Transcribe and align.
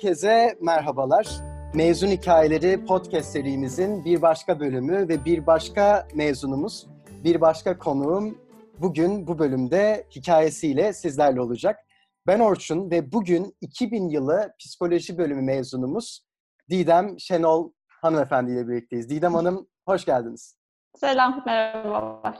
Herkese 0.00 0.58
merhabalar. 0.60 1.26
Mezun 1.74 2.08
Hikayeleri 2.08 2.84
podcast 2.84 3.32
serimizin 3.32 4.04
bir 4.04 4.22
başka 4.22 4.60
bölümü 4.60 5.08
ve 5.08 5.24
bir 5.24 5.46
başka 5.46 6.08
mezunumuz, 6.14 6.86
bir 7.24 7.40
başka 7.40 7.78
konuğum 7.78 8.38
bugün 8.78 9.26
bu 9.26 9.38
bölümde 9.38 10.06
hikayesiyle 10.10 10.92
sizlerle 10.92 11.40
olacak. 11.40 11.78
Ben 12.26 12.40
Orçun 12.40 12.90
ve 12.90 13.12
bugün 13.12 13.56
2000 13.60 14.08
yılı 14.08 14.52
psikoloji 14.58 15.18
bölümü 15.18 15.42
mezunumuz 15.42 16.26
Didem 16.70 17.20
Şenol 17.20 17.72
hanımefendi 17.88 18.52
ile 18.52 18.68
birlikteyiz. 18.68 19.10
Didem 19.10 19.34
Hanım 19.34 19.68
hoş 19.86 20.04
geldiniz. 20.04 20.56
Selam, 20.96 21.42
merhabalar. 21.46 22.38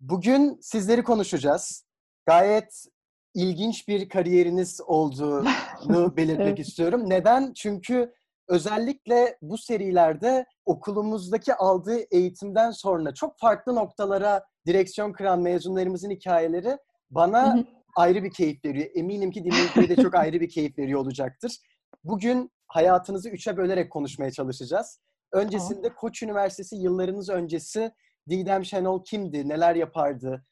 Bugün 0.00 0.58
sizleri 0.60 1.02
konuşacağız. 1.02 1.86
Gayet 2.26 2.86
ilginç 3.36 3.88
bir 3.88 4.08
kariyeriniz 4.08 4.80
olduğunu 4.86 6.16
belirtmek 6.16 6.46
evet. 6.46 6.58
istiyorum. 6.58 7.10
Neden? 7.10 7.52
Çünkü 7.52 8.12
özellikle 8.48 9.38
bu 9.42 9.58
serilerde 9.58 10.46
okulumuzdaki 10.64 11.54
aldığı 11.54 11.98
eğitimden 12.10 12.70
sonra 12.70 13.14
çok 13.14 13.38
farklı 13.38 13.74
noktalara 13.74 14.44
direksiyon 14.66 15.12
kıran 15.12 15.40
mezunlarımızın 15.40 16.10
hikayeleri 16.10 16.78
bana 17.10 17.64
ayrı 17.96 18.24
bir 18.24 18.30
keyif 18.30 18.64
veriyor. 18.64 18.90
Eminim 18.94 19.30
ki 19.30 19.44
dinleyiciye 19.44 19.88
de 19.88 20.02
çok 20.02 20.14
ayrı 20.24 20.40
bir 20.40 20.48
keyif 20.48 20.78
veriyor 20.78 21.00
olacaktır. 21.00 21.58
Bugün 22.04 22.50
hayatınızı 22.66 23.28
üçe 23.30 23.56
bölerek 23.56 23.92
konuşmaya 23.92 24.30
çalışacağız. 24.30 25.00
Öncesinde 25.32 25.88
Koç 25.88 26.22
Üniversitesi 26.22 26.76
yıllarınız 26.76 27.30
öncesi 27.30 27.92
Didem 28.28 28.64
Şenol 28.64 29.04
kimdi, 29.04 29.48
neler 29.48 29.74
yapardı, 29.74 30.44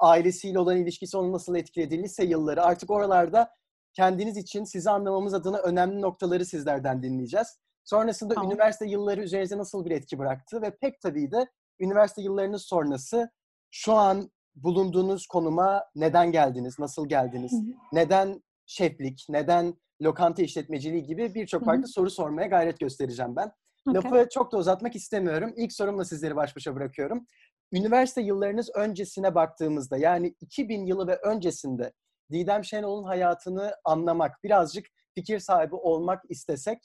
ailesiyle 0.00 0.58
olan 0.58 0.76
ilişkisi 0.76 1.16
onu 1.16 1.32
nasıl 1.32 1.56
etkiledi, 1.56 2.02
lise 2.02 2.24
yılları 2.24 2.62
artık 2.62 2.90
oralarda 2.90 3.50
kendiniz 3.92 4.36
için 4.36 4.64
sizi 4.64 4.90
anlamamız 4.90 5.34
adına 5.34 5.58
önemli 5.58 6.00
noktaları 6.00 6.46
sizlerden 6.46 7.02
dinleyeceğiz. 7.02 7.58
Sonrasında 7.84 8.34
tamam. 8.34 8.50
üniversite 8.50 8.86
yılları 8.86 9.22
üzerinize 9.22 9.58
nasıl 9.58 9.84
bir 9.84 9.90
etki 9.90 10.18
bıraktı 10.18 10.62
ve 10.62 10.76
pek 10.76 11.00
tabii 11.00 11.30
de 11.30 11.46
üniversite 11.80 12.22
yıllarınız 12.22 12.62
sonrası 12.62 13.30
şu 13.70 13.94
an 13.94 14.30
bulunduğunuz 14.54 15.26
konuma 15.26 15.84
neden 15.94 16.32
geldiniz, 16.32 16.78
nasıl 16.78 17.08
geldiniz, 17.08 17.52
Hı-hı. 17.52 17.76
neden 17.92 18.42
şeflik, 18.66 19.26
neden 19.28 19.74
lokanta 20.02 20.42
işletmeciliği 20.42 21.02
gibi 21.02 21.34
birçok 21.34 21.64
farklı 21.64 21.82
Hı-hı. 21.82 21.92
soru 21.92 22.10
sormaya 22.10 22.48
gayret 22.48 22.80
göstereceğim 22.80 23.36
ben. 23.36 23.52
Okay. 23.88 23.94
Lafı 23.94 24.28
çok 24.30 24.52
da 24.52 24.56
uzatmak 24.58 24.96
istemiyorum. 24.96 25.52
İlk 25.56 25.72
sorumla 25.72 26.04
sizleri 26.04 26.36
baş 26.36 26.56
başa 26.56 26.74
bırakıyorum. 26.74 27.26
Üniversite 27.72 28.20
yıllarınız 28.20 28.70
öncesine 28.74 29.34
baktığımızda 29.34 29.96
yani 29.96 30.34
2000 30.40 30.86
yılı 30.86 31.06
ve 31.06 31.16
öncesinde 31.16 31.92
Didem 32.32 32.64
Şenol'un 32.64 33.04
hayatını 33.04 33.74
anlamak, 33.84 34.44
birazcık 34.44 34.86
fikir 35.14 35.38
sahibi 35.38 35.74
olmak 35.74 36.22
istesek 36.28 36.78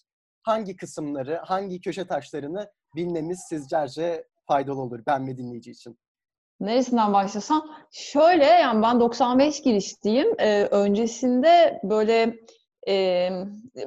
hangi 0.44 0.76
kısımları, 0.76 1.36
hangi 1.36 1.82
köşe 1.82 2.08
taşlarını 2.08 2.72
bilmemiz 2.96 3.40
sizcerce 3.50 4.28
faydalı 4.48 4.82
olur 4.82 5.04
ben 5.08 5.28
ve 5.28 5.38
dinleyici 5.38 5.72
için? 5.72 6.00
Neresinden 6.60 7.14
başlasam? 7.14 7.76
Şöyle 7.92 8.46
yani 8.46 8.84
ben 8.84 9.00
95 9.00 9.62
girişliyim. 9.62 10.28
Ee, 10.40 10.64
öncesinde 10.66 11.80
böyle 11.84 12.36
e, 12.88 13.30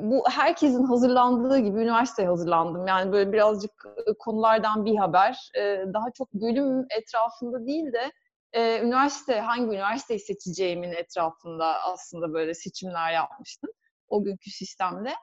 bu 0.01 0.25
herkesin 0.31 0.85
hazırlandığı 0.85 1.59
gibi 1.59 1.79
üniversiteye 1.79 2.29
hazırlandım. 2.29 2.87
Yani 2.87 3.13
böyle 3.13 3.33
birazcık 3.33 3.71
konulardan 4.19 4.85
bir 4.85 4.97
haber. 4.97 5.51
E, 5.59 5.85
daha 5.95 6.11
çok 6.15 6.33
bölüm 6.33 6.87
etrafında 6.99 7.67
değil 7.67 7.93
de 7.93 8.13
e, 8.53 8.81
üniversite, 8.81 9.41
hangi 9.41 9.65
üniversiteyi 9.65 10.21
seçeceğimin 10.21 10.93
etrafında 10.93 11.83
aslında 11.83 12.33
böyle 12.33 12.55
seçimler 12.55 13.13
yapmıştım. 13.13 13.71
O 14.09 14.25
günkü 14.25 14.51
sistemde. 14.51 15.15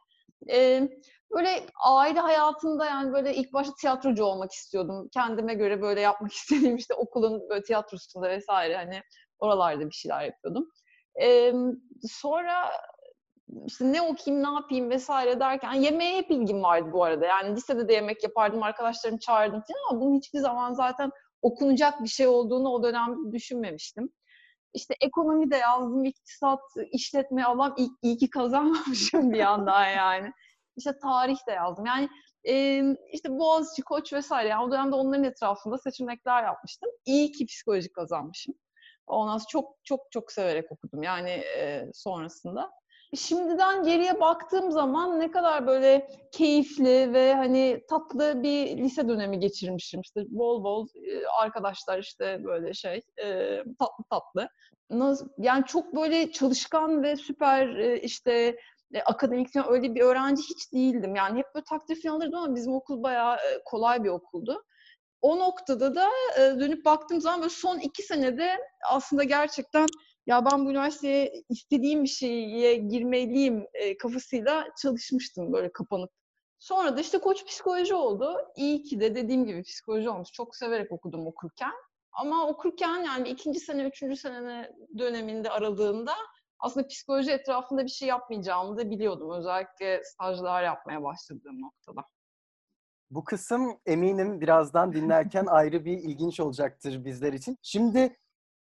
E, 0.51 0.89
böyle 1.31 1.65
aile 1.85 2.19
hayatında 2.19 2.85
yani 2.85 3.13
böyle 3.13 3.35
ilk 3.35 3.53
başta 3.53 3.73
tiyatrocu 3.81 4.23
olmak 4.23 4.51
istiyordum. 4.51 5.09
Kendime 5.13 5.53
göre 5.53 5.81
böyle 5.81 6.01
yapmak 6.01 6.31
istediğim 6.33 6.75
işte 6.75 6.93
okulun 6.93 7.49
böyle 7.49 7.63
tiyatrosunda 7.63 8.29
vesaire 8.29 8.75
hani 8.75 9.01
oralarda 9.39 9.85
bir 9.85 9.95
şeyler 9.95 10.21
yapıyordum. 10.21 10.69
E, 11.21 11.53
sonra 12.09 12.71
işte 13.65 13.93
ne 13.93 14.01
okuyayım, 14.01 14.43
ne 14.43 14.53
yapayım 14.53 14.89
vesaire 14.89 15.39
derken 15.39 15.73
yemeğe 15.73 16.17
hep 16.17 16.31
ilgim 16.31 16.63
vardı 16.63 16.89
bu 16.93 17.03
arada. 17.03 17.25
Yani 17.25 17.55
lisede 17.55 17.87
de 17.87 17.93
yemek 17.93 18.23
yapardım, 18.23 18.63
arkadaşlarımı 18.63 19.19
çağırdım 19.19 19.61
falan 19.61 19.89
ama 19.89 20.01
bunun 20.01 20.17
hiçbir 20.17 20.39
zaman 20.39 20.73
zaten 20.73 21.11
okunacak 21.41 22.03
bir 22.03 22.07
şey 22.07 22.27
olduğunu 22.27 22.69
o 22.69 22.83
dönem 22.83 23.31
düşünmemiştim. 23.31 24.09
İşte 24.73 24.95
ekonomi 25.01 25.51
de 25.51 25.57
yazdım, 25.57 26.05
iktisat, 26.05 26.59
işletme 26.91 27.43
alan 27.43 27.73
ilk 27.77 27.91
iyi 28.01 28.17
ki 28.17 28.29
kazanmamışım 28.29 29.31
bir 29.31 29.37
yandan 29.37 29.85
yani. 29.85 30.31
İşte 30.77 30.91
tarih 31.01 31.37
de 31.47 31.51
yazdım. 31.51 31.85
Yani 31.85 32.09
e, 32.47 32.83
işte 33.13 33.29
Boğaziçi, 33.29 33.81
Koç 33.81 34.13
vesaire. 34.13 34.49
Yani 34.49 34.63
o 34.63 34.71
dönemde 34.71 34.95
onların 34.95 35.23
etrafında 35.23 35.77
seçenekler 35.77 36.43
yapmıştım. 36.43 36.89
İyi 37.05 37.31
ki 37.31 37.45
psikoloji 37.45 37.91
kazanmışım. 37.91 38.55
Ondan 39.07 39.37
sonra 39.37 39.47
çok 39.49 39.75
çok 39.83 40.11
çok 40.11 40.31
severek 40.31 40.71
okudum 40.71 41.03
yani 41.03 41.29
e, 41.29 41.85
sonrasında 41.93 42.71
şimdiden 43.15 43.83
geriye 43.83 44.19
baktığım 44.19 44.71
zaman 44.71 45.19
ne 45.19 45.31
kadar 45.31 45.67
böyle 45.67 46.09
keyifli 46.31 47.13
ve 47.13 47.33
hani 47.33 47.81
tatlı 47.89 48.43
bir 48.43 48.77
lise 48.77 49.07
dönemi 49.07 49.39
geçirmişim. 49.39 50.01
İşte 50.01 50.21
bol 50.29 50.63
bol 50.63 50.87
arkadaşlar 51.41 51.99
işte 51.99 52.41
böyle 52.43 52.73
şey 52.73 53.01
tatlı 53.79 54.03
tatlı. 54.09 54.49
Yani 55.37 55.65
çok 55.65 55.95
böyle 55.95 56.31
çalışkan 56.31 57.03
ve 57.03 57.15
süper 57.15 57.95
işte 57.95 58.57
akademik 59.05 59.47
öyle 59.69 59.95
bir 59.95 60.01
öğrenci 60.01 60.41
hiç 60.43 60.73
değildim. 60.73 61.15
Yani 61.15 61.37
hep 61.37 61.45
böyle 61.55 61.65
takdir 61.69 62.01
falan 62.03 62.15
alırdım 62.15 62.39
ama 62.39 62.55
bizim 62.55 62.73
okul 62.73 63.03
bayağı 63.03 63.37
kolay 63.65 64.03
bir 64.03 64.09
okuldu. 64.09 64.63
O 65.25 65.39
noktada 65.39 65.95
da 65.95 66.09
dönüp 66.37 66.85
baktığım 66.85 67.21
zaman 67.21 67.39
böyle 67.39 67.49
son 67.49 67.79
iki 67.79 68.03
senede 68.03 68.57
aslında 68.89 69.23
gerçekten 69.23 69.85
ya 70.25 70.45
ben 70.45 70.65
bu 70.65 70.69
üniversiteye 70.69 71.43
istediğim 71.49 72.03
bir 72.03 72.09
şeye 72.09 72.75
girmeliyim 72.75 73.67
e, 73.73 73.97
kafasıyla 73.97 74.67
çalışmıştım 74.81 75.53
böyle 75.53 75.71
kapanıp. 75.71 76.11
Sonra 76.59 76.97
da 76.97 77.01
işte 77.01 77.17
koç 77.17 77.45
psikoloji 77.45 77.95
oldu. 77.95 78.37
İyi 78.55 78.83
ki 78.83 78.99
de 78.99 79.15
dediğim 79.15 79.45
gibi 79.45 79.63
psikoloji 79.63 80.09
olmuş. 80.09 80.31
Çok 80.31 80.55
severek 80.55 80.91
okudum 80.91 81.27
okurken. 81.27 81.73
Ama 82.11 82.47
okurken 82.47 83.03
yani 83.03 83.29
ikinci 83.29 83.59
sene, 83.59 83.83
üçüncü 83.83 84.17
sene 84.17 84.71
döneminde 84.97 85.49
aralığında 85.49 86.13
aslında 86.59 86.87
psikoloji 86.87 87.31
etrafında 87.31 87.83
bir 87.83 87.91
şey 87.91 88.07
yapmayacağımı 88.07 88.77
da 88.77 88.89
biliyordum. 88.89 89.31
Özellikle 89.31 90.03
stajlar 90.03 90.63
yapmaya 90.63 91.03
başladığım 91.03 91.61
noktada. 91.61 92.01
Bu 93.11 93.23
kısım 93.23 93.79
eminim 93.85 94.41
birazdan 94.41 94.93
dinlerken 94.93 95.45
ayrı 95.49 95.85
bir 95.85 95.97
ilginç 95.97 96.39
olacaktır 96.39 97.05
bizler 97.05 97.33
için. 97.33 97.57
Şimdi 97.61 98.17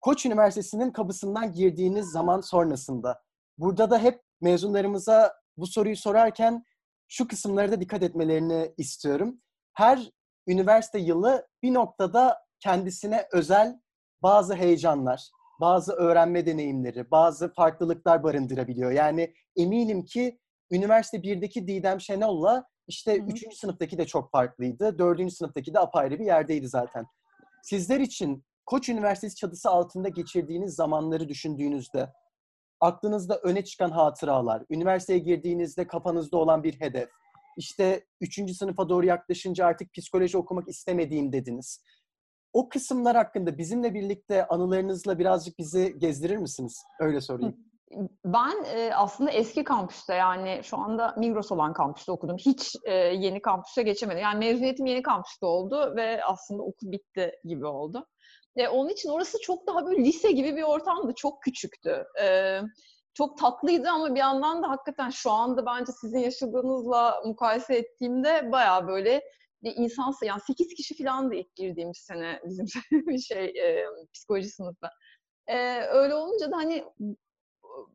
Koç 0.01 0.25
Üniversitesi'nin 0.25 0.91
kapısından 0.91 1.53
girdiğiniz 1.53 2.11
zaman 2.11 2.41
sonrasında. 2.41 3.21
Burada 3.57 3.89
da 3.89 3.99
hep 3.99 4.21
mezunlarımıza 4.41 5.33
bu 5.57 5.67
soruyu 5.67 5.97
sorarken 5.97 6.65
şu 7.07 7.27
kısımlara 7.27 7.71
da 7.71 7.81
dikkat 7.81 8.03
etmelerini 8.03 8.73
istiyorum. 8.77 9.41
Her 9.73 10.11
üniversite 10.47 10.99
yılı 10.99 11.47
bir 11.63 11.73
noktada 11.73 12.45
kendisine 12.59 13.27
özel 13.31 13.79
bazı 14.23 14.55
heyecanlar, 14.55 15.29
bazı 15.61 15.93
öğrenme 15.93 16.45
deneyimleri, 16.45 17.11
bazı 17.11 17.53
farklılıklar 17.53 18.23
barındırabiliyor. 18.23 18.91
Yani 18.91 19.33
eminim 19.55 20.05
ki 20.05 20.39
üniversite 20.71 21.17
1'deki 21.17 21.67
Didem 21.67 22.01
Şenol'la 22.01 22.67
işte 22.87 23.17
3. 23.17 23.57
sınıftaki 23.57 23.97
de 23.97 24.05
çok 24.05 24.31
farklıydı. 24.31 24.99
4. 24.99 25.33
sınıftaki 25.33 25.73
de 25.73 25.79
apayrı 25.79 26.19
bir 26.19 26.25
yerdeydi 26.25 26.67
zaten. 26.67 27.05
Sizler 27.63 27.99
için 27.99 28.43
Koç 28.65 28.89
Üniversitesi 28.89 29.35
çatısı 29.35 29.69
altında 29.69 30.09
geçirdiğiniz 30.09 30.75
zamanları 30.75 31.29
düşündüğünüzde 31.29 32.13
aklınızda 32.79 33.37
öne 33.37 33.63
çıkan 33.63 33.91
hatıralar, 33.91 34.63
üniversiteye 34.69 35.19
girdiğinizde 35.19 35.87
kafanızda 35.87 36.37
olan 36.37 36.63
bir 36.63 36.79
hedef, 36.79 37.09
işte 37.57 38.05
üçüncü 38.21 38.53
sınıfa 38.53 38.89
doğru 38.89 39.05
yaklaşınca 39.05 39.65
artık 39.65 39.93
psikoloji 39.93 40.37
okumak 40.37 40.67
istemediğim 40.67 41.31
dediniz. 41.31 41.83
O 42.53 42.69
kısımlar 42.69 43.15
hakkında 43.15 43.57
bizimle 43.57 43.93
birlikte 43.93 44.47
anılarınızla 44.47 45.19
birazcık 45.19 45.59
bizi 45.59 45.95
gezdirir 45.97 46.37
misiniz? 46.37 46.83
Öyle 46.99 47.21
sorayım. 47.21 47.57
Ben 48.25 48.63
e, 48.75 48.91
aslında 48.95 49.31
eski 49.31 49.63
kampüste 49.63 50.13
yani 50.13 50.61
şu 50.63 50.77
anda 50.77 51.15
Migros 51.17 51.51
olan 51.51 51.73
kampüste 51.73 52.11
okudum. 52.11 52.37
Hiç 52.37 52.75
e, 52.83 52.93
yeni 52.93 53.41
kampüse 53.41 53.83
geçemedim. 53.83 54.21
Yani 54.21 54.39
mezuniyetim 54.39 54.85
yeni 54.85 55.01
kampüste 55.01 55.45
oldu 55.45 55.93
ve 55.95 56.23
aslında 56.23 56.63
okul 56.63 56.91
bitti 56.91 57.31
gibi 57.43 57.65
oldu. 57.65 58.07
E, 58.55 58.67
onun 58.67 58.89
için 58.89 59.09
orası 59.09 59.41
çok 59.41 59.67
daha 59.67 59.85
böyle 59.85 60.05
lise 60.05 60.31
gibi 60.31 60.55
bir 60.55 60.63
ortamdı. 60.63 61.13
Çok 61.15 61.43
küçüktü. 61.43 62.05
E, 62.21 62.59
çok 63.13 63.37
tatlıydı 63.37 63.89
ama 63.89 64.15
bir 64.15 64.19
yandan 64.19 64.63
da 64.63 64.69
hakikaten 64.69 65.09
şu 65.09 65.31
anda 65.31 65.65
bence 65.65 65.91
sizin 66.01 66.19
yaşadığınızla 66.19 67.21
mukayese 67.25 67.75
ettiğimde 67.75 68.51
baya 68.51 68.87
böyle 68.87 69.21
bir 69.63 69.73
insan 69.75 70.13
yani 70.23 70.41
8 70.47 70.73
kişi 70.73 71.03
falan 71.03 71.31
da 71.31 71.35
ilk 71.35 71.55
girdiğimiz 71.55 71.97
sene 71.97 72.39
bizim 72.45 72.65
şey 73.19 73.45
e, 73.45 73.85
psikoloji 74.13 74.49
sınıfı. 74.49 74.87
E, 75.47 75.79
öyle 75.81 76.15
olunca 76.15 76.51
da 76.51 76.57
hani 76.57 76.85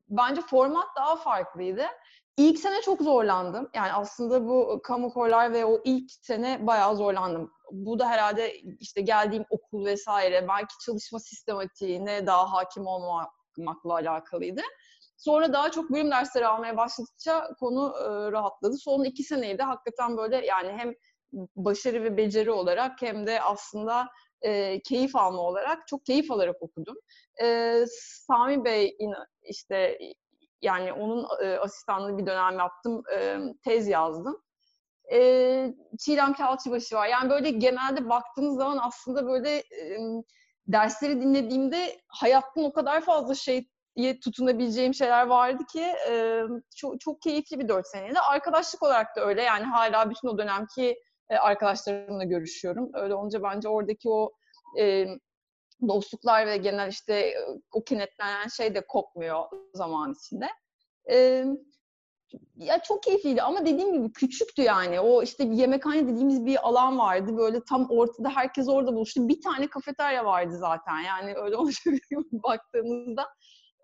bence 0.09 0.41
format 0.41 0.87
daha 0.97 1.17
farklıydı. 1.17 1.83
İlk 2.37 2.59
sene 2.59 2.83
çok 2.83 3.03
zorlandım. 3.03 3.71
Yani 3.75 3.93
aslında 3.93 4.49
bu 4.49 4.81
kamu 4.85 5.13
korlar 5.13 5.53
ve 5.53 5.65
o 5.65 5.81
ilk 5.85 6.11
sene 6.11 6.67
bayağı 6.67 6.97
zorlandım. 6.97 7.53
Bu 7.73 7.99
da 7.99 8.09
herhalde 8.09 8.61
işte 8.61 9.01
geldiğim 9.01 9.45
okul 9.51 9.85
vesaire, 9.85 10.49
belki 10.49 10.75
çalışma 10.87 11.19
sistematiğine 11.19 12.27
daha 12.27 12.53
hakim 12.53 12.87
olmamakla 12.87 13.95
alakalıydı. 13.95 14.63
Sonra 15.17 15.53
daha 15.53 15.71
çok 15.71 15.91
bölüm 15.91 16.11
dersleri 16.11 16.47
almaya 16.47 16.77
başladıkça 16.77 17.49
konu 17.61 17.95
e, 17.99 18.33
rahatladı. 18.33 18.77
Son 18.77 19.05
iki 19.05 19.23
seneyi 19.23 19.59
de 19.59 19.63
hakikaten 19.63 20.17
böyle 20.17 20.47
yani 20.47 20.73
hem 20.73 20.95
başarı 21.57 22.05
ve 22.05 22.17
beceri 22.17 22.51
olarak 22.51 23.03
hem 23.03 23.27
de 23.27 23.43
aslında 23.43 24.09
e, 24.43 24.81
keyif 24.83 25.17
alma 25.17 25.43
olarak 25.43 25.89
çok 25.89 26.07
keyif 26.07 26.31
alarak 26.31 26.63
okudum. 26.63 26.97
E, 27.43 27.79
Sami 28.27 28.65
Bey 28.65 28.97
işte 29.51 29.99
yani 30.63 30.93
onun 30.93 31.27
e, 31.43 31.59
asistanlığı 31.59 32.19
bir 32.19 32.27
dönem 32.27 32.59
yaptım. 32.59 33.03
E, 33.15 33.39
tez 33.65 33.89
yazdım. 33.89 34.43
E, 35.13 35.75
Çiğdem 35.99 36.33
Kalçıbaşı 36.33 36.97
var. 36.97 37.07
Yani 37.07 37.31
böyle 37.31 37.51
genelde 37.51 38.09
baktığınız 38.09 38.57
zaman 38.57 38.79
aslında 38.83 39.27
böyle 39.27 39.57
e, 39.57 39.99
dersleri 40.67 41.21
dinlediğimde 41.21 42.01
hayatın 42.09 42.65
o 42.65 42.73
kadar 42.73 43.01
fazla 43.01 43.35
şeye 43.35 44.21
tutunabileceğim 44.25 44.95
şeyler 44.95 45.27
vardı 45.27 45.63
ki 45.73 45.83
e, 46.11 46.43
çok, 46.77 47.01
çok 47.01 47.23
keyifli 47.23 47.59
bir 47.59 47.69
dört 47.69 47.87
seneydi. 47.87 48.21
Arkadaşlık 48.21 48.83
olarak 48.83 49.17
da 49.17 49.27
öyle. 49.27 49.43
Yani 49.43 49.65
hala 49.65 50.11
bütün 50.11 50.29
o 50.29 50.39
dönemki 50.39 50.97
e, 51.29 51.37
arkadaşlarımla 51.37 52.25
görüşüyorum. 52.25 52.91
Öyle 52.95 53.15
olunca 53.15 53.43
bence 53.43 53.69
oradaki 53.69 54.11
o 54.11 54.33
e, 54.79 55.07
dostluklar 55.89 56.47
ve 56.47 56.57
genel 56.57 56.89
işte 56.89 57.35
o 57.73 57.85
kinetlenen 57.85 58.49
şey 58.49 58.75
de 58.75 58.87
kopmuyor 58.87 59.45
zaman 59.75 60.13
içinde. 60.13 60.49
Ee, 61.11 61.45
ya 62.57 62.83
çok 62.83 63.03
keyifliydi 63.03 63.43
ama 63.43 63.67
dediğim 63.67 63.93
gibi 63.93 64.13
küçüktü 64.13 64.63
yani. 64.63 65.01
O 65.01 65.23
işte 65.23 65.51
bir 65.51 65.57
yemekhane 65.57 66.09
dediğimiz 66.09 66.47
bir 66.47 66.69
alan 66.69 66.99
vardı. 66.99 67.37
Böyle 67.37 67.61
tam 67.69 67.87
ortada 67.91 68.31
herkes 68.31 68.69
orada 68.69 68.95
buluştu. 68.95 69.29
Bir 69.29 69.43
tane 69.43 69.67
kafeterya 69.67 70.25
vardı 70.25 70.57
zaten. 70.59 70.99
Yani 70.99 71.35
öyle 71.35 71.57
olunca 71.57 71.79
baktığınızda. 72.33 73.27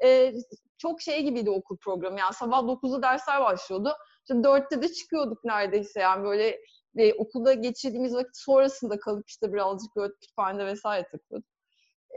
Ee, 0.04 0.32
çok 0.78 1.02
şey 1.02 1.22
gibiydi 1.22 1.50
okul 1.50 1.76
programı. 1.76 2.18
Yani 2.18 2.34
sabah 2.34 2.58
9'da 2.58 3.02
dersler 3.02 3.40
başlıyordu. 3.40 3.92
İşte 4.20 4.34
4'te 4.34 4.82
de 4.82 4.92
çıkıyorduk 4.92 5.44
neredeyse. 5.44 6.00
Yani 6.00 6.24
böyle 6.24 6.60
e, 6.96 7.14
okulda 7.14 7.52
geçirdiğimiz 7.52 8.14
vakit 8.14 8.36
sonrasında 8.36 8.98
kalıp 8.98 9.28
işte 9.28 9.52
birazcık 9.52 9.96
böyle 9.96 10.12
kütüphanede 10.20 10.66
vesaire 10.66 11.08
takılıyorduk 11.10 11.55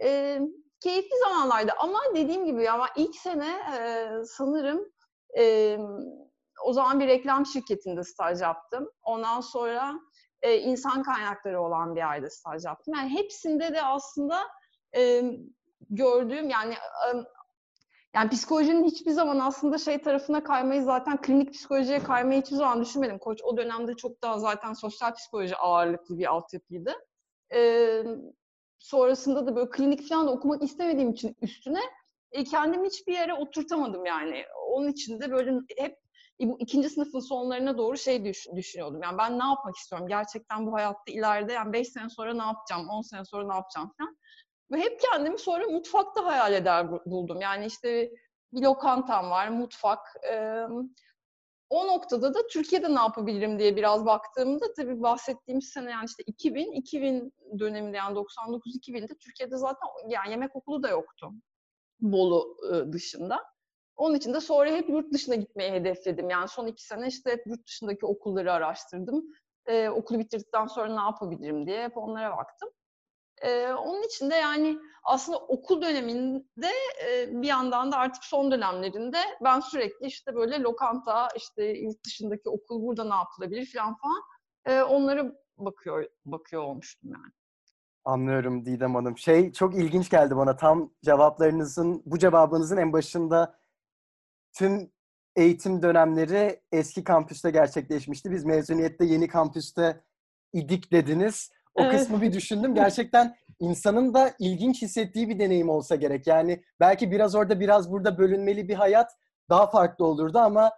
e, 0.04 0.40
keyifli 0.80 1.18
zamanlardı 1.24 1.72
ama 1.80 2.00
dediğim 2.16 2.46
gibi 2.46 2.70
ama 2.70 2.88
ilk 2.96 3.16
sene 3.16 3.50
e, 3.78 4.10
sanırım 4.26 4.92
e, 5.38 5.78
o 6.66 6.74
zaman 6.74 7.00
bir 7.00 7.08
reklam 7.08 7.46
şirketinde 7.46 8.04
staj 8.04 8.42
yaptım. 8.42 8.90
Ondan 9.04 9.42
sonra 9.42 9.94
e, 10.42 10.58
insan 10.58 11.04
kaynakları 11.04 11.62
olan 11.62 11.96
bir 11.96 12.00
yerde 12.00 12.30
staj 12.30 12.66
yaptım. 12.66 12.94
Yani 12.98 13.10
hepsinde 13.10 13.74
de 13.74 13.82
aslında 13.82 14.40
e, 14.96 15.24
gördüğüm 15.90 16.50
yani 16.50 16.74
e, 16.74 17.08
yani 18.16 18.30
psikolojinin 18.30 18.84
hiçbir 18.84 19.12
zaman 19.12 19.40
aslında 19.40 19.78
şey 19.78 20.02
tarafına 20.02 20.44
kaymayı 20.44 20.84
zaten 20.84 21.22
klinik 21.22 21.54
psikolojiye 21.54 22.04
kaymayı 22.04 22.42
hiçbir 22.42 22.56
zaman 22.56 22.82
düşünmedim. 22.82 23.20
Koç 23.20 23.40
o 23.44 23.58
dönemde 23.58 23.96
çok 23.96 24.22
daha 24.22 24.40
zaten 24.40 24.74
sosyal 24.74 25.14
psikoloji 25.14 25.56
ağırlıklı 25.56 26.18
bir 26.18 26.26
altyapıydı. 26.26 26.96
Ee, 27.54 28.04
sonrasında 28.80 29.48
da 29.48 29.56
böyle 29.56 29.70
klinik 29.70 30.10
falan 30.10 30.28
da 30.28 30.32
okumak 30.32 30.64
istemediğim 30.64 31.12
için 31.12 31.36
üstüne 31.42 31.82
e, 32.32 32.44
kendimi 32.44 32.88
hiçbir 32.88 33.14
yere 33.14 33.34
oturtamadım 33.34 34.06
yani. 34.06 34.44
Onun 34.68 34.88
için 34.88 35.20
de 35.20 35.32
böyle 35.32 35.52
hep 35.78 35.98
e, 36.42 36.50
bu 36.50 36.60
ikinci 36.60 36.90
sınıfın 36.90 37.20
sonlarına 37.20 37.78
doğru 37.78 37.98
şey 37.98 38.26
düş, 38.26 38.48
düşünüyordum. 38.56 39.02
Yani 39.04 39.18
ben 39.18 39.40
ne 39.40 39.44
yapmak 39.44 39.76
istiyorum? 39.76 40.08
Gerçekten 40.08 40.68
bu 40.68 40.74
hayatta 40.74 41.12
ileride 41.12 41.54
yani 41.54 41.74
5 41.74 41.88
sene 41.88 42.10
sonra 42.10 42.34
ne 42.34 42.44
yapacağım? 42.44 42.90
10 42.90 43.02
sene 43.02 43.26
sonra 43.26 43.48
ne 43.48 43.56
yapacağım 43.56 43.92
falan. 43.98 44.18
Ve 44.72 44.78
hep 44.78 45.00
kendimi 45.00 45.40
sonra 45.40 45.68
mutfakta 45.68 46.26
hayal 46.26 46.54
eder 46.54 46.92
buldum. 47.06 47.42
Yani 47.42 47.66
işte 47.66 48.12
bir 48.54 48.62
lokantam 48.62 49.30
var, 49.30 49.48
mutfak. 49.48 50.00
E, 50.32 50.64
o 51.70 51.88
noktada 51.88 52.34
da 52.34 52.48
Türkiye'de 52.48 52.96
ne 52.96 53.00
yapabilirim 53.00 53.60
diye 53.60 53.76
biraz 53.76 54.06
baktığımda 54.06 54.74
tabii 54.74 55.02
bahsettiğim 55.02 55.62
sene 55.62 55.92
yani 55.92 56.06
işte 56.06 56.24
2000, 56.28 56.72
2000 56.72 57.34
döneminde 57.60 57.98
yani 57.98 58.16
99-2000'de 58.16 59.16
Türkiye'de 59.16 59.58
zaten 59.58 59.88
yani 60.10 60.32
yemek 60.32 60.56
okulu 60.56 60.84
da 60.84 60.90
yoktu. 60.90 61.32
Bolu 62.02 62.58
dışında. 62.92 63.44
Onun 63.96 64.16
için 64.16 64.34
de 64.34 64.42
sonra 64.42 64.70
hep 64.70 64.90
yurt 64.90 65.14
dışına 65.14 65.36
gitmeyi 65.36 65.72
hedefledim. 65.72 66.30
Yani 66.30 66.48
son 66.48 66.68
iki 66.68 66.86
sene 66.86 67.08
işte 67.08 67.32
hep 67.32 67.48
yurt 67.48 67.68
dışındaki 67.68 68.06
okulları 68.06 68.54
araştırdım. 68.54 69.26
Ee, 69.66 69.90
okulu 69.90 70.20
bitirdikten 70.20 70.66
sonra 70.66 70.96
ne 70.96 71.02
yapabilirim 71.02 71.68
diye 71.68 71.84
hep 71.84 71.98
onlara 71.98 72.38
baktım. 72.38 72.70
Ee, 73.42 73.74
onun 73.74 74.04
için 74.04 74.30
de 74.30 74.36
yani 74.36 74.80
aslında 75.04 75.38
okul 75.38 75.82
döneminde 75.82 76.72
e, 77.08 77.42
bir 77.42 77.48
yandan 77.48 77.92
da 77.92 77.98
artık 77.98 78.24
son 78.24 78.52
dönemlerinde 78.52 79.18
ben 79.44 79.60
sürekli 79.60 80.06
işte 80.08 80.36
böyle 80.36 80.62
lokanta, 80.62 81.28
işte 81.36 81.64
yurt 81.64 82.06
dışındaki 82.06 82.50
okul 82.50 82.82
burada 82.82 83.04
ne 83.04 83.16
yapılabilir 83.16 83.72
falan 83.74 83.96
falan 83.98 84.22
e, 84.66 84.82
onları 84.82 85.36
bakıyor 85.58 86.06
bakıyor 86.26 86.64
olmuştum 86.64 87.12
yani. 87.14 87.34
Anlıyorum 88.06 88.66
Didem 88.66 88.96
Hanım. 88.96 89.18
Şey 89.18 89.52
çok 89.52 89.76
ilginç 89.76 90.10
geldi 90.10 90.36
bana. 90.36 90.56
Tam 90.56 90.94
cevaplarınızın, 91.06 92.04
bu 92.06 92.20
cevabınızın 92.20 92.78
en 92.78 92.94
başında 92.94 93.60
tüm 94.54 94.92
eğitim 95.36 95.82
dönemleri 95.82 96.62
eski 96.72 97.04
kampüste 97.04 97.52
gerçekleşmişti. 97.52 98.32
Biz 98.32 98.46
mezuniyette 98.46 99.06
yeni 99.06 99.28
kampüste 99.28 100.04
idik 100.54 100.92
dediniz. 100.92 101.52
O 101.80 101.84
evet. 101.84 102.00
kısmı 102.00 102.22
bir 102.22 102.34
düşündüm. 102.34 102.76
Gerçekten 102.76 103.36
insanın 103.60 104.14
da 104.14 104.34
ilginç 104.40 104.82
hissettiği 104.82 105.30
bir 105.30 105.40
deneyim 105.40 105.70
olsa 105.70 105.96
gerek. 105.96 106.28
Yani 106.28 106.64
belki 106.80 107.12
biraz 107.12 107.36
orada 107.36 107.60
biraz 107.60 107.92
burada 107.92 108.18
bölünmeli 108.18 108.68
bir 108.68 108.76
hayat 108.76 109.12
daha 109.50 109.68
farklı 109.70 110.06
olurdu 110.06 110.40
ama 110.40 110.72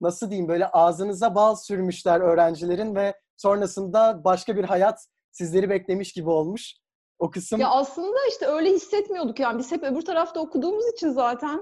nasıl 0.00 0.30
diyeyim 0.30 0.48
böyle 0.48 0.66
ağzınıza 0.66 1.34
bal 1.34 1.54
sürmüşler 1.54 2.20
öğrencilerin 2.20 2.94
ve 2.94 3.14
sonrasında 3.36 4.24
başka 4.24 4.56
bir 4.56 4.64
hayat 4.64 5.06
sizleri 5.30 5.70
beklemiş 5.70 6.12
gibi 6.12 6.30
olmuş. 6.30 6.74
O 7.18 7.30
kısım... 7.30 7.60
Ya 7.60 7.68
aslında 7.68 8.18
işte 8.30 8.46
öyle 8.46 8.70
hissetmiyorduk 8.70 9.40
yani. 9.40 9.58
Biz 9.58 9.72
hep 9.72 9.82
öbür 9.82 10.02
tarafta 10.02 10.40
okuduğumuz 10.40 10.84
için 10.92 11.10
zaten 11.10 11.60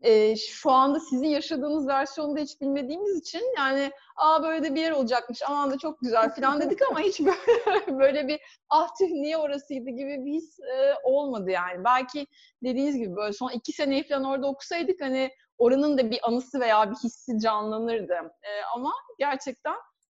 e, 0.00 0.36
şu 0.36 0.70
anda 0.70 1.00
sizin 1.00 1.28
yaşadığınız 1.28 1.88
versiyonu 1.88 2.36
da 2.36 2.40
hiç 2.40 2.60
bilmediğimiz 2.60 3.20
için 3.20 3.42
yani 3.56 3.90
aa 4.16 4.42
böyle 4.42 4.62
de 4.62 4.74
bir 4.74 4.80
yer 4.80 4.92
olacakmış 4.92 5.42
aman 5.42 5.70
da 5.70 5.78
çok 5.78 6.00
güzel 6.00 6.34
falan 6.34 6.60
dedik 6.60 6.82
ama 6.90 7.00
hiç 7.00 7.20
böyle, 7.20 7.86
böyle 7.98 8.28
bir 8.28 8.40
ah 8.70 8.88
tüh 8.98 9.10
niye 9.10 9.36
orasıydı 9.36 9.90
gibi 9.90 10.24
bir 10.24 10.32
his 10.32 10.60
e, 10.60 10.94
olmadı 11.04 11.50
yani. 11.50 11.84
Belki 11.84 12.26
dediğiniz 12.62 12.96
gibi 12.96 13.16
böyle 13.16 13.32
son 13.32 13.50
iki 13.50 13.72
seneyi 13.72 14.08
falan 14.08 14.24
orada 14.24 14.46
okusaydık 14.46 15.00
hani 15.00 15.30
oranın 15.58 15.98
da 15.98 16.10
bir 16.10 16.18
anısı 16.22 16.60
veya 16.60 16.90
bir 16.90 16.96
hissi 16.96 17.38
canlanırdı. 17.38 18.14
E, 18.42 18.50
ama 18.74 18.92
gerçekten 19.18 19.76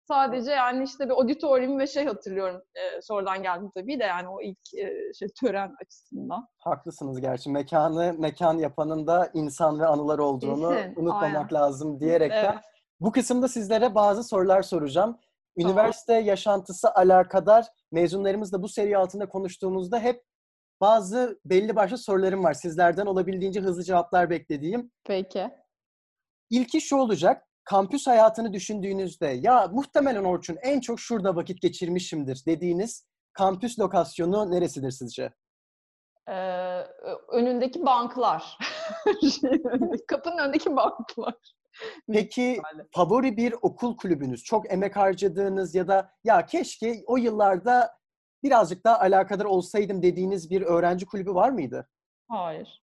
Sadece 0.09 0.51
yani 0.51 0.85
işte 0.85 1.05
bir 1.05 1.11
auditorium 1.11 1.79
ve 1.79 1.87
şey 1.87 2.07
hatırlıyorum. 2.07 2.63
E, 2.75 3.03
sonradan 3.03 3.43
geldim 3.43 3.71
tabii 3.75 3.99
de 3.99 4.05
yani 4.05 4.29
o 4.29 4.43
ilk 4.43 4.75
e, 4.75 5.13
şey 5.19 5.29
tören 5.41 5.75
açısından. 5.83 6.49
Haklısınız 6.59 7.21
gerçi. 7.21 7.51
Mekanı 7.51 8.15
mekan 8.19 8.59
yapanın 8.59 9.07
da 9.07 9.31
insan 9.35 9.81
ve 9.81 9.87
anılar 9.87 10.19
olduğunu 10.19 10.69
Kesin, 10.75 10.91
unutmamak 10.91 11.23
aynen. 11.23 11.49
lazım 11.53 12.01
diyerekten. 12.01 12.53
Evet. 12.53 12.65
Bu 13.01 13.13
kısımda 13.13 13.49
sizlere 13.49 13.95
bazı 13.95 14.25
sorular 14.25 14.63
soracağım. 14.63 15.19
Üniversite 15.57 16.13
tamam. 16.13 16.27
yaşantısı 16.27 16.95
alakadar 16.95 17.67
mezunlarımız 17.93 18.53
da 18.53 18.63
bu 18.63 18.69
seri 18.69 18.99
altında 18.99 19.29
konuştuğumuzda 19.29 19.99
hep 19.99 20.25
bazı 20.81 21.41
belli 21.45 21.77
başlı 21.77 21.99
sorularım 21.99 22.45
var. 22.45 22.55
Sizlerden 22.55 23.07
olabildiğince 23.07 23.61
hızlı 23.61 23.85
cevaplar 23.85 24.31
beklediğim. 24.31 24.91
Peki. 25.05 25.51
İlki 26.51 26.81
şu 26.81 26.97
olacak 26.97 27.48
kampüs 27.69 28.07
hayatını 28.07 28.53
düşündüğünüzde 28.53 29.27
ya 29.27 29.69
muhtemelen 29.73 30.25
Orçun 30.25 30.57
en 30.63 30.81
çok 30.81 31.01
şurada 31.01 31.37
vakit 31.37 31.63
geçirmişimdir 31.63 32.43
dediğiniz 32.47 33.07
kampüs 33.33 33.79
lokasyonu 33.79 34.51
neresidir 34.51 34.91
sizce? 34.91 35.33
Ee, 36.29 36.81
önündeki 37.33 37.87
banklar. 37.87 38.59
Kapının 40.09 40.39
önündeki 40.39 40.77
banklar. 40.77 41.35
Peki 42.13 42.61
favori 42.95 43.37
bir 43.37 43.55
okul 43.63 43.97
kulübünüz, 43.97 44.45
çok 44.45 44.73
emek 44.73 44.97
harcadığınız 44.97 45.75
ya 45.75 45.89
da 45.89 46.13
ya 46.25 46.47
keşke 46.47 47.03
o 47.07 47.17
yıllarda 47.17 47.99
birazcık 48.43 48.85
daha 48.85 49.01
alakadar 49.01 49.45
olsaydım 49.45 50.03
dediğiniz 50.03 50.51
bir 50.51 50.63
öğrenci 50.63 51.07
kulübü 51.07 51.35
var 51.35 51.51
mıydı? 51.51 51.89
Hayır. 52.29 52.83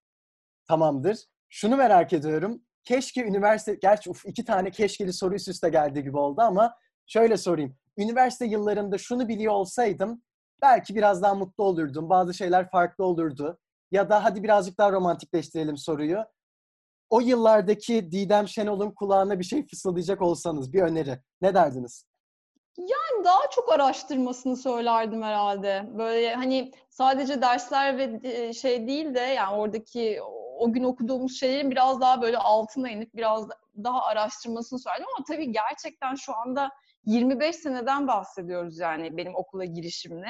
Tamamdır. 0.68 1.18
Şunu 1.48 1.76
merak 1.76 2.12
ediyorum 2.12 2.62
keşke 2.84 3.24
üniversite, 3.24 3.74
gerçi 3.74 4.10
uf, 4.10 4.26
iki 4.26 4.44
tane 4.44 4.70
keşkeli 4.70 5.12
soru 5.12 5.34
üst 5.34 5.48
üste 5.48 5.68
geldi 5.68 6.02
gibi 6.02 6.16
oldu 6.18 6.40
ama 6.40 6.74
şöyle 7.06 7.36
sorayım. 7.36 7.76
Üniversite 7.98 8.46
yıllarında 8.46 8.98
şunu 8.98 9.28
biliyor 9.28 9.52
olsaydım 9.52 10.22
belki 10.62 10.94
biraz 10.94 11.22
daha 11.22 11.34
mutlu 11.34 11.64
olurdum. 11.64 12.10
Bazı 12.10 12.34
şeyler 12.34 12.70
farklı 12.70 13.04
olurdu. 13.04 13.58
Ya 13.90 14.10
da 14.10 14.24
hadi 14.24 14.42
birazcık 14.42 14.78
daha 14.78 14.92
romantikleştirelim 14.92 15.76
soruyu. 15.76 16.24
o 17.10 17.20
yıllardaki 17.20 18.12
Didem 18.12 18.48
Şenol'un 18.48 18.90
kulağına 18.90 19.38
bir 19.38 19.44
şey 19.44 19.66
fısıldayacak 19.66 20.22
olsanız 20.22 20.72
bir 20.72 20.82
öneri 20.82 21.18
ne 21.40 21.54
derdiniz? 21.54 22.04
Yani 22.78 23.24
daha 23.24 23.50
çok 23.50 23.72
araştırmasını 23.72 24.56
söylerdim 24.56 25.22
herhalde. 25.22 25.84
Böyle 25.98 26.34
hani 26.34 26.72
sadece 26.90 27.42
dersler 27.42 27.98
ve 27.98 28.20
e, 28.22 28.52
şey 28.52 28.86
değil 28.86 29.14
de 29.14 29.20
yani 29.20 29.56
oradaki 29.56 30.20
o 30.58 30.72
gün 30.72 30.84
okuduğumuz 30.84 31.40
şeylerin 31.40 31.70
biraz 31.70 32.00
daha 32.00 32.22
böyle 32.22 32.38
altına 32.38 32.90
inip 32.90 33.14
biraz 33.14 33.48
daha 33.84 34.02
araştırmasını 34.02 34.78
söyledim 34.78 35.06
ama 35.16 35.24
tabii 35.28 35.52
gerçekten 35.52 36.14
şu 36.14 36.36
anda 36.36 36.70
25 37.06 37.56
seneden 37.56 38.06
bahsediyoruz 38.08 38.78
yani 38.78 39.16
benim 39.16 39.34
okula 39.34 39.64
girişimle. 39.64 40.28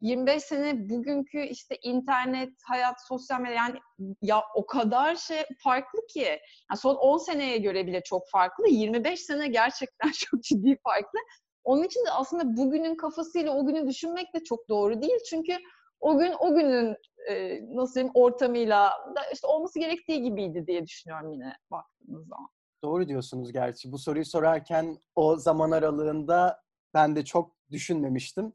25 0.00 0.42
sene 0.42 0.88
bugünkü 0.88 1.40
işte 1.40 1.76
internet, 1.82 2.52
hayat, 2.64 3.06
sosyal 3.08 3.40
medya 3.40 3.56
yani 3.56 3.78
ya 4.22 4.42
o 4.54 4.66
kadar 4.66 5.16
şey 5.16 5.42
farklı 5.64 6.06
ki. 6.06 6.26
Yani 6.70 6.78
son 6.78 6.94
10 6.94 7.18
seneye 7.18 7.58
göre 7.58 7.86
bile 7.86 8.02
çok 8.02 8.30
farklı. 8.30 8.68
25 8.68 9.20
sene 9.20 9.48
gerçekten 9.48 10.10
çok 10.30 10.42
ciddi 10.42 10.76
farklı. 10.84 11.18
Onun 11.64 11.82
için 11.82 12.06
de 12.06 12.10
aslında 12.10 12.56
bugünün 12.56 12.96
kafasıyla 12.96 13.52
o 13.52 13.66
günü 13.66 13.88
düşünmek 13.88 14.34
de 14.34 14.44
çok 14.44 14.68
doğru 14.68 15.02
değil. 15.02 15.18
Çünkü 15.30 15.58
o 16.00 16.18
gün 16.18 16.32
o 16.38 16.54
günün 16.54 16.96
e, 17.30 17.60
nasıl 17.76 17.94
diyeyim 17.94 18.12
ortamıyla 18.14 18.90
da 19.16 19.20
işte 19.32 19.46
olması 19.46 19.78
gerektiği 19.78 20.22
gibiydi 20.22 20.66
diye 20.66 20.86
düşünüyorum 20.86 21.32
yine 21.32 21.56
baktığınız 21.70 22.28
zaman. 22.28 22.48
Doğru 22.84 23.08
diyorsunuz 23.08 23.52
gerçi. 23.52 23.92
Bu 23.92 23.98
soruyu 23.98 24.24
sorarken 24.24 24.98
o 25.14 25.36
zaman 25.36 25.70
aralığında 25.70 26.62
ben 26.94 27.16
de 27.16 27.24
çok 27.24 27.56
düşünmemiştim. 27.70 28.52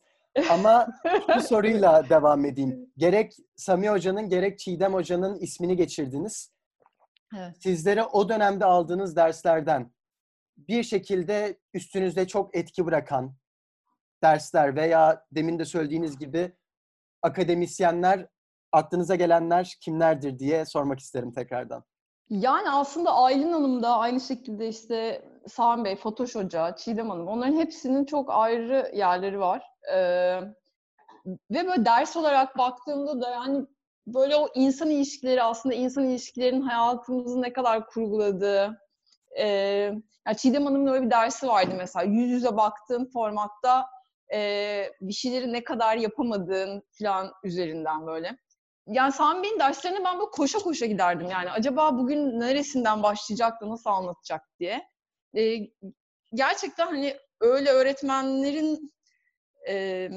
Ama 0.50 0.88
bu 1.36 1.42
soruyla 1.42 2.10
devam 2.10 2.46
edeyim. 2.46 2.92
Gerek 2.98 3.38
Sami 3.56 3.90
Hoca'nın 3.90 4.30
gerek 4.30 4.60
Çiğdem 4.60 4.94
Hoca'nın 4.94 5.40
ismini 5.40 5.76
geçirdiniz. 5.76 6.54
Evet. 7.38 7.64
Sizlere 7.64 8.04
o 8.04 8.30
dönemde 8.30 8.66
aldığınız 8.66 9.16
derslerden 9.16 9.92
bir 10.58 10.84
şekilde 10.84 11.60
üstünüzde 11.74 12.28
çok 12.28 12.56
etki 12.56 12.86
bırakan 12.86 13.36
dersler 14.24 14.76
veya 14.76 15.26
demin 15.32 15.60
de 15.60 15.66
söylediğiniz 15.66 16.20
gibi 16.20 16.52
akademisyenler, 17.22 18.28
aklınıza 18.72 19.16
gelenler 19.16 19.78
kimlerdir 19.82 20.40
diye 20.40 20.66
sormak 20.66 21.00
isterim 21.00 21.32
tekrardan. 21.32 21.84
Yani 22.30 22.70
aslında 22.70 23.16
Aylin 23.16 23.52
Hanım 23.52 23.84
da 23.84 23.98
aynı 23.98 24.20
şekilde 24.20 24.68
işte 24.68 25.26
Sami 25.48 25.84
Bey, 25.84 25.96
Fatoş 25.96 26.36
Hoca, 26.36 26.76
Çiğdem 26.76 27.10
Hanım 27.10 27.28
onların 27.28 27.56
hepsinin 27.56 28.06
çok 28.06 28.30
ayrı 28.32 28.92
yerleri 28.96 29.40
var. 29.40 29.64
Ee, 29.94 30.40
ve 31.52 31.68
böyle 31.68 31.86
ders 31.86 32.18
olarak 32.18 32.58
baktığımda 32.58 33.22
da 33.22 33.30
yani 33.30 33.66
böyle 34.08 34.36
o 34.36 34.48
insan 34.56 34.90
ilişkileri 34.90 35.44
aslında 35.44 35.76
insan 35.76 36.10
ilişkilerinin 36.10 36.62
hayatımızı 36.62 37.42
ne 37.42 37.54
kadar 37.54 37.88
kurguladığı. 37.88 38.82
E, 39.40 39.48
yani 40.28 40.38
Çiğdem 40.38 40.66
Hanım'ın 40.66 40.88
öyle 40.88 41.06
bir 41.06 41.12
dersi 41.12 41.48
vardı 41.48 41.76
mesela. 41.78 42.06
Yüz 42.06 42.30
yüze 42.30 42.58
baktığın 42.58 43.06
formatta 43.14 43.86
e, 44.34 44.92
bir 45.02 45.14
şeyleri 45.14 45.54
ne 45.54 45.64
kadar 45.64 45.98
yapamadığın 45.98 46.84
falan 47.00 47.32
üzerinden 47.44 48.08
böyle. 48.08 48.38
Yani 48.90 49.12
Sami 49.12 49.44
Bey'in 49.44 49.60
derslerine 49.60 50.04
ben 50.04 50.20
böyle 50.20 50.30
koşa 50.32 50.60
koşa 50.60 50.86
giderdim 50.86 51.30
yani. 51.30 51.52
Acaba 51.52 51.98
bugün 51.98 52.40
neresinden 52.40 53.04
başlayacak 53.04 53.62
da 53.62 53.70
nasıl 53.70 53.90
anlatacak 53.90 54.42
diye. 54.60 54.90
E, 55.38 55.58
gerçekten 56.34 56.86
hani 56.86 57.18
öyle 57.40 57.70
öğretmenlerin 57.70 58.94
e, 59.70 60.10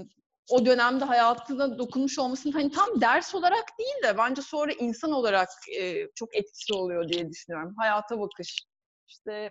o 0.51 0.67
dönemde 0.67 1.05
hayatına 1.05 1.79
dokunmuş 1.79 2.19
olmasının 2.19 2.53
hani 2.53 2.71
tam 2.71 3.01
ders 3.01 3.35
olarak 3.35 3.65
değil 3.79 4.03
de 4.05 4.19
bence 4.19 4.43
sonra 4.43 4.73
insan 4.73 5.13
olarak 5.13 5.49
e, 5.81 6.09
çok 6.15 6.37
etkisi 6.37 6.75
oluyor 6.75 7.09
diye 7.09 7.29
düşünüyorum. 7.31 7.75
Hayata 7.79 8.21
bakış. 8.21 8.59
İşte 9.09 9.51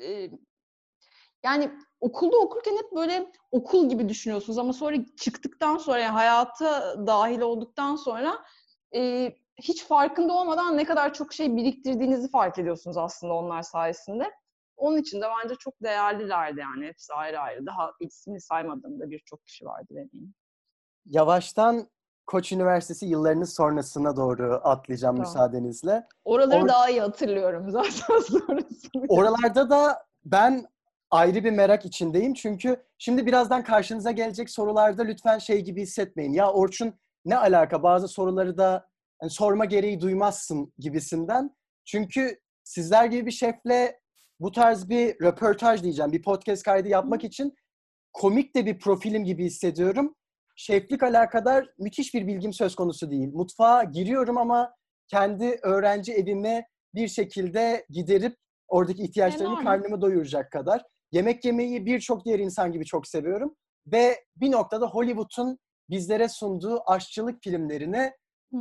e, 0.00 0.30
yani 1.44 1.70
okulda 2.00 2.36
okurken 2.36 2.76
hep 2.76 2.92
böyle 2.96 3.32
okul 3.50 3.88
gibi 3.88 4.08
düşünüyorsunuz 4.08 4.58
ama 4.58 4.72
sonra 4.72 4.96
çıktıktan 5.20 5.78
sonra 5.78 5.98
yani 5.98 6.12
hayata 6.12 6.96
dahil 7.06 7.40
olduktan 7.40 7.96
sonra 7.96 8.38
e, 8.94 9.32
hiç 9.62 9.84
farkında 9.84 10.32
olmadan 10.32 10.76
ne 10.76 10.84
kadar 10.84 11.14
çok 11.14 11.32
şey 11.32 11.56
biriktirdiğinizi 11.56 12.30
fark 12.30 12.58
ediyorsunuz 12.58 12.96
aslında 12.96 13.34
onlar 13.34 13.62
sayesinde. 13.62 14.30
Onun 14.76 14.96
için 14.96 15.20
de 15.20 15.26
bence 15.42 15.54
çok 15.54 15.74
değerlilerdi 15.82 16.60
yani 16.60 16.86
hepsi 16.86 17.12
ayrı 17.12 17.40
ayrı. 17.40 17.66
Daha 17.66 17.92
ismini 18.00 18.40
saymadığımda 18.40 19.10
birçok 19.10 19.46
kişi 19.46 19.64
vardı 19.64 19.88
eminim. 19.90 20.34
Yavaştan 21.06 21.88
Koç 22.26 22.52
Üniversitesi 22.52 23.06
yıllarınız 23.06 23.54
sonrasına 23.54 24.16
doğru 24.16 24.60
atlayacağım 24.64 25.16
tamam. 25.16 25.30
müsaadenizle. 25.30 26.06
Oraları 26.24 26.62
Or- 26.62 26.68
daha 26.68 26.90
iyi 26.90 27.00
hatırlıyorum 27.00 27.70
zaten 27.70 27.90
sonrasında. 28.28 29.06
Oralarda 29.08 29.70
da 29.70 30.06
ben 30.24 30.66
ayrı 31.12 31.44
bir 31.44 31.50
merak 31.50 31.86
içindeyim. 31.86 32.34
Çünkü 32.34 32.76
şimdi 32.98 33.26
birazdan 33.26 33.64
karşınıza 33.64 34.10
gelecek 34.10 34.50
sorularda 34.50 35.02
lütfen 35.02 35.38
şey 35.38 35.60
gibi 35.60 35.82
hissetmeyin. 35.82 36.32
Ya 36.32 36.52
Orçun 36.52 36.94
ne 37.24 37.36
alaka 37.36 37.82
bazı 37.82 38.08
soruları 38.08 38.58
da 38.58 38.88
yani 39.22 39.30
sorma 39.30 39.64
gereği 39.64 40.00
duymazsın 40.00 40.72
gibisinden. 40.78 41.56
Çünkü 41.84 42.40
sizler 42.64 43.04
gibi 43.04 43.26
bir 43.26 43.30
şefle 43.30 44.00
bu 44.40 44.52
tarz 44.52 44.88
bir 44.88 45.20
röportaj 45.22 45.82
diyeceğim, 45.82 46.12
bir 46.12 46.22
podcast 46.22 46.62
kaydı 46.62 46.88
yapmak 46.88 47.24
için 47.24 47.54
komik 48.12 48.56
de 48.56 48.66
bir 48.66 48.78
profilim 48.78 49.24
gibi 49.24 49.44
hissediyorum. 49.44 50.14
Şeflik 50.56 51.02
alakadar 51.02 51.68
müthiş 51.78 52.14
bir 52.14 52.26
bilgim 52.26 52.52
söz 52.52 52.74
konusu 52.74 53.10
değil. 53.10 53.28
Mutfağa 53.32 53.84
giriyorum 53.84 54.38
ama 54.38 54.74
kendi 55.08 55.58
öğrenci 55.62 56.12
evime 56.12 56.66
bir 56.94 57.08
şekilde 57.08 57.86
giderip 57.90 58.36
oradaki 58.68 59.02
ihtiyaçlarımı, 59.02 59.54
Enorm. 59.54 59.64
karnımı 59.64 60.00
doyuracak 60.00 60.52
kadar. 60.52 60.82
Yemek 61.12 61.44
yemeyi 61.44 61.86
birçok 61.86 62.24
diğer 62.24 62.38
insan 62.38 62.72
gibi 62.72 62.84
çok 62.84 63.06
seviyorum. 63.06 63.56
Ve 63.86 64.24
bir 64.36 64.50
noktada 64.50 64.86
Hollywood'un 64.86 65.58
bizlere 65.90 66.28
sunduğu 66.28 66.82
aşçılık 66.86 67.42
filmlerini 67.42 68.12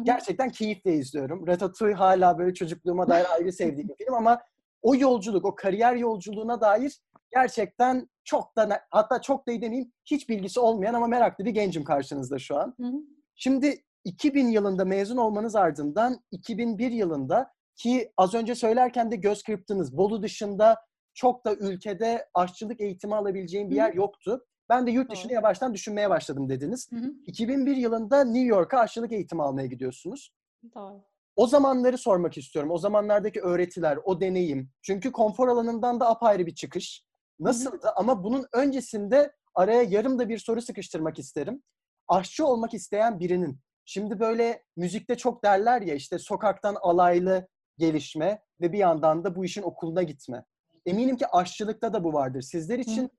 gerçekten 0.04 0.50
keyifle 0.50 0.94
izliyorum. 0.94 1.48
Ratatouille 1.48 1.96
hala 1.96 2.38
böyle 2.38 2.54
çocukluğuma 2.54 3.08
dair 3.08 3.26
ayrı 3.34 3.54
sevdiğim 3.54 3.90
bir 3.90 4.06
film 4.06 4.14
ama 4.14 4.42
o 4.82 4.96
yolculuk, 4.96 5.46
o 5.46 5.56
kariyer 5.56 5.96
yolculuğuna 5.96 6.62
dair 6.62 7.02
gerçekten 7.32 8.10
çok 8.24 8.56
da 8.56 8.82
hatta 8.90 9.22
çok 9.22 9.48
da 9.48 9.52
demeyeyim 9.52 9.92
hiç 10.06 10.30
bilgisi 10.30 10.60
olmayan 10.60 10.94
ama 10.94 11.08
meraklı 11.08 11.46
bir 11.46 11.52
gencim 11.52 11.84
karşınızda 11.84 12.40
şu 12.40 12.58
an. 12.58 12.74
Hı 12.80 12.88
hı. 12.88 12.96
Şimdi 13.36 13.84
2000 14.04 14.48
yılında 14.48 14.86
mezun 14.86 15.18
olmanız 15.18 15.56
ardından 15.56 16.20
2001 16.32 16.92
yılında 16.92 17.52
ki 17.76 18.12
az 18.18 18.34
önce 18.34 18.56
söylerken 18.56 19.12
de 19.12 19.16
göz 19.16 19.44
kırptınız. 19.44 19.98
Bolu 19.98 20.24
dışında 20.24 20.78
çok 21.14 21.46
da 21.46 21.56
ülkede 21.56 22.28
aşçılık 22.34 22.82
eğitimi 22.82 23.16
alabileceğim 23.16 23.70
bir 23.70 23.76
yer 23.76 23.94
yoktu. 23.94 24.46
Ben 24.70 24.88
de 24.88 24.92
yurt 24.92 25.12
dışını 25.12 25.34
yavaştan 25.34 25.74
düşünmeye 25.74 26.10
başladım 26.10 26.50
dediniz. 26.50 26.92
Hı 26.92 26.96
hı. 26.96 27.14
2001 27.26 27.76
yılında 27.76 28.24
New 28.24 28.48
York'a 28.48 28.80
aşçılık 28.80 29.12
eğitimi 29.12 29.44
almaya 29.44 29.68
gidiyorsunuz. 29.68 30.34
Doğru. 30.76 31.02
O 31.36 31.48
zamanları 31.48 31.98
sormak 31.98 32.38
istiyorum. 32.38 32.72
O 32.72 32.78
zamanlardaki 32.78 33.42
öğretiler, 33.42 34.00
o 34.04 34.22
deneyim. 34.22 34.70
Çünkü 34.82 35.12
konfor 35.12 35.48
alanından 35.48 36.00
da 36.00 36.10
apayrı 36.10 36.46
bir 36.46 36.56
çıkış. 36.56 37.06
Nasıldı? 37.40 37.80
Hı 37.82 37.88
hı. 37.88 37.94
Ama 37.96 38.24
bunun 38.24 38.46
öncesinde 38.54 39.32
araya 39.56 39.84
yarım 39.84 40.20
da 40.20 40.30
bir 40.30 40.38
soru 40.38 40.62
sıkıştırmak 40.62 41.20
isterim. 41.20 41.64
Aşçı 42.08 42.46
olmak 42.46 42.74
isteyen 42.74 43.20
birinin, 43.20 43.60
şimdi 43.86 44.20
böyle 44.20 44.64
müzikte 44.76 45.16
çok 45.16 45.44
derler 45.44 45.82
ya 45.82 45.96
işte 45.96 46.20
sokaktan 46.20 46.76
alaylı 46.82 47.48
gelişme 47.78 48.42
ve 48.62 48.74
bir 48.74 48.78
yandan 48.78 49.24
da 49.24 49.36
bu 49.36 49.46
işin 49.46 49.62
okuluna 49.62 50.04
gitme. 50.04 50.46
Eminim 50.86 51.18
ki 51.18 51.28
aşçılıkta 51.28 51.94
da 51.94 52.04
bu 52.04 52.14
vardır. 52.14 52.42
Sizler 52.42 52.80
için 52.80 53.04
hı. 53.04 53.10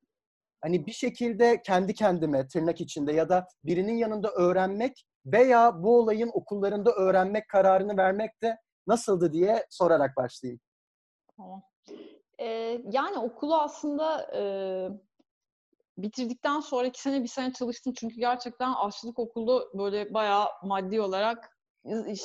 hani 0.61 0.87
bir 0.87 0.92
şekilde 0.92 1.62
kendi 1.62 1.95
kendime 1.95 2.49
tırnak 2.49 2.81
içinde 2.81 3.12
ya 3.12 3.28
da 3.28 3.47
birinin 3.64 3.97
yanında 3.97 4.31
öğrenmek 4.31 5.04
veya 5.26 5.83
bu 5.83 5.99
olayın 5.99 6.31
okullarında 6.35 6.92
öğrenmek 6.92 7.49
kararını 7.49 7.97
vermek 7.97 8.42
de 8.42 8.57
nasıldı 8.87 9.33
diye 9.33 9.66
sorarak 9.71 10.16
başlayayım. 10.16 10.61
Tamam. 11.37 11.62
Ee, 12.40 12.81
yani 12.90 13.19
okulu 13.19 13.57
aslında 13.57 14.31
e, 14.37 14.42
bitirdikten 15.99 16.61
sonra 16.61 16.87
iki 16.87 17.00
sene 17.02 17.23
bir 17.23 17.28
sene 17.28 17.52
çalıştım 17.52 17.92
çünkü 17.97 18.16
gerçekten 18.16 18.73
aşçılık 18.73 19.19
okulu 19.19 19.71
böyle 19.75 20.14
bayağı 20.14 20.49
maddi 20.62 21.00
olarak 21.00 21.59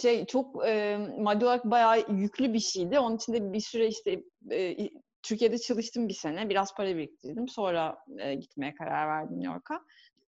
şey 0.01 0.25
çok 0.25 0.67
e, 0.67 0.97
maddi 1.19 1.45
olarak 1.45 1.65
bayağı 1.65 1.99
yüklü 2.09 2.53
bir 2.53 2.59
şeydi. 2.59 2.99
Onun 2.99 3.15
için 3.15 3.33
de 3.33 3.53
bir 3.53 3.59
süre 3.59 3.87
işte 3.87 4.23
e, 4.51 4.89
Türkiye'de 5.27 5.57
çalıştım 5.57 6.07
bir 6.07 6.13
sene. 6.13 6.49
Biraz 6.49 6.75
para 6.75 6.87
biriktirdim. 6.87 7.47
Sonra 7.47 7.97
e, 8.17 8.33
gitmeye 8.35 8.75
karar 8.75 9.07
verdim 9.07 9.39
New 9.39 9.53
York'a 9.53 9.81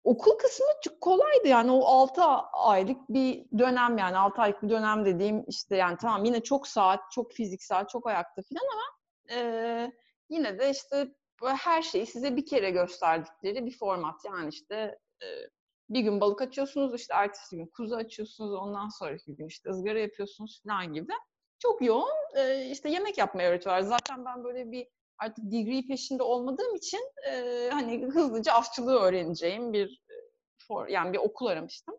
okul 0.05 0.39
kısmı 0.39 0.67
çok 0.83 1.01
kolaydı 1.01 1.49
yani 1.49 1.71
o 1.71 1.85
6 1.85 2.23
aylık 2.53 3.09
bir 3.09 3.45
dönem 3.59 3.99
yani 3.99 4.17
6 4.17 4.43
aylık 4.43 4.63
bir 4.63 4.69
dönem 4.71 5.05
dediğim 5.05 5.45
işte 5.49 5.77
yani 5.77 5.97
tamam 6.01 6.25
yine 6.25 6.43
çok 6.43 6.67
saat, 6.67 7.01
çok 7.13 7.33
fiziksel, 7.33 7.87
çok 7.87 8.07
ayakta 8.07 8.43
falan 8.43 8.69
ama 8.73 8.83
e, 9.37 9.93
yine 10.29 10.59
de 10.59 10.71
işte 10.71 11.15
her 11.43 11.83
şeyi 11.83 12.07
size 12.07 12.37
bir 12.37 12.47
kere 12.47 12.71
gösterdikleri 12.71 13.67
bir 13.67 13.79
format 13.79 14.25
yani 14.25 14.49
işte 14.49 14.99
e, 15.23 15.27
bir 15.89 16.01
gün 16.01 16.21
balık 16.21 16.43
açıyorsunuz 16.43 16.95
işte 16.95 17.15
ertesi 17.15 17.57
gün 17.57 17.67
kuzu 17.67 17.95
açıyorsunuz 17.95 18.53
ondan 18.55 18.89
sonraki 18.89 19.37
gün 19.37 19.47
işte 19.47 19.71
ızgara 19.71 19.99
yapıyorsunuz 19.99 20.63
falan 20.63 20.93
gibi. 20.93 21.13
Çok 21.63 21.83
yoğun. 21.83 22.37
E, 22.37 22.67
işte 22.71 22.89
yemek 22.89 23.19
yapmayı 23.19 23.49
öğretiyorlar. 23.49 23.83
Zaten 23.83 24.25
ben 24.25 24.45
böyle 24.45 24.71
bir 24.71 24.89
artık 25.19 25.45
degree 25.53 25.87
peşinde 25.87 26.23
olmadığım 26.23 26.75
için 26.75 27.01
e, 27.29 27.69
hani 27.73 28.07
hızlıca 28.07 28.53
aşçılığı 28.53 29.01
öğreneceğim 29.01 29.73
bir 29.73 30.03
for, 30.69 30.89
yani 30.89 31.13
bir 31.13 31.19
okul 31.19 31.47
aramıştım. 31.47 31.95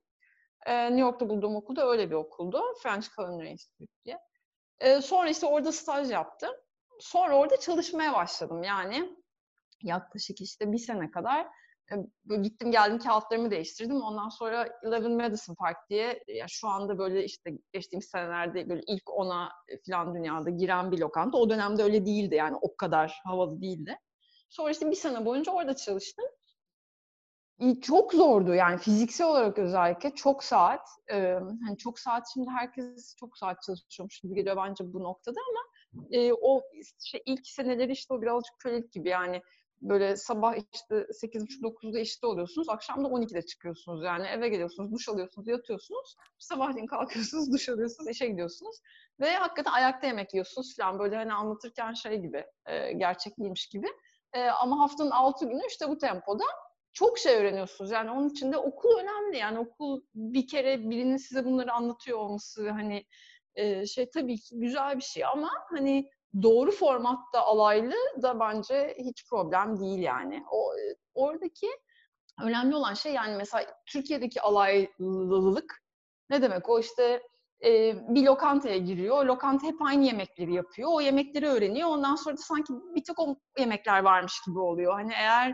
E, 0.65 0.85
New 0.85 1.01
York'ta 1.01 1.29
bulduğum 1.29 1.55
okul 1.55 1.75
da 1.75 1.89
öyle 1.89 2.09
bir 2.09 2.15
okuldu. 2.15 2.61
French 2.83 3.07
Culinary 3.15 3.51
Institute 3.51 3.93
diye. 4.05 4.19
E, 4.79 5.01
sonra 5.01 5.29
işte 5.29 5.45
orada 5.45 5.71
staj 5.71 6.11
yaptım. 6.11 6.51
Sonra 6.99 7.37
orada 7.37 7.59
çalışmaya 7.59 8.13
başladım. 8.13 8.63
Yani 8.63 9.15
yaklaşık 9.81 10.41
işte 10.41 10.71
bir 10.71 10.77
sene 10.77 11.11
kadar 11.11 11.47
gittim 12.41 12.71
geldim 12.71 12.97
kağıtlarımı 12.99 13.51
değiştirdim. 13.51 14.01
Ondan 14.01 14.29
sonra 14.29 14.69
Eleven 14.83 15.11
Madison 15.11 15.55
Park 15.55 15.77
diye 15.89 16.23
ya 16.27 16.45
şu 16.49 16.67
anda 16.67 16.97
böyle 16.97 17.23
işte 17.23 17.51
geçtiğimiz 17.73 18.05
senelerde 18.05 18.69
böyle 18.69 18.81
ilk 18.87 19.09
ona 19.09 19.49
falan 19.89 20.15
dünyada 20.15 20.49
giren 20.49 20.91
bir 20.91 20.99
lokanta. 20.99 21.37
O 21.37 21.49
dönemde 21.49 21.83
öyle 21.83 22.05
değildi 22.05 22.35
yani 22.35 22.57
o 22.61 22.75
kadar 22.75 23.21
havalı 23.25 23.61
değildi. 23.61 23.97
Sonra 24.49 24.71
işte 24.71 24.91
bir 24.91 24.95
sene 24.95 25.25
boyunca 25.25 25.51
orada 25.51 25.75
çalıştım. 25.75 26.25
Çok 27.81 28.13
zordu 28.13 28.53
yani 28.53 28.77
fiziksel 28.77 29.27
olarak 29.27 29.57
özellikle 29.59 30.15
çok 30.15 30.43
saat. 30.43 30.87
Hani 31.65 31.77
çok 31.77 31.99
saat 31.99 32.27
şimdi 32.33 32.49
herkes 32.49 33.15
çok 33.19 33.37
saat 33.37 33.61
çalışıyormuş 33.61 34.19
gibi 34.19 34.35
geliyor 34.35 34.57
bence 34.57 34.93
bu 34.93 35.03
noktada 35.03 35.39
ama 35.49 35.59
e, 36.11 36.33
o 36.33 36.61
işte 36.73 37.21
ilk 37.25 37.47
seneleri 37.47 37.91
işte 37.91 38.13
o 38.13 38.21
birazcık 38.21 38.59
kölelik 38.59 38.91
gibi 38.91 39.09
yani 39.09 39.41
böyle 39.83 40.17
sabah 40.17 40.55
işte 40.73 40.95
8.30-9'da 40.95 41.99
işte 41.99 42.27
oluyorsunuz. 42.27 42.69
Akşam 42.69 43.03
da 43.03 43.07
12'de 43.07 43.41
çıkıyorsunuz. 43.41 44.03
Yani 44.03 44.27
eve 44.27 44.49
geliyorsunuz, 44.49 44.91
duş 44.91 45.09
alıyorsunuz, 45.09 45.47
yatıyorsunuz. 45.47 46.15
Sabahleyin 46.39 46.87
kalkıyorsunuz, 46.87 47.51
duş 47.53 47.69
alıyorsunuz, 47.69 48.09
işe 48.09 48.27
gidiyorsunuz. 48.27 48.75
Ve 49.19 49.35
hakikaten 49.35 49.71
ayakta 49.71 50.07
yemek 50.07 50.33
yiyorsunuz 50.33 50.75
falan. 50.77 50.99
Böyle 50.99 51.15
hani 51.15 51.33
anlatırken 51.33 51.93
şey 51.93 52.17
gibi, 52.17 52.45
e, 52.65 52.93
gerçekliymiş 52.93 53.67
gibi. 53.67 53.87
E, 54.33 54.43
ama 54.43 54.79
haftanın 54.79 55.11
6 55.11 55.45
günü 55.45 55.61
işte 55.67 55.89
bu 55.89 55.97
tempoda 55.97 56.43
çok 56.93 57.19
şey 57.19 57.35
öğreniyorsunuz. 57.35 57.91
Yani 57.91 58.11
onun 58.11 58.29
için 58.29 58.51
de 58.51 58.57
okul 58.57 58.97
önemli. 58.99 59.37
Yani 59.37 59.59
okul 59.59 60.01
bir 60.15 60.47
kere 60.47 60.89
birinin 60.89 61.17
size 61.17 61.45
bunları 61.45 61.73
anlatıyor 61.73 62.17
olması 62.17 62.69
hani 62.69 63.05
e, 63.55 63.85
şey 63.85 64.09
tabii 64.09 64.37
ki 64.37 64.59
güzel 64.59 64.97
bir 64.97 65.03
şey 65.03 65.25
ama 65.25 65.49
hani 65.69 66.09
doğru 66.41 66.71
formatta 66.71 67.41
alaylı 67.41 67.95
da 68.21 68.39
bence 68.39 68.95
hiç 68.99 69.29
problem 69.29 69.79
değil 69.79 69.99
yani. 69.99 70.43
O 70.51 70.71
oradaki 71.13 71.67
önemli 72.43 72.75
olan 72.75 72.93
şey 72.93 73.13
yani 73.13 73.35
mesela 73.35 73.65
Türkiye'deki 73.85 74.41
alaylılık 74.41 75.83
ne 76.29 76.41
demek? 76.41 76.69
O 76.69 76.79
işte 76.79 77.21
e, 77.65 77.95
bir 78.15 78.23
lokantaya 78.23 78.77
giriyor. 78.77 79.17
O 79.17 79.27
lokanta 79.27 79.67
hep 79.67 79.81
aynı 79.81 80.05
yemekleri 80.05 80.53
yapıyor. 80.53 80.89
O 80.93 81.01
yemekleri 81.01 81.47
öğreniyor. 81.47 81.89
Ondan 81.89 82.15
sonra 82.15 82.37
da 82.37 82.41
sanki 82.41 82.73
bir 82.95 83.03
tek 83.03 83.19
o 83.19 83.35
yemekler 83.59 84.03
varmış 84.03 84.33
gibi 84.47 84.59
oluyor. 84.59 84.93
Hani 84.93 85.13
eğer 85.13 85.53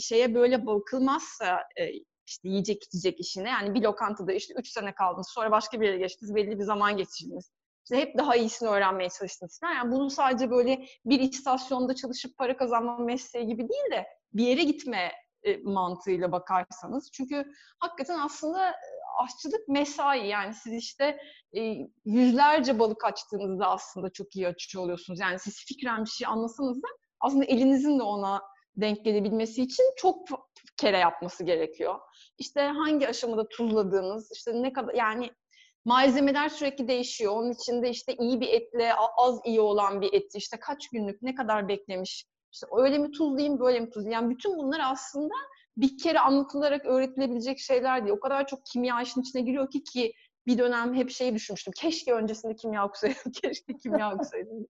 şeye 0.00 0.34
böyle 0.34 0.66
bakılmazsa 0.66 1.60
e, 1.76 1.90
işte 2.26 2.48
yiyecek 2.48 2.84
içecek 2.84 3.20
işine 3.20 3.48
yani 3.48 3.74
bir 3.74 3.82
lokantada 3.82 4.32
işte 4.32 4.54
üç 4.56 4.68
sene 4.68 4.94
kaldınız 4.94 5.28
sonra 5.30 5.50
başka 5.50 5.80
bir 5.80 5.86
yere 5.86 5.98
geçtiniz 5.98 6.34
belli 6.34 6.58
bir 6.58 6.64
zaman 6.64 6.96
geçirdiniz 6.96 7.50
işte 7.90 8.02
hep 8.02 8.18
daha 8.18 8.36
iyisini 8.36 8.68
öğrenmeye 8.68 9.10
çalıştınız 9.10 9.60
falan. 9.60 9.72
Yani 9.72 9.92
bunu 9.92 10.10
sadece 10.10 10.50
böyle 10.50 10.86
bir 11.04 11.20
istasyonda 11.20 11.94
çalışıp 11.94 12.36
para 12.38 12.56
kazanma 12.56 12.98
mesleği 12.98 13.46
gibi 13.46 13.68
değil 13.68 13.90
de 13.92 14.06
bir 14.32 14.46
yere 14.46 14.62
gitme 14.62 15.12
e, 15.42 15.56
mantığıyla 15.56 16.32
bakarsanız. 16.32 17.10
Çünkü 17.12 17.44
hakikaten 17.78 18.18
aslında 18.18 18.68
e, 18.68 18.74
aşçılık 19.22 19.68
mesai 19.68 20.26
yani 20.26 20.54
siz 20.54 20.72
işte 20.72 21.18
e, 21.56 21.60
yüzlerce 22.04 22.78
balık 22.78 23.04
açtığınızda 23.04 23.66
aslında 23.66 24.10
çok 24.12 24.36
iyi 24.36 24.48
açıyor 24.48 24.84
oluyorsunuz. 24.84 25.20
Yani 25.20 25.38
siz 25.38 25.64
fikren 25.64 26.04
bir 26.04 26.10
şey 26.10 26.26
anlasanız 26.26 26.82
da 26.82 26.88
aslında 27.20 27.44
elinizin 27.44 27.98
de 27.98 28.02
ona 28.02 28.42
denk 28.76 29.04
gelebilmesi 29.04 29.62
için 29.62 29.84
çok 29.96 30.28
kere 30.76 30.98
yapması 30.98 31.44
gerekiyor. 31.44 31.98
İşte 32.38 32.60
hangi 32.60 33.08
aşamada 33.08 33.48
tuzladığınız, 33.48 34.30
işte 34.32 34.62
ne 34.62 34.72
kadar 34.72 34.94
yani 34.94 35.30
malzemeler 35.84 36.48
sürekli 36.48 36.88
değişiyor. 36.88 37.32
Onun 37.32 37.50
içinde 37.50 37.90
işte 37.90 38.14
iyi 38.14 38.40
bir 38.40 38.48
etle 38.48 38.94
az 39.16 39.40
iyi 39.44 39.60
olan 39.60 40.00
bir 40.00 40.12
eti 40.12 40.38
işte 40.38 40.56
kaç 40.60 40.88
günlük 40.88 41.22
ne 41.22 41.34
kadar 41.34 41.68
beklemiş. 41.68 42.26
İşte 42.52 42.66
öyle 42.76 42.98
mi 42.98 43.10
tuzlayayım 43.10 43.60
böyle 43.60 43.80
mi 43.80 43.90
tuzlayayım. 43.90 44.22
Yani 44.22 44.34
bütün 44.34 44.58
bunlar 44.58 44.80
aslında 44.84 45.34
bir 45.76 45.98
kere 45.98 46.20
anlatılarak 46.20 46.86
öğretilebilecek 46.86 47.58
şeyler 47.58 48.04
değil. 48.04 48.16
O 48.16 48.20
kadar 48.20 48.46
çok 48.46 48.66
kimya 48.66 49.02
işin 49.02 49.20
içine 49.20 49.42
giriyor 49.42 49.70
ki 49.70 49.82
ki 49.84 50.12
bir 50.46 50.58
dönem 50.58 50.94
hep 50.94 51.10
şeyi 51.10 51.34
düşünmüştüm. 51.34 51.72
Keşke 51.76 52.14
öncesinde 52.14 52.56
kimya 52.56 52.86
okusaydım. 52.86 53.32
Keşke 53.42 53.76
kimya 53.82 54.14
okusaydım. 54.14 54.66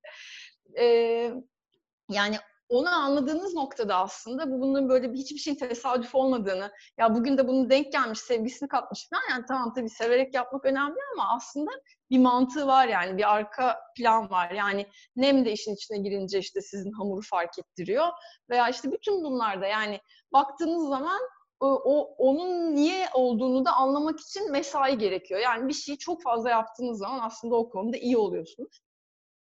ee, 0.78 1.32
yani 2.10 2.36
onu 2.70 2.88
anladığınız 2.88 3.54
noktada 3.54 3.96
aslında 3.96 4.50
bu 4.50 4.60
bunun 4.60 4.88
böyle 4.88 5.12
hiçbir 5.12 5.38
şeyin 5.38 5.56
tesadüf 5.56 6.14
olmadığını, 6.14 6.70
ya 6.98 7.14
bugün 7.14 7.38
de 7.38 7.48
bunu 7.48 7.70
denk 7.70 7.92
gelmiş, 7.92 8.18
sevgisini 8.18 8.68
katmış 8.68 9.08
falan. 9.10 9.22
Yani 9.30 9.44
tamam 9.48 9.74
tabii 9.74 9.90
severek 9.90 10.34
yapmak 10.34 10.64
önemli 10.64 10.98
ama 11.14 11.36
aslında 11.36 11.70
bir 12.10 12.18
mantığı 12.18 12.66
var 12.66 12.88
yani, 12.88 13.18
bir 13.18 13.34
arka 13.34 13.78
plan 13.96 14.30
var. 14.30 14.50
Yani 14.50 14.86
nem 15.16 15.44
de 15.44 15.52
işin 15.52 15.74
içine 15.74 15.98
girince 15.98 16.38
işte 16.38 16.60
sizin 16.60 16.92
hamuru 16.92 17.20
fark 17.30 17.58
ettiriyor. 17.58 18.06
Veya 18.50 18.68
işte 18.68 18.92
bütün 18.92 19.24
bunlarda 19.24 19.66
yani 19.66 20.00
baktığınız 20.32 20.88
zaman 20.88 21.20
o 21.60 22.14
onun 22.18 22.74
niye 22.74 23.08
olduğunu 23.14 23.64
da 23.64 23.72
anlamak 23.72 24.20
için 24.20 24.50
mesai 24.50 24.98
gerekiyor. 24.98 25.40
Yani 25.40 25.68
bir 25.68 25.72
şeyi 25.72 25.98
çok 25.98 26.22
fazla 26.22 26.50
yaptığınız 26.50 26.98
zaman 26.98 27.18
aslında 27.18 27.56
o 27.56 27.70
konuda 27.70 27.96
iyi 27.96 28.16
oluyorsunuz. 28.16 28.80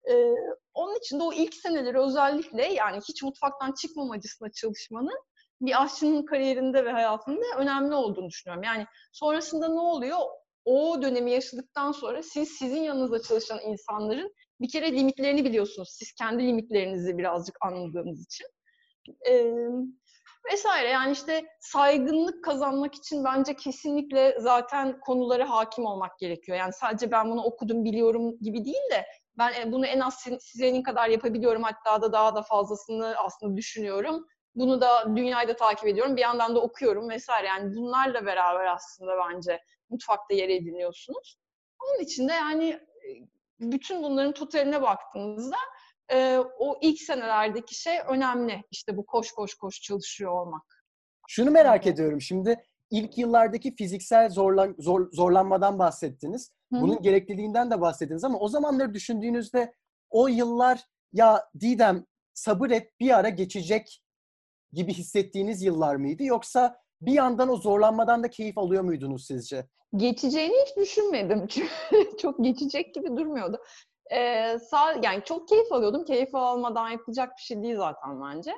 Ee, 0.10 0.34
onun 0.74 0.98
için 0.98 1.20
de 1.20 1.24
o 1.24 1.34
ilk 1.34 1.54
seneleri 1.54 2.00
özellikle 2.00 2.74
yani 2.74 3.00
hiç 3.10 3.24
mutfaktan 3.24 3.74
çıkmamacısına 3.82 4.52
çalışmanın 4.52 5.20
bir 5.62 5.84
aşçının 5.84 6.26
kariyerinde 6.26 6.86
ve 6.86 6.92
hayatında 6.92 7.46
önemli 7.58 7.96
olduğunu 7.96 8.30
düşünüyorum. 8.30 8.64
Yani 8.64 8.86
sonrasında 9.12 9.68
ne 9.68 9.80
oluyor? 9.80 10.18
O 10.66 11.02
dönemi 11.02 11.32
yaşadıktan 11.32 11.92
sonra 11.92 12.24
siz 12.24 12.50
sizin 12.50 12.82
yanınızda 12.82 13.22
çalışan 13.22 13.60
insanların 13.60 14.34
bir 14.62 14.70
kere 14.70 14.92
limitlerini 14.92 15.46
biliyorsunuz. 15.46 15.90
Siz 15.92 16.14
kendi 16.14 16.44
limitlerinizi 16.44 17.18
birazcık 17.18 17.56
anladığınız 17.62 18.26
için. 18.26 18.48
Ee, 19.30 19.54
vesaire 20.52 20.90
yani 20.90 21.12
işte 21.12 21.46
saygınlık 21.60 22.44
kazanmak 22.44 22.96
için 22.96 23.24
bence 23.24 23.56
kesinlikle 23.56 24.36
zaten 24.40 25.00
konulara 25.00 25.50
hakim 25.50 25.86
olmak 25.86 26.20
gerekiyor. 26.20 26.58
Yani 26.58 26.74
sadece 26.74 27.12
ben 27.12 27.32
bunu 27.32 27.44
okudum 27.44 27.86
biliyorum 27.86 28.38
gibi 28.42 28.66
değil 28.66 28.90
de 28.92 29.06
ben 29.40 29.54
e, 29.62 29.72
bunu 29.72 29.86
en 29.86 30.00
az 30.00 30.26
senin 30.40 30.84
kadar 30.84 31.10
yapabiliyorum 31.10 31.64
hatta 31.64 32.02
da 32.02 32.14
daha 32.14 32.36
da 32.36 32.42
fazlasını 32.42 33.16
aslında 33.18 33.58
düşünüyorum. 33.58 34.28
Bunu 34.56 34.82
da 34.82 35.16
dünyayı 35.16 35.56
takip 35.56 35.88
ediyorum. 35.88 36.16
Bir 36.16 36.22
yandan 36.22 36.56
da 36.56 36.62
okuyorum 36.62 37.10
vesaire. 37.10 37.48
Yani 37.48 37.76
bunlarla 37.76 38.26
beraber 38.26 38.66
aslında 38.66 39.12
bence 39.18 39.60
mutfakta 39.90 40.34
yer 40.34 40.50
ediniyorsunuz. 40.50 41.40
Onun 41.84 42.00
için 42.00 42.28
de 42.28 42.34
yani 42.34 42.70
e, 42.70 43.10
bütün 43.60 44.04
bunların 44.04 44.34
totaline 44.34 44.82
baktığınızda 44.82 45.58
e, 46.12 46.38
o 46.60 46.80
ilk 46.82 47.02
senelerdeki 47.02 47.82
şey 47.82 48.00
önemli. 48.08 48.64
İşte 48.72 48.98
bu 48.98 49.06
koş 49.06 49.32
koş 49.32 49.56
koş 49.56 49.82
çalışıyor 49.82 50.32
olmak. 50.32 50.86
Şunu 51.28 51.52
merak 51.52 51.88
ediyorum. 51.88 52.22
Şimdi 52.22 52.64
ilk 52.92 53.18
yıllardaki 53.18 53.76
fiziksel 53.76 54.30
zorlan, 54.30 54.76
zor, 54.80 55.12
zorlanmadan 55.12 55.80
bahsettiniz. 55.80 56.52
Bunun 56.72 56.96
Hı. 56.98 57.02
gerekliliğinden 57.02 57.72
de 57.72 57.82
bahsettiniz 57.82 58.24
ama 58.24 58.40
o 58.40 58.48
zamanları 58.48 58.94
düşündüğünüzde 58.94 59.74
o 60.10 60.28
yıllar 60.28 60.84
ya 61.14 61.46
Didem 61.60 62.06
sabır 62.34 62.72
et 62.72 63.00
bir 63.00 63.18
ara 63.18 63.30
geçecek 63.30 64.02
gibi 64.74 64.94
hissettiğiniz 64.94 65.62
yıllar 65.62 65.96
mıydı? 65.96 66.24
Yoksa 66.24 66.78
bir 67.02 67.14
yandan 67.14 67.50
o 67.50 67.56
zorlanmadan 67.56 68.24
da 68.24 68.30
keyif 68.30 68.58
alıyor 68.58 68.84
muydunuz 68.84 69.26
sizce? 69.26 69.68
Geçeceğini 69.96 70.54
hiç 70.66 70.78
düşünmedim. 70.78 71.48
Çünkü 71.50 71.70
çok 72.18 72.44
geçecek 72.44 72.96
gibi 72.96 73.18
durmuyordu. 73.18 73.58
Ee, 74.12 74.60
sağ, 74.60 74.94
yani 75.04 75.24
çok 75.26 75.48
keyif 75.48 75.72
alıyordum. 75.72 76.06
Keyif 76.06 76.36
almadan 76.36 76.90
yapılacak 76.90 77.30
bir 77.38 77.42
şey 77.42 77.64
değil 77.64 77.78
zaten 77.78 78.22
bence. 78.22 78.52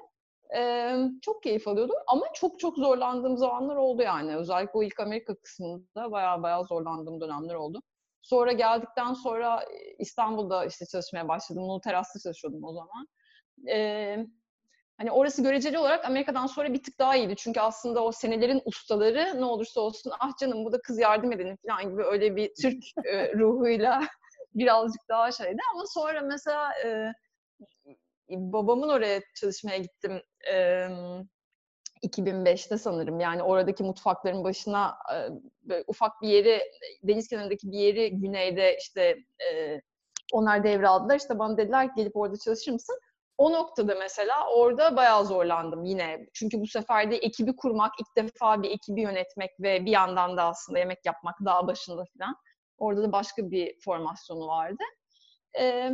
Ee, 0.55 0.95
çok 1.21 1.43
keyif 1.43 1.67
alıyordum 1.67 1.95
ama 2.07 2.25
çok 2.33 2.59
çok 2.59 2.77
zorlandığım 2.77 3.37
zamanlar 3.37 3.75
oldu 3.75 4.01
yani. 4.01 4.35
Özellikle 4.35 4.71
o 4.73 4.83
ilk 4.83 4.99
Amerika 4.99 5.35
kısmında 5.35 6.11
bayağı 6.11 6.43
bayağı 6.43 6.65
zorlandığım 6.65 7.21
dönemler 7.21 7.55
oldu. 7.55 7.81
Sonra 8.21 8.51
geldikten 8.51 9.13
sonra 9.13 9.65
İstanbul'da 9.99 10.65
işte 10.65 10.85
çalışmaya 10.85 11.27
başladım. 11.27 11.63
Nul 11.63 11.79
Teras'ta 11.81 12.19
çalışıyordum 12.19 12.63
o 12.63 12.73
zaman. 12.73 13.07
Ee, 13.69 14.17
hani 14.97 15.11
orası 15.11 15.43
göreceli 15.43 15.79
olarak 15.79 16.05
Amerika'dan 16.05 16.47
sonra 16.47 16.73
bir 16.73 16.83
tık 16.83 16.99
daha 16.99 17.15
iyiydi. 17.15 17.35
Çünkü 17.37 17.59
aslında 17.59 18.03
o 18.03 18.11
senelerin 18.11 18.61
ustaları 18.65 19.41
ne 19.41 19.45
olursa 19.45 19.81
olsun 19.81 20.11
ah 20.19 20.37
canım 20.39 20.65
bu 20.65 20.71
da 20.71 20.81
kız 20.81 20.99
yardım 20.99 21.31
edelim 21.31 21.57
falan 21.67 21.91
gibi 21.91 22.03
öyle 22.03 22.35
bir 22.35 22.51
Türk 22.61 22.83
e, 23.05 23.33
ruhuyla 23.33 24.01
birazcık 24.55 25.01
daha 25.09 25.31
şeydi. 25.31 25.57
Ama 25.73 25.83
sonra 25.87 26.21
mesela 26.21 26.71
e, 26.85 27.13
babamın 28.31 28.89
oraya 28.89 29.21
çalışmaya 29.35 29.77
gittim. 29.77 30.21
E, 30.53 30.87
2005'te 32.03 32.77
sanırım 32.77 33.19
yani 33.19 33.43
oradaki 33.43 33.83
mutfakların 33.83 34.43
başına 34.43 34.97
böyle 35.63 35.83
ufak 35.87 36.21
bir 36.21 36.27
yeri 36.27 36.61
deniz 37.03 37.27
kenarındaki 37.27 37.71
bir 37.71 37.77
yeri 37.77 38.19
güneyde 38.19 38.77
işte 38.77 39.17
e, 39.51 39.81
onlar 40.33 40.63
devraldılar. 40.63 41.15
İşte 41.15 41.39
bana 41.39 41.57
dediler 41.57 41.89
gelip 41.95 42.15
orada 42.15 42.37
çalışır 42.37 42.71
mısın? 42.71 42.99
O 43.37 43.53
noktada 43.53 43.95
mesela 43.95 44.47
orada 44.55 44.95
bayağı 44.95 45.25
zorlandım 45.25 45.83
yine. 45.83 46.27
Çünkü 46.33 46.61
bu 46.61 46.67
sefer 46.67 47.11
de 47.11 47.17
ekibi 47.17 47.55
kurmak, 47.55 47.93
ilk 47.99 48.25
defa 48.25 48.63
bir 48.63 48.71
ekibi 48.71 49.01
yönetmek 49.01 49.51
ve 49.59 49.85
bir 49.85 49.91
yandan 49.91 50.37
da 50.37 50.43
aslında 50.43 50.79
yemek 50.79 51.05
yapmak 51.05 51.35
daha 51.45 51.67
başında 51.67 52.03
falan. 52.17 52.35
Orada 52.77 53.03
da 53.03 53.11
başka 53.11 53.51
bir 53.51 53.79
formasyonu 53.79 54.47
vardı. 54.47 54.83
Ee, 55.59 55.91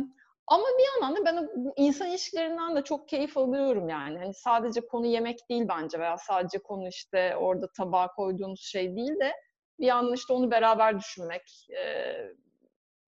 ama 0.50 0.64
bir 0.78 1.02
yandan 1.02 1.16
da 1.16 1.24
ben 1.24 1.48
insan 1.76 2.08
ilişkilerinden 2.08 2.76
de 2.76 2.84
çok 2.84 3.08
keyif 3.08 3.38
alıyorum 3.38 3.88
yani. 3.88 4.18
Hani 4.18 4.34
sadece 4.34 4.80
konu 4.80 5.06
yemek 5.06 5.48
değil 5.50 5.64
bence 5.68 5.98
veya 5.98 6.16
sadece 6.18 6.58
konu 6.58 6.88
işte 6.88 7.36
orada 7.36 7.72
tabağa 7.76 8.08
koyduğunuz 8.08 8.62
şey 8.62 8.96
değil 8.96 9.20
de 9.20 9.32
bir 9.80 9.86
yandan 9.86 10.14
işte 10.14 10.32
onu 10.32 10.50
beraber 10.50 10.98
düşünmek, 10.98 11.68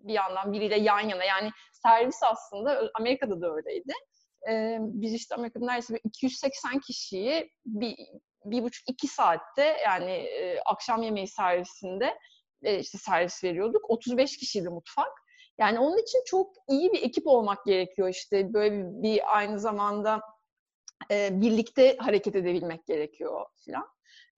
bir 0.00 0.12
yandan 0.14 0.52
biriyle 0.52 0.78
yan 0.78 1.00
yana 1.00 1.24
yani 1.24 1.50
servis 1.72 2.22
aslında 2.22 2.90
Amerika'da 2.94 3.40
da 3.40 3.54
öyleydi. 3.54 3.92
Biz 4.80 5.14
işte 5.14 5.34
Amerika'da 5.34 5.64
neredeyse 5.64 6.00
280 6.04 6.80
kişiyi 6.80 7.50
bir, 7.66 7.96
bir 8.44 8.62
buçuk 8.62 8.90
iki 8.90 9.06
saatte 9.06 9.76
yani 9.84 10.28
akşam 10.66 11.02
yemeği 11.02 11.28
servisinde 11.28 12.18
işte 12.62 12.98
servis 12.98 13.44
veriyorduk. 13.44 13.90
35 13.90 14.36
kişiydi 14.36 14.68
mutfak. 14.68 15.12
Yani 15.60 15.78
onun 15.78 15.98
için 15.98 16.22
çok 16.26 16.52
iyi 16.68 16.92
bir 16.92 17.02
ekip 17.02 17.26
olmak 17.26 17.64
gerekiyor 17.64 18.08
işte 18.08 18.54
böyle 18.54 18.74
bir, 18.74 19.02
bir 19.02 19.36
aynı 19.36 19.58
zamanda 19.58 20.20
e, 21.10 21.40
birlikte 21.40 21.96
hareket 21.96 22.36
edebilmek 22.36 22.86
gerekiyor 22.86 23.46
falan. 23.66 23.86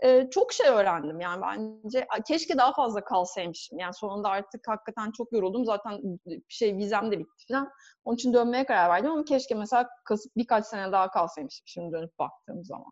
E, 0.05 0.31
çok 0.31 0.53
şey 0.53 0.69
öğrendim 0.69 1.21
yani 1.21 1.43
bence 1.43 2.07
keşke 2.27 2.59
daha 2.59 2.73
fazla 2.73 3.05
kalsaymışım. 3.05 3.79
Yani 3.79 3.95
sonunda 3.95 4.29
artık 4.29 4.69
hakikaten 4.69 5.11
çok 5.11 5.33
yoruldum. 5.33 5.65
Zaten 5.65 6.19
şey 6.49 6.77
vizem 6.77 7.13
de 7.13 7.19
bitti 7.19 7.45
falan. 7.49 7.71
Onun 8.05 8.17
için 8.17 8.33
dönmeye 8.35 8.67
karar 8.67 8.91
verdim 8.91 9.11
ama 9.11 9.25
keşke 9.25 9.55
mesela 9.55 9.89
kasıp 10.05 10.33
birkaç 10.37 10.67
sene 10.67 10.93
daha 10.93 11.11
kalsaymışım 11.11 11.63
şimdi 11.67 11.93
dönüp 11.93 12.19
baktığım 12.19 12.65
zaman. 12.65 12.91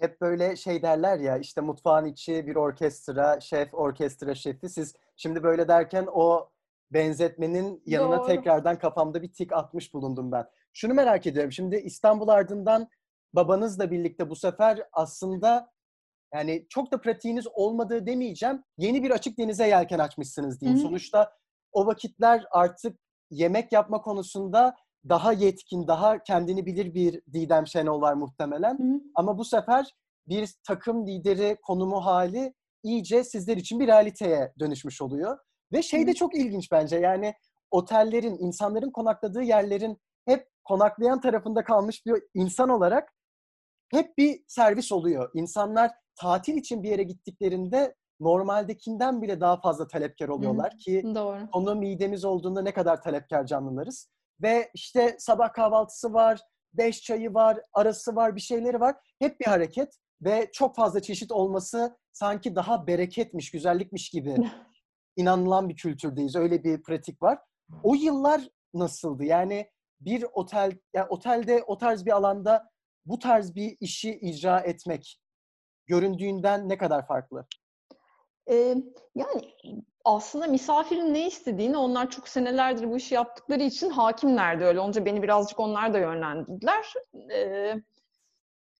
Hep 0.00 0.20
böyle 0.20 0.56
şey 0.56 0.82
derler 0.82 1.18
ya 1.18 1.38
işte 1.38 1.60
mutfağın 1.60 2.04
içi 2.04 2.46
bir 2.46 2.56
orkestra, 2.56 3.40
şef 3.40 3.74
orkestra 3.74 4.34
şefi. 4.34 4.68
Siz 4.68 4.94
şimdi 5.16 5.42
böyle 5.42 5.68
derken 5.68 6.06
o 6.12 6.50
benzetmenin 6.90 7.82
yanına 7.86 8.18
Doğru. 8.18 8.26
tekrardan 8.26 8.78
kafamda 8.78 9.22
bir 9.22 9.32
tik 9.32 9.52
atmış 9.52 9.94
bulundum 9.94 10.32
ben. 10.32 10.46
Şunu 10.72 10.94
merak 10.94 11.26
ediyorum. 11.26 11.52
Şimdi 11.52 11.76
İstanbul 11.76 12.28
ardından 12.28 12.88
babanızla 13.32 13.90
birlikte 13.90 14.30
bu 14.30 14.36
sefer 14.36 14.82
aslında 14.92 15.70
yani 16.34 16.66
çok 16.68 16.92
da 16.92 17.00
pratiğiniz 17.00 17.46
olmadığı 17.46 18.06
demeyeceğim. 18.06 18.64
Yeni 18.78 19.02
bir 19.02 19.10
açık 19.10 19.38
denize 19.38 19.68
yelken 19.68 19.98
açmışsınız 19.98 20.60
diyeyim. 20.60 20.78
Hı-hı. 20.78 20.88
Sonuçta 20.88 21.32
o 21.72 21.86
vakitler 21.86 22.44
artık 22.50 22.98
yemek 23.30 23.72
yapma 23.72 24.00
konusunda 24.00 24.76
daha 25.08 25.32
yetkin, 25.32 25.86
daha 25.86 26.22
kendini 26.22 26.66
bilir 26.66 26.94
bir 26.94 27.22
Didem 27.32 27.66
Şenol 27.66 28.00
var 28.00 28.14
muhtemelen. 28.14 28.78
Hı-hı. 28.78 29.00
Ama 29.14 29.38
bu 29.38 29.44
sefer 29.44 29.94
bir 30.28 30.54
takım 30.66 31.06
lideri 31.06 31.56
konumu 31.62 32.06
hali 32.06 32.54
iyice 32.82 33.24
sizler 33.24 33.56
için 33.56 33.80
bir 33.80 33.86
realiteye 33.86 34.52
dönüşmüş 34.58 35.02
oluyor. 35.02 35.38
Ve 35.72 35.82
şey 35.82 36.06
de 36.06 36.14
çok 36.14 36.34
ilginç 36.34 36.72
bence 36.72 36.96
yani 36.96 37.34
otellerin, 37.70 38.38
insanların 38.38 38.90
konakladığı 38.90 39.42
yerlerin 39.42 39.98
hep 40.26 40.48
konaklayan 40.64 41.20
tarafında 41.20 41.64
kalmış 41.64 42.06
bir 42.06 42.22
insan 42.34 42.68
olarak 42.68 43.14
hep 43.90 44.18
bir 44.18 44.44
servis 44.48 44.92
oluyor. 44.92 45.30
İnsanlar 45.34 45.90
tatil 46.20 46.56
için 46.56 46.82
bir 46.82 46.88
yere 46.88 47.02
gittiklerinde 47.02 47.94
normaldekinden 48.20 49.22
bile 49.22 49.40
daha 49.40 49.60
fazla 49.60 49.88
talepkar 49.88 50.28
oluyorlar 50.28 50.72
Hı, 50.72 50.76
ki 50.76 51.02
doğru. 51.14 51.48
onu 51.52 51.74
midemiz 51.74 52.24
olduğunda 52.24 52.62
ne 52.62 52.72
kadar 52.72 53.02
talepkar 53.02 53.46
canlılarız. 53.46 54.10
Ve 54.42 54.70
işte 54.74 55.16
sabah 55.18 55.52
kahvaltısı 55.52 56.12
var, 56.12 56.40
beş 56.72 57.02
çayı 57.02 57.34
var, 57.34 57.60
arası 57.72 58.16
var, 58.16 58.36
bir 58.36 58.40
şeyleri 58.40 58.80
var. 58.80 58.96
Hep 59.18 59.40
bir 59.40 59.46
hareket 59.46 59.98
ve 60.22 60.50
çok 60.52 60.76
fazla 60.76 61.02
çeşit 61.02 61.32
olması 61.32 61.96
sanki 62.12 62.56
daha 62.56 62.86
bereketmiş, 62.86 63.50
güzellikmiş 63.50 64.10
gibi 64.10 64.36
inanılan 65.16 65.68
bir 65.68 65.76
kültürdeyiz. 65.76 66.36
Öyle 66.36 66.64
bir 66.64 66.82
pratik 66.82 67.22
var. 67.22 67.38
O 67.82 67.94
yıllar 67.94 68.48
nasıldı? 68.74 69.24
Yani 69.24 69.70
bir 70.00 70.24
otel, 70.32 70.78
yani 70.94 71.06
otelde 71.08 71.64
o 71.66 71.78
tarz 71.78 72.06
bir 72.06 72.10
alanda 72.10 72.70
bu 73.06 73.18
tarz 73.18 73.54
bir 73.54 73.76
işi 73.80 74.18
icra 74.18 74.60
etmek 74.60 75.20
göründüğünden 75.86 76.68
ne 76.68 76.78
kadar 76.78 77.06
farklı? 77.06 77.46
Ee, 78.50 78.74
yani 79.14 79.54
aslında 80.04 80.46
misafirin 80.46 81.14
ne 81.14 81.26
istediğini 81.26 81.76
onlar 81.76 82.10
çok 82.10 82.28
senelerdir 82.28 82.90
bu 82.90 82.96
işi 82.96 83.14
yaptıkları 83.14 83.62
için 83.62 83.90
hakimlerdi 83.90 84.64
öyle. 84.64 84.80
Onca 84.80 85.04
beni 85.04 85.22
birazcık 85.22 85.60
onlar 85.60 85.94
da 85.94 85.98
yönlendirdiler. 85.98 86.92
Ee, 87.32 87.74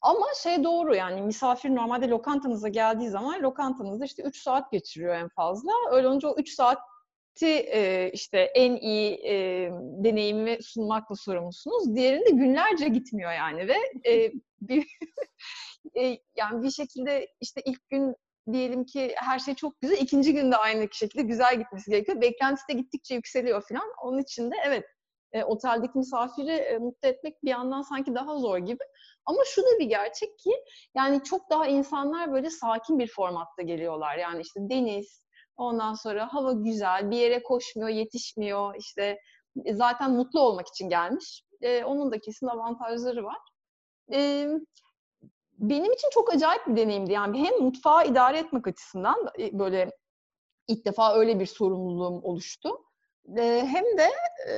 ama 0.04 0.26
şey 0.42 0.64
doğru 0.64 0.94
yani 0.94 1.22
misafir 1.22 1.74
normalde 1.74 2.08
lokantanıza 2.08 2.68
geldiği 2.68 3.08
zaman 3.08 3.42
lokantanızda 3.42 4.04
işte 4.04 4.22
3 4.22 4.42
saat 4.42 4.72
geçiriyor 4.72 5.14
en 5.14 5.28
fazla. 5.28 5.70
Öyle 5.90 6.08
olunca 6.08 6.28
o 6.28 6.36
3 6.38 6.50
saati 6.54 6.84
e, 7.46 8.10
işte 8.12 8.38
en 8.38 8.76
iyi 8.76 9.14
e, 9.24 9.34
deneyimi 10.04 10.58
sunmakla 10.62 11.16
sorumlusunuz. 11.16 11.94
Diğerinde 11.96 12.30
günlerce 12.30 12.88
gitmiyor 12.88 13.32
yani 13.32 13.68
ve 13.68 13.76
e, 14.10 14.32
bir 14.60 14.86
e, 16.00 16.18
yani 16.36 16.62
bir 16.62 16.70
şekilde 16.70 17.28
işte 17.40 17.62
ilk 17.64 17.88
gün 17.88 18.14
diyelim 18.52 18.84
ki 18.84 19.14
her 19.16 19.38
şey 19.38 19.54
çok 19.54 19.80
güzel. 19.80 19.98
ikinci 19.98 20.32
günde 20.32 20.56
aynı 20.56 20.88
şekilde 20.92 21.22
güzel 21.22 21.58
gitmesi 21.58 21.90
gerekiyor. 21.90 22.20
Beklentisi 22.20 22.68
de 22.68 22.72
gittikçe 22.72 23.14
yükseliyor 23.14 23.62
falan. 23.68 23.88
Onun 24.02 24.18
için 24.18 24.50
de 24.50 24.54
evet 24.66 24.84
e, 25.34 25.44
oteldeki 25.44 25.98
misafiri 25.98 26.52
e, 26.52 26.78
mutlu 26.78 27.08
etmek 27.08 27.44
bir 27.44 27.50
yandan 27.50 27.82
sanki 27.82 28.14
daha 28.14 28.38
zor 28.38 28.58
gibi. 28.58 28.84
Ama 29.26 29.38
şu 29.46 29.62
da 29.62 29.78
bir 29.78 29.84
gerçek 29.84 30.38
ki 30.38 30.52
yani 30.94 31.22
çok 31.24 31.50
daha 31.50 31.66
insanlar 31.66 32.32
böyle 32.32 32.50
sakin 32.50 32.98
bir 32.98 33.06
formatta 33.06 33.62
geliyorlar. 33.62 34.16
Yani 34.16 34.42
işte 34.42 34.60
deniz, 34.60 35.24
ondan 35.56 35.94
sonra 35.94 36.34
hava 36.34 36.52
güzel, 36.52 37.10
bir 37.10 37.16
yere 37.16 37.42
koşmuyor, 37.42 37.88
yetişmiyor. 37.88 38.74
İşte 38.78 39.18
zaten 39.72 40.10
mutlu 40.10 40.40
olmak 40.40 40.68
için 40.68 40.88
gelmiş. 40.88 41.42
E, 41.60 41.84
onun 41.84 42.12
da 42.12 42.20
kesin 42.20 42.46
avantajları 42.46 43.24
var. 43.24 43.38
E, 44.12 44.48
benim 45.58 45.92
için 45.92 46.08
çok 46.10 46.34
acayip 46.34 46.66
bir 46.66 46.76
deneyimdi. 46.76 47.12
Yani 47.12 47.38
hem 47.38 47.62
mutfağı 47.64 48.06
idare 48.06 48.38
etmek 48.38 48.66
açısından 48.66 49.16
e, 49.38 49.58
böyle 49.58 49.90
ilk 50.68 50.84
defa 50.84 51.14
öyle 51.14 51.40
bir 51.40 51.46
sorumluluğum 51.46 52.22
oluştu. 52.22 52.70
E, 53.38 53.66
hem 53.66 53.84
de 53.98 54.10
e, 54.48 54.56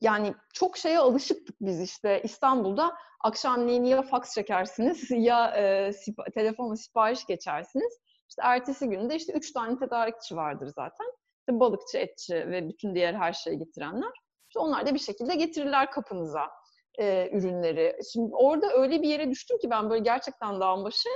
yani 0.00 0.34
çok 0.54 0.76
şeye 0.76 0.98
alışıktık 0.98 1.56
biz 1.60 1.80
işte 1.80 2.20
İstanbul'da 2.24 2.94
akşamleyin 3.24 3.84
ya 3.84 4.02
fax 4.02 4.34
çekersiniz 4.34 5.10
ya 5.10 5.50
e, 5.56 5.92
sip- 5.92 6.34
telefonla 6.34 6.76
sipariş 6.76 7.26
geçersiniz. 7.26 8.00
İşte 8.28 8.42
ertesi 8.44 8.88
günde 8.88 9.14
işte 9.16 9.32
üç 9.32 9.52
tane 9.52 9.78
tedarikçi 9.78 10.36
vardır 10.36 10.66
zaten. 10.66 11.06
İşte 11.40 11.60
balıkçı, 11.60 11.98
etçi 11.98 12.34
ve 12.34 12.68
bütün 12.68 12.94
diğer 12.94 13.14
her 13.14 13.32
şeyi 13.32 13.58
getirenler. 13.58 14.12
İşte 14.48 14.58
onlar 14.58 14.86
da 14.86 14.94
bir 14.94 14.98
şekilde 14.98 15.34
getirirler 15.34 15.90
kapınıza 15.90 16.50
e, 16.98 17.30
ürünleri. 17.32 17.98
Şimdi 18.12 18.34
orada 18.34 18.72
öyle 18.72 19.02
bir 19.02 19.08
yere 19.08 19.30
düştüm 19.30 19.58
ki 19.58 19.70
ben 19.70 19.90
böyle 19.90 20.02
gerçekten 20.02 20.60
dağın 20.60 20.84
başı. 20.84 21.08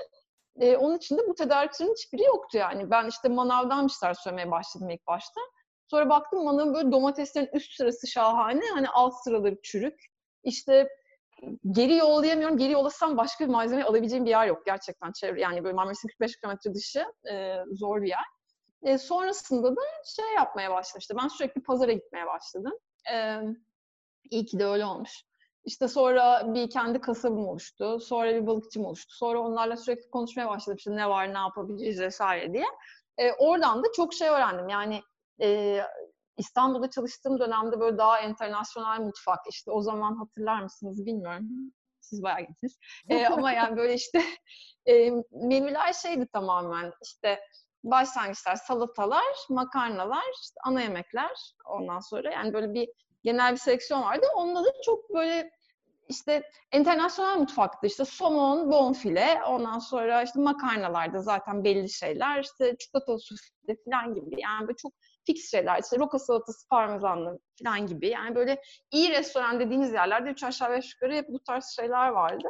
E, 0.60 0.76
onun 0.76 0.96
için 0.96 1.18
de 1.18 1.28
bu 1.28 1.34
tedarikçinin 1.34 1.92
hiçbiri 1.92 2.22
yoktu 2.22 2.58
yani. 2.58 2.90
Ben 2.90 3.08
işte 3.08 3.28
manavdan 3.28 3.86
bir 3.86 3.92
şeyler 3.92 4.14
söylemeye 4.14 4.50
başladım 4.50 4.90
ilk 4.90 5.06
başta. 5.06 5.40
Sonra 5.90 6.08
baktım 6.08 6.44
manavın 6.44 6.74
böyle 6.74 6.92
domateslerin 6.92 7.50
üst 7.52 7.76
sırası 7.76 8.06
şahane. 8.06 8.62
Hani 8.74 8.88
alt 8.88 9.14
sıraları 9.24 9.56
çürük. 9.62 10.00
İşte 10.44 10.88
geri 11.70 11.96
yollayamıyorum. 11.96 12.56
Geri 12.56 12.72
yollasam 12.72 13.16
başka 13.16 13.44
bir 13.44 13.50
malzeme 13.50 13.84
alabileceğim 13.84 14.24
bir 14.24 14.30
yer 14.30 14.46
yok 14.46 14.66
gerçekten. 14.66 15.12
Çevre, 15.12 15.40
yani 15.40 15.64
böyle 15.64 15.74
Marmaris'in 15.74 16.08
45 16.08 16.36
kilometre 16.36 16.74
dışı 16.74 17.04
e, 17.32 17.56
zor 17.72 18.02
bir 18.02 18.08
yer. 18.08 18.24
E, 18.82 18.98
sonrasında 18.98 19.76
da 19.76 19.80
şey 20.16 20.34
yapmaya 20.36 20.70
başladı. 20.70 21.18
Ben 21.22 21.28
sürekli 21.28 21.62
pazara 21.62 21.92
gitmeye 21.92 22.26
başladım. 22.26 22.72
E, 23.12 23.40
iyi 24.30 24.46
ki 24.46 24.58
de 24.58 24.66
öyle 24.66 24.84
olmuş. 24.84 25.22
İşte 25.64 25.88
sonra 25.88 26.54
bir 26.54 26.70
kendi 26.70 27.00
kasabım 27.00 27.48
oluştu. 27.48 28.00
Sonra 28.00 28.34
bir 28.34 28.46
balıkçım 28.46 28.84
oluştu. 28.84 29.14
Sonra 29.16 29.40
onlarla 29.40 29.76
sürekli 29.76 30.10
konuşmaya 30.10 30.48
başladım. 30.48 30.76
İşte 30.78 30.96
ne 30.96 31.08
var, 31.08 31.34
ne 31.34 31.38
yapabiliriz 31.38 32.00
vesaire 32.00 32.52
diye. 32.52 32.66
E, 33.18 33.32
oradan 33.32 33.82
da 33.82 33.86
çok 33.96 34.14
şey 34.14 34.28
öğrendim. 34.28 34.68
Yani 34.68 35.02
e, 35.40 35.80
İstanbul'da 36.36 36.90
çalıştığım 36.90 37.38
dönemde 37.40 37.80
böyle 37.80 37.98
daha 37.98 38.20
internasyonel 38.20 39.00
mutfak 39.00 39.38
işte 39.50 39.70
o 39.70 39.82
zaman 39.82 40.16
hatırlar 40.16 40.62
mısınız 40.62 41.06
bilmiyorum. 41.06 41.46
Siz 42.00 42.22
bayağı 42.22 42.40
gittiniz. 42.40 42.78
E, 43.08 43.26
ama 43.26 43.52
yani 43.52 43.76
böyle 43.76 43.94
işte 43.94 44.22
e, 44.86 45.10
menüler 45.30 45.92
şeydi 45.92 46.26
tamamen 46.32 46.92
işte 47.02 47.40
başlangıçlar, 47.84 48.56
salatalar, 48.56 49.24
makarnalar, 49.48 50.24
işte 50.42 50.60
ana 50.64 50.82
yemekler 50.82 51.54
ondan 51.64 52.00
sonra 52.00 52.32
yani 52.32 52.52
böyle 52.52 52.74
bir 52.74 52.88
genel 53.24 53.52
bir 53.52 53.58
seleksiyon 53.58 54.02
vardı. 54.02 54.26
Onda 54.36 54.64
da 54.64 54.68
çok 54.84 55.14
böyle 55.14 55.50
işte 56.08 56.42
internasyonel 56.74 57.36
mutfaktı 57.36 57.86
işte 57.86 58.04
somon, 58.04 58.70
bonfile, 58.70 59.40
ondan 59.48 59.78
sonra 59.78 60.22
işte 60.22 60.40
makarnalarda 60.40 61.22
zaten 61.22 61.64
belli 61.64 61.90
şeyler, 61.90 62.42
işte 62.42 62.76
çikolatalı 62.78 63.18
sufle 63.20 63.76
falan 63.84 64.14
gibi. 64.14 64.40
Yani 64.40 64.68
böyle 64.68 64.76
çok 64.76 64.92
fix 65.26 65.50
şeyler. 65.50 65.82
İşte 65.82 65.98
roka 65.98 66.18
salatası, 66.18 66.68
parmesanlı 66.68 67.38
falan 67.64 67.86
gibi. 67.86 68.08
Yani 68.08 68.34
böyle 68.34 68.62
iyi 68.90 69.10
restoran 69.10 69.60
dediğiniz 69.60 69.92
yerlerde 69.92 70.30
üç 70.30 70.44
aşağı 70.44 70.70
beş 70.70 70.94
yukarı 70.94 71.14
hep 71.14 71.28
bu 71.28 71.42
tarz 71.42 71.76
şeyler 71.76 72.08
vardı. 72.08 72.48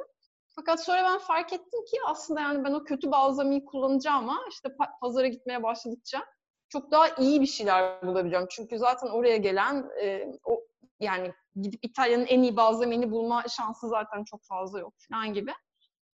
Fakat 0.56 0.84
sonra 0.84 1.02
ben 1.02 1.18
fark 1.18 1.52
ettim 1.52 1.84
ki 1.84 1.96
aslında 2.06 2.40
yani 2.40 2.64
ben 2.64 2.72
o 2.72 2.84
kötü 2.84 3.10
balzamiyi 3.10 3.64
kullanacağım 3.64 4.28
ama 4.28 4.40
işte 4.50 4.76
pazara 5.00 5.28
gitmeye 5.28 5.62
başladıkça 5.62 6.24
çok 6.68 6.90
daha 6.90 7.08
iyi 7.08 7.40
bir 7.40 7.46
şeyler 7.46 8.02
bulabileceğim. 8.02 8.46
Çünkü 8.50 8.78
zaten 8.78 9.08
oraya 9.08 9.36
gelen 9.36 9.90
e, 10.02 10.32
o 10.44 10.60
yani 11.00 11.32
gidip 11.60 11.84
İtalya'nın 11.84 12.26
en 12.26 12.42
iyi 12.42 12.56
balzamini 12.56 13.10
bulma 13.10 13.44
şansı 13.48 13.88
zaten 13.88 14.24
çok 14.24 14.44
fazla 14.44 14.80
yok 14.80 14.94
falan 15.08 15.34
gibi. 15.34 15.52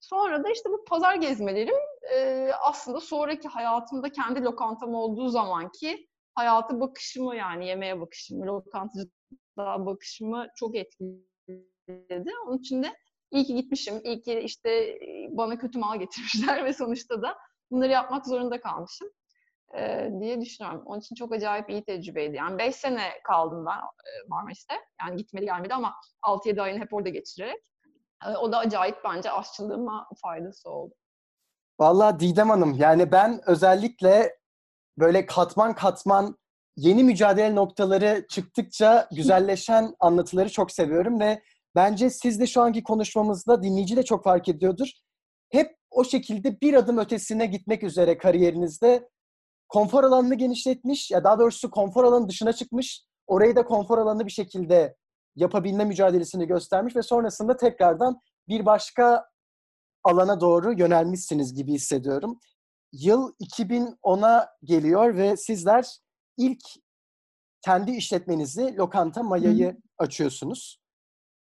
Sonra 0.01 0.45
da 0.45 0.51
işte 0.51 0.71
bu 0.71 0.85
pazar 0.85 1.15
gezmelerim 1.15 1.75
e, 2.15 2.51
aslında 2.61 3.01
sonraki 3.01 3.49
hayatımda 3.49 4.13
kendi 4.13 4.45
lokantam 4.45 4.95
olduğu 4.95 5.29
zamanki 5.29 6.09
hayatı 6.37 6.81
bakışımı 6.81 7.37
yani 7.37 7.67
yemeğe 7.67 8.01
bakışımı, 8.01 8.47
lokantacılığa 8.47 9.87
bakışımı 9.87 10.47
çok 10.57 10.77
etkiledi. 10.77 12.31
Onun 12.47 12.59
için 12.59 12.83
de 12.83 12.97
iyi 13.31 13.45
ki 13.45 13.55
gitmişim, 13.55 14.01
iyi 14.05 14.23
ki 14.23 14.41
işte 14.41 14.99
bana 15.31 15.59
kötü 15.59 15.79
mal 15.79 15.99
getirmişler 15.99 16.65
ve 16.65 16.73
sonuçta 16.73 17.23
da 17.23 17.39
bunları 17.71 17.93
yapmak 17.93 18.27
zorunda 18.27 18.61
kalmışım 18.61 19.09
e, 19.79 20.11
diye 20.21 20.41
düşünüyorum. 20.41 20.83
Onun 20.87 21.01
için 21.01 21.15
çok 21.15 21.33
acayip 21.33 21.71
iyi 21.71 21.85
tecrübeydi. 21.85 22.37
Yani 22.37 22.59
5 22.59 22.77
sene 22.77 23.11
kaldım 23.25 23.67
ben 23.67 23.79
e, 23.79 24.29
Marmaris'te. 24.29 24.75
Yani 25.01 25.17
gitmedi 25.17 25.45
gelmedi 25.45 25.75
ama 25.75 25.95
6-7 26.23 26.63
ayını 26.63 26.81
hep 26.81 26.95
orada 26.95 27.09
geçirerek. 27.09 27.73
E, 28.27 28.37
o 28.37 28.53
da 28.53 28.59
acayip 28.59 28.97
bence 29.05 29.31
aşçılığıma 29.31 30.09
faydası 30.23 30.71
oldu. 30.71 30.95
Vallahi 31.81 32.21
Didem 32.21 32.51
Hanım 32.51 32.75
yani 32.75 33.13
ben 33.13 33.41
özellikle 33.47 34.39
böyle 34.99 35.27
katman 35.27 35.75
katman 35.75 36.37
yeni 36.77 37.05
mücadele 37.05 37.55
noktaları 37.55 38.27
çıktıkça 38.29 39.09
güzelleşen 39.13 39.95
anlatıları 40.01 40.49
çok 40.49 40.73
seviyorum 40.73 41.21
ve 41.21 41.43
bence 41.75 42.11
siz 42.11 42.41
de 42.41 42.47
şu 42.47 42.63
anki 42.63 42.83
konuşmamızda 42.83 43.63
dinleyici 43.63 43.97
de 43.97 44.03
çok 44.03 44.25
fark 44.25 44.49
ediyordur. 44.49 44.89
Hep 45.51 45.77
o 45.91 46.05
şekilde 46.05 46.61
bir 46.61 46.75
adım 46.75 46.99
ötesine 46.99 47.47
gitmek 47.47 47.83
üzere 47.83 48.19
kariyerinizde 48.19 49.09
konfor 49.69 50.05
alanını 50.05 50.35
genişletmiş 50.35 51.11
ya 51.11 51.25
daha 51.25 51.39
doğrusu 51.39 51.71
konfor 51.71 52.05
alanı 52.05 52.29
dışına 52.29 52.53
çıkmış. 52.53 53.05
Orayı 53.27 53.57
da 53.57 53.65
konfor 53.65 53.99
alanı 53.99 54.27
bir 54.27 54.31
şekilde 54.31 54.97
yapabilme 55.37 55.85
mücadelesini 55.85 56.47
göstermiş 56.47 56.97
ve 56.97 57.03
sonrasında 57.03 57.57
tekrardan 57.57 58.21
bir 58.49 58.67
başka 58.67 59.25
alana 60.05 60.41
doğru 60.41 60.73
yönelmişsiniz 60.73 61.55
gibi 61.55 61.73
hissediyorum. 61.73 62.41
Yıl 62.93 63.33
2010'a 63.41 64.49
geliyor 64.65 65.17
ve 65.17 65.37
sizler 65.37 65.99
ilk 66.37 66.63
kendi 67.65 67.91
işletmenizi 67.93 68.77
Lokanta 68.77 69.23
Maya'yı 69.23 69.69
Hı. 69.69 69.77
açıyorsunuz. 69.99 70.81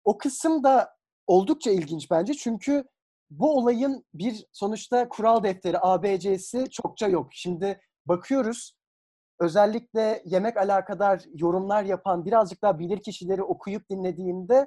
O 0.04 0.18
kısım 0.18 0.64
da 0.64 0.90
oldukça 1.26 1.70
ilginç 1.70 2.10
bence 2.10 2.34
çünkü 2.34 2.84
bu 3.30 3.56
olayın 3.56 4.04
bir 4.14 4.46
sonuçta 4.52 5.08
kural 5.08 5.42
defteri 5.42 5.78
ABC'si 5.80 6.70
çokça 6.70 7.08
yok. 7.08 7.28
Şimdi 7.32 7.80
bakıyoruz 8.06 8.78
özellikle 9.40 10.22
yemek 10.24 10.56
alakadar 10.56 11.24
yorumlar 11.34 11.82
yapan 11.82 12.24
birazcık 12.24 12.62
daha 12.62 12.78
bilir 12.78 13.02
kişileri 13.02 13.42
okuyup 13.42 13.90
dinlediğimde 13.90 14.66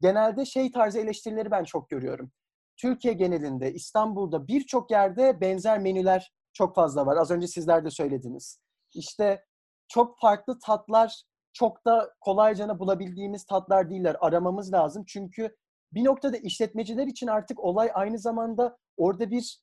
genelde 0.00 0.44
şey 0.44 0.72
tarzı 0.72 0.98
eleştirileri 0.98 1.50
ben 1.50 1.64
çok 1.64 1.88
görüyorum. 1.90 2.32
Türkiye 2.76 3.14
genelinde, 3.14 3.72
İstanbul'da 3.72 4.48
birçok 4.48 4.90
yerde 4.90 5.40
benzer 5.40 5.78
menüler 5.78 6.32
çok 6.52 6.74
fazla 6.74 7.06
var. 7.06 7.16
Az 7.16 7.30
önce 7.30 7.46
sizler 7.46 7.84
de 7.84 7.90
söylediniz. 7.90 8.58
İşte 8.94 9.44
çok 9.88 10.20
farklı 10.20 10.58
tatlar, 10.58 11.22
çok 11.52 11.84
da 11.86 12.14
kolayca 12.20 12.78
bulabildiğimiz 12.78 13.44
tatlar 13.44 13.90
değiller. 13.90 14.16
Aramamız 14.20 14.72
lazım. 14.72 15.04
Çünkü 15.06 15.56
bir 15.92 16.04
noktada 16.04 16.36
işletmeciler 16.36 17.06
için 17.06 17.26
artık 17.26 17.60
olay 17.60 17.90
aynı 17.94 18.18
zamanda 18.18 18.78
orada 18.96 19.30
bir 19.30 19.62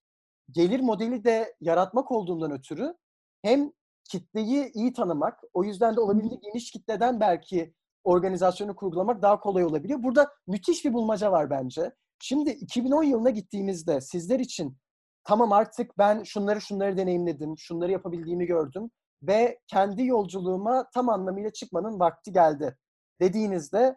gelir 0.52 0.80
modeli 0.80 1.24
de 1.24 1.56
yaratmak 1.62 2.12
olduğundan 2.12 2.52
ötürü 2.52 2.96
hem 3.42 3.72
kitleyi 4.12 4.72
iyi 4.74 4.94
tanımak, 4.94 5.40
o 5.54 5.64
yüzden 5.64 5.96
de 5.96 6.00
olabildiğince 6.00 6.40
geniş 6.44 6.72
kitleden 6.72 7.20
belki 7.20 7.74
organizasyonu 8.04 8.76
kurgulamak 8.76 9.22
daha 9.22 9.40
kolay 9.40 9.64
olabiliyor. 9.64 10.04
Burada 10.04 10.32
müthiş 10.48 10.86
bir 10.86 10.94
bulmaca 10.94 11.32
var 11.32 11.50
bence. 11.50 11.92
Şimdi 12.20 12.50
2010 12.50 13.04
yılına 13.04 13.30
gittiğimizde 13.30 14.02
sizler 14.02 14.40
için 14.40 14.78
tamam 15.24 15.52
artık 15.52 15.98
ben 15.98 16.24
şunları 16.24 16.62
şunları 16.62 16.98
deneyimledim, 16.98 17.58
şunları 17.58 17.92
yapabildiğimi 17.92 18.46
gördüm 18.46 18.92
ve 19.24 19.60
kendi 19.68 20.06
yolculuğuma 20.06 20.90
tam 20.94 21.10
anlamıyla 21.10 21.50
çıkmanın 21.50 22.00
vakti 22.00 22.32
geldi 22.32 22.78
dediğinizde 23.22 23.96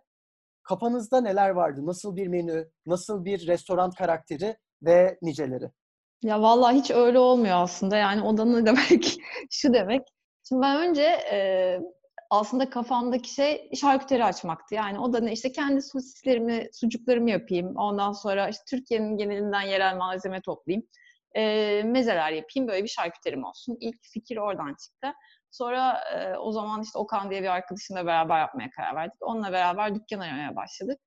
kafanızda 0.62 1.20
neler 1.20 1.50
vardı? 1.50 1.86
Nasıl 1.86 2.16
bir 2.16 2.26
menü, 2.26 2.70
nasıl 2.86 3.24
bir 3.24 3.46
restoran 3.46 3.90
karakteri 3.90 4.56
ve 4.82 5.18
niceleri? 5.22 5.70
Ya 6.22 6.42
vallahi 6.42 6.76
hiç 6.76 6.90
öyle 6.90 7.18
olmuyor 7.18 7.56
aslında. 7.56 7.96
Yani 7.96 8.22
o 8.22 8.36
da 8.36 8.44
ne 8.44 8.66
demek? 8.66 9.18
Şu 9.50 9.74
demek. 9.74 10.02
Şimdi 10.48 10.62
ben 10.62 10.88
önce 10.88 11.02
e, 11.32 11.78
aslında 12.32 12.70
kafamdaki 12.70 13.34
şey 13.34 13.70
şarküteri 13.80 14.24
açmaktı. 14.24 14.74
Yani 14.74 14.98
o 14.98 15.12
da 15.12 15.20
ne 15.20 15.32
işte 15.32 15.52
kendi 15.52 15.82
sosislerimi, 15.82 16.68
sucuklarımı 16.72 17.30
yapayım. 17.30 17.76
Ondan 17.76 18.12
sonra 18.12 18.48
işte 18.48 18.62
Türkiye'nin 18.70 19.16
genelinden 19.16 19.60
yerel 19.60 19.96
malzeme 19.96 20.40
toplayayım. 20.40 20.86
E, 21.34 21.82
mezeler 21.82 22.32
yapayım. 22.32 22.68
Böyle 22.68 22.82
bir 22.82 22.88
şarküterim 22.88 23.44
olsun. 23.44 23.76
İlk 23.80 23.96
fikir 24.02 24.36
oradan 24.36 24.74
çıktı. 24.84 25.12
Sonra 25.50 26.00
e, 26.14 26.36
o 26.36 26.52
zaman 26.52 26.82
işte 26.82 26.98
Okan 26.98 27.30
diye 27.30 27.42
bir 27.42 27.48
arkadaşımla 27.48 28.06
beraber 28.06 28.40
yapmaya 28.40 28.70
karar 28.70 28.94
verdik. 28.94 29.16
Onunla 29.20 29.52
beraber 29.52 29.94
dükkan 29.94 30.20
aramaya 30.20 30.56
başladık. 30.56 30.98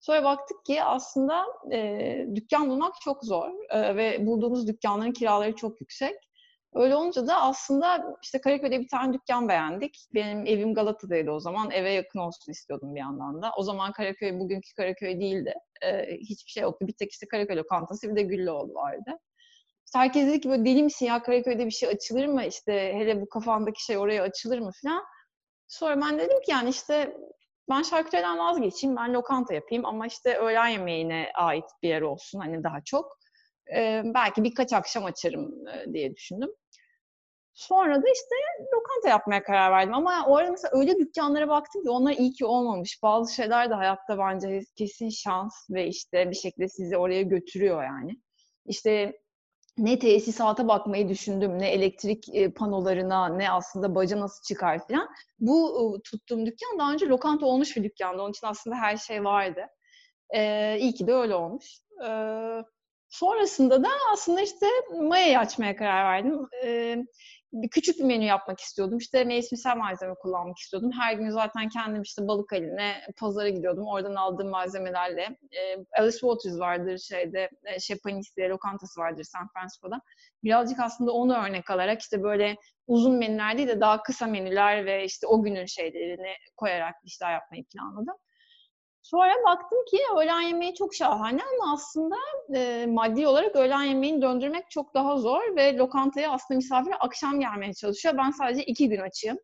Sonra 0.00 0.24
baktık 0.24 0.64
ki 0.66 0.82
aslında 0.82 1.44
e, 1.72 2.26
dükkan 2.34 2.70
bulmak 2.70 2.94
çok 3.04 3.24
zor 3.24 3.50
e, 3.70 3.96
ve 3.96 4.26
bulduğumuz 4.26 4.68
dükkanların 4.68 5.12
kiraları 5.12 5.56
çok 5.56 5.80
yüksek. 5.80 6.14
Öyle 6.74 6.96
olunca 6.96 7.26
da 7.26 7.42
aslında 7.42 8.16
işte 8.22 8.40
Karaköy'de 8.40 8.80
bir 8.80 8.88
tane 8.88 9.12
dükkan 9.12 9.48
beğendik. 9.48 10.08
Benim 10.14 10.46
evim 10.46 10.74
Galata'daydı 10.74 11.30
o 11.30 11.40
zaman. 11.40 11.70
Eve 11.70 11.92
yakın 11.92 12.18
olsun 12.18 12.52
istiyordum 12.52 12.94
bir 12.94 13.00
yandan 13.00 13.42
da. 13.42 13.52
O 13.56 13.62
zaman 13.62 13.92
Karaköy 13.92 14.38
bugünkü 14.40 14.74
Karaköy 14.76 15.20
değildi. 15.20 15.54
Ee, 15.82 16.16
hiçbir 16.16 16.50
şey 16.50 16.62
yoktu. 16.62 16.86
Bir 16.88 16.92
tek 16.92 17.12
işte 17.12 17.26
Karaköy 17.28 17.56
lokantası 17.56 18.10
bir 18.10 18.16
de 18.16 18.22
Güllüoğlu 18.22 18.74
vardı. 18.74 19.18
Herkes 19.94 20.26
dedi 20.26 20.40
ki 20.40 20.48
böyle 20.50 20.64
deli 20.64 20.82
misin 20.82 21.06
ya 21.06 21.22
Karaköy'de 21.22 21.66
bir 21.66 21.70
şey 21.70 21.88
açılır 21.88 22.26
mı? 22.26 22.44
İşte 22.44 22.72
hele 22.94 23.20
bu 23.20 23.28
kafandaki 23.28 23.84
şey 23.84 23.98
oraya 23.98 24.22
açılır 24.22 24.58
mı 24.58 24.70
falan. 24.82 25.04
Sonra 25.68 26.00
ben 26.00 26.18
dedim 26.18 26.40
ki 26.40 26.50
yani 26.50 26.68
işte 26.70 27.16
ben 27.70 27.82
şarküteriden 27.82 28.38
vazgeçeyim, 28.38 28.96
ben 28.96 29.14
lokanta 29.14 29.54
yapayım 29.54 29.86
ama 29.86 30.06
işte 30.06 30.38
öğlen 30.38 30.68
yemeğine 30.68 31.30
ait 31.34 31.64
bir 31.82 31.88
yer 31.88 32.02
olsun 32.02 32.38
hani 32.40 32.64
daha 32.64 32.80
çok. 32.84 33.18
Ee, 33.76 34.02
belki 34.04 34.44
birkaç 34.44 34.72
akşam 34.72 35.04
açarım 35.04 35.52
diye 35.94 36.14
düşündüm. 36.14 36.50
Sonra 37.54 38.02
da 38.02 38.06
işte 38.14 38.34
lokanta 38.74 39.08
yapmaya 39.08 39.42
karar 39.42 39.72
verdim. 39.72 39.94
Ama 39.94 40.26
o 40.26 40.36
arada 40.36 40.50
mesela 40.50 40.78
öyle 40.78 40.98
dükkanlara 40.98 41.48
baktım 41.48 41.82
ki 41.82 41.90
onlar 41.90 42.12
iyi 42.12 42.32
ki 42.32 42.46
olmamış. 42.46 43.02
Bazı 43.02 43.34
şeyler 43.34 43.70
de 43.70 43.74
hayatta 43.74 44.18
bence 44.18 44.60
kesin 44.76 45.08
şans 45.08 45.70
ve 45.70 45.86
işte 45.86 46.30
bir 46.30 46.36
şekilde 46.36 46.68
sizi 46.68 46.96
oraya 46.96 47.22
götürüyor 47.22 47.84
yani. 47.84 48.20
İşte 48.66 49.20
ne 49.78 49.98
tesisata 49.98 50.68
bakmayı 50.68 51.08
düşündüm, 51.08 51.58
ne 51.58 51.70
elektrik 51.70 52.28
panolarına, 52.56 53.28
ne 53.28 53.50
aslında 53.50 53.94
baca 53.94 54.20
nasıl 54.20 54.42
çıkar 54.42 54.88
falan. 54.88 55.08
Bu 55.38 55.98
tuttuğum 56.04 56.46
dükkan 56.46 56.78
daha 56.78 56.92
önce 56.92 57.06
lokanta 57.06 57.46
olmuş 57.46 57.76
bir 57.76 57.84
dükkandı. 57.84 58.22
Onun 58.22 58.30
için 58.30 58.46
aslında 58.46 58.76
her 58.76 58.96
şey 58.96 59.24
vardı. 59.24 59.60
Ee, 60.34 60.76
iyi 60.80 60.94
ki 60.94 61.06
de 61.06 61.14
öyle 61.14 61.34
olmuş. 61.34 61.64
Ee, 62.06 62.62
sonrasında 63.08 63.84
da 63.84 63.88
aslında 64.12 64.40
işte 64.40 64.66
Maya'yı 65.00 65.38
açmaya 65.38 65.76
karar 65.76 66.04
verdim. 66.04 66.46
Ee, 66.64 66.96
bir 67.54 67.68
küçük 67.68 67.98
bir 67.98 68.04
menü 68.04 68.24
yapmak 68.24 68.60
istiyordum. 68.60 68.98
İşte 68.98 69.24
mevsimsel 69.24 69.76
malzeme 69.76 70.14
kullanmak 70.14 70.58
istiyordum. 70.58 70.90
Her 70.92 71.14
gün 71.14 71.30
zaten 71.30 71.68
kendim 71.68 72.02
işte 72.02 72.28
balık 72.28 72.52
haline 72.52 72.94
pazara 73.16 73.48
gidiyordum. 73.48 73.86
Oradan 73.86 74.14
aldığım 74.14 74.48
malzemelerle. 74.48 75.22
E, 75.52 75.76
Alice 75.98 76.18
Waters 76.18 76.58
vardır 76.58 76.98
şeyde, 76.98 77.50
e, 77.64 77.80
Şepanis 77.80 78.36
diye 78.36 78.48
lokantası 78.48 79.00
vardır 79.00 79.24
San 79.24 79.48
Francisco'da. 79.48 80.00
Birazcık 80.44 80.80
aslında 80.80 81.12
onu 81.12 81.36
örnek 81.46 81.70
alarak 81.70 82.00
işte 82.00 82.22
böyle 82.22 82.56
uzun 82.86 83.18
menüler 83.18 83.58
değil 83.58 83.68
de 83.68 83.80
daha 83.80 84.02
kısa 84.02 84.26
menüler 84.26 84.86
ve 84.86 85.04
işte 85.04 85.26
o 85.26 85.42
günün 85.42 85.66
şeylerini 85.66 86.34
koyarak 86.56 86.94
işler 87.04 87.32
yapmayı 87.32 87.64
planladım. 87.64 88.14
Sonra 89.04 89.32
baktım 89.46 89.78
ki 89.90 89.98
öğlen 90.16 90.40
yemeği 90.40 90.74
çok 90.74 90.94
şahane 90.94 91.40
ama 91.42 91.72
aslında 91.72 92.16
e, 92.54 92.86
maddi 92.86 93.26
olarak 93.26 93.56
öğlen 93.56 93.82
yemeğini 93.82 94.22
döndürmek 94.22 94.70
çok 94.70 94.94
daha 94.94 95.16
zor 95.16 95.56
ve 95.56 95.76
lokantaya 95.76 96.30
aslında 96.30 96.56
misafir 96.56 96.94
akşam 97.00 97.40
gelmeye 97.40 97.74
çalışıyor. 97.74 98.14
Ben 98.18 98.30
sadece 98.30 98.64
iki 98.64 98.88
gün 98.88 99.00
açayım. 99.00 99.38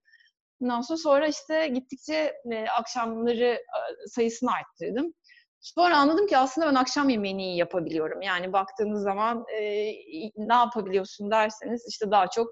Ondan 0.62 0.80
sonra, 0.80 0.96
sonra 0.98 1.26
işte 1.26 1.68
gittikçe 1.68 2.34
e, 2.52 2.64
akşamları 2.78 3.44
e, 3.44 3.60
sayısını 4.06 4.50
arttırdım. 4.52 5.12
Sonra 5.60 5.96
anladım 5.98 6.26
ki 6.26 6.38
aslında 6.38 6.66
ben 6.66 6.74
akşam 6.74 7.08
yemeğini 7.08 7.42
iyi 7.44 7.56
yapabiliyorum. 7.56 8.22
Yani 8.22 8.52
baktığınız 8.52 9.02
zaman 9.02 9.44
e, 9.60 9.62
ne 10.36 10.54
yapabiliyorsun 10.54 11.30
derseniz 11.30 11.86
işte 11.88 12.10
daha 12.10 12.26
çok 12.26 12.48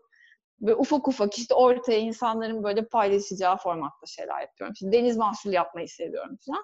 böyle 0.61 0.77
ufak 0.77 1.09
ufak 1.09 1.38
işte 1.38 1.55
ortaya 1.55 1.99
insanların 1.99 2.64
böyle 2.64 2.88
paylaşacağı 2.88 3.57
formatta 3.57 4.07
şeyler 4.07 4.40
yapıyorum. 4.40 4.73
İşte 4.75 4.92
deniz 4.92 5.16
mahsulü 5.16 5.55
yapmayı 5.55 5.88
seviyorum 5.88 6.37
falan. 6.47 6.62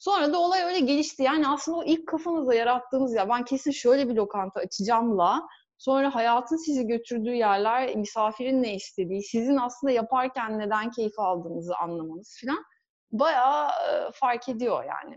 Sonra 0.00 0.32
da 0.32 0.38
olay 0.38 0.62
öyle 0.62 0.80
gelişti. 0.80 1.22
Yani 1.22 1.48
aslında 1.48 1.78
o 1.78 1.84
ilk 1.84 2.08
kafanızda 2.08 2.54
yarattığınız 2.54 3.14
ya 3.14 3.28
ben 3.28 3.44
kesin 3.44 3.70
şöyle 3.70 4.08
bir 4.08 4.14
lokanta 4.14 4.60
açacağımla 4.60 5.48
sonra 5.78 6.14
hayatın 6.14 6.56
sizi 6.56 6.86
götürdüğü 6.86 7.34
yerler, 7.34 7.96
misafirin 7.96 8.62
ne 8.62 8.74
istediği, 8.74 9.22
sizin 9.22 9.56
aslında 9.56 9.92
yaparken 9.92 10.58
neden 10.58 10.90
keyif 10.90 11.18
aldığınızı 11.18 11.76
anlamanız 11.76 12.38
falan 12.44 12.64
bayağı 13.12 13.68
e, 13.68 14.10
fark 14.14 14.48
ediyor 14.48 14.84
yani. 14.84 15.16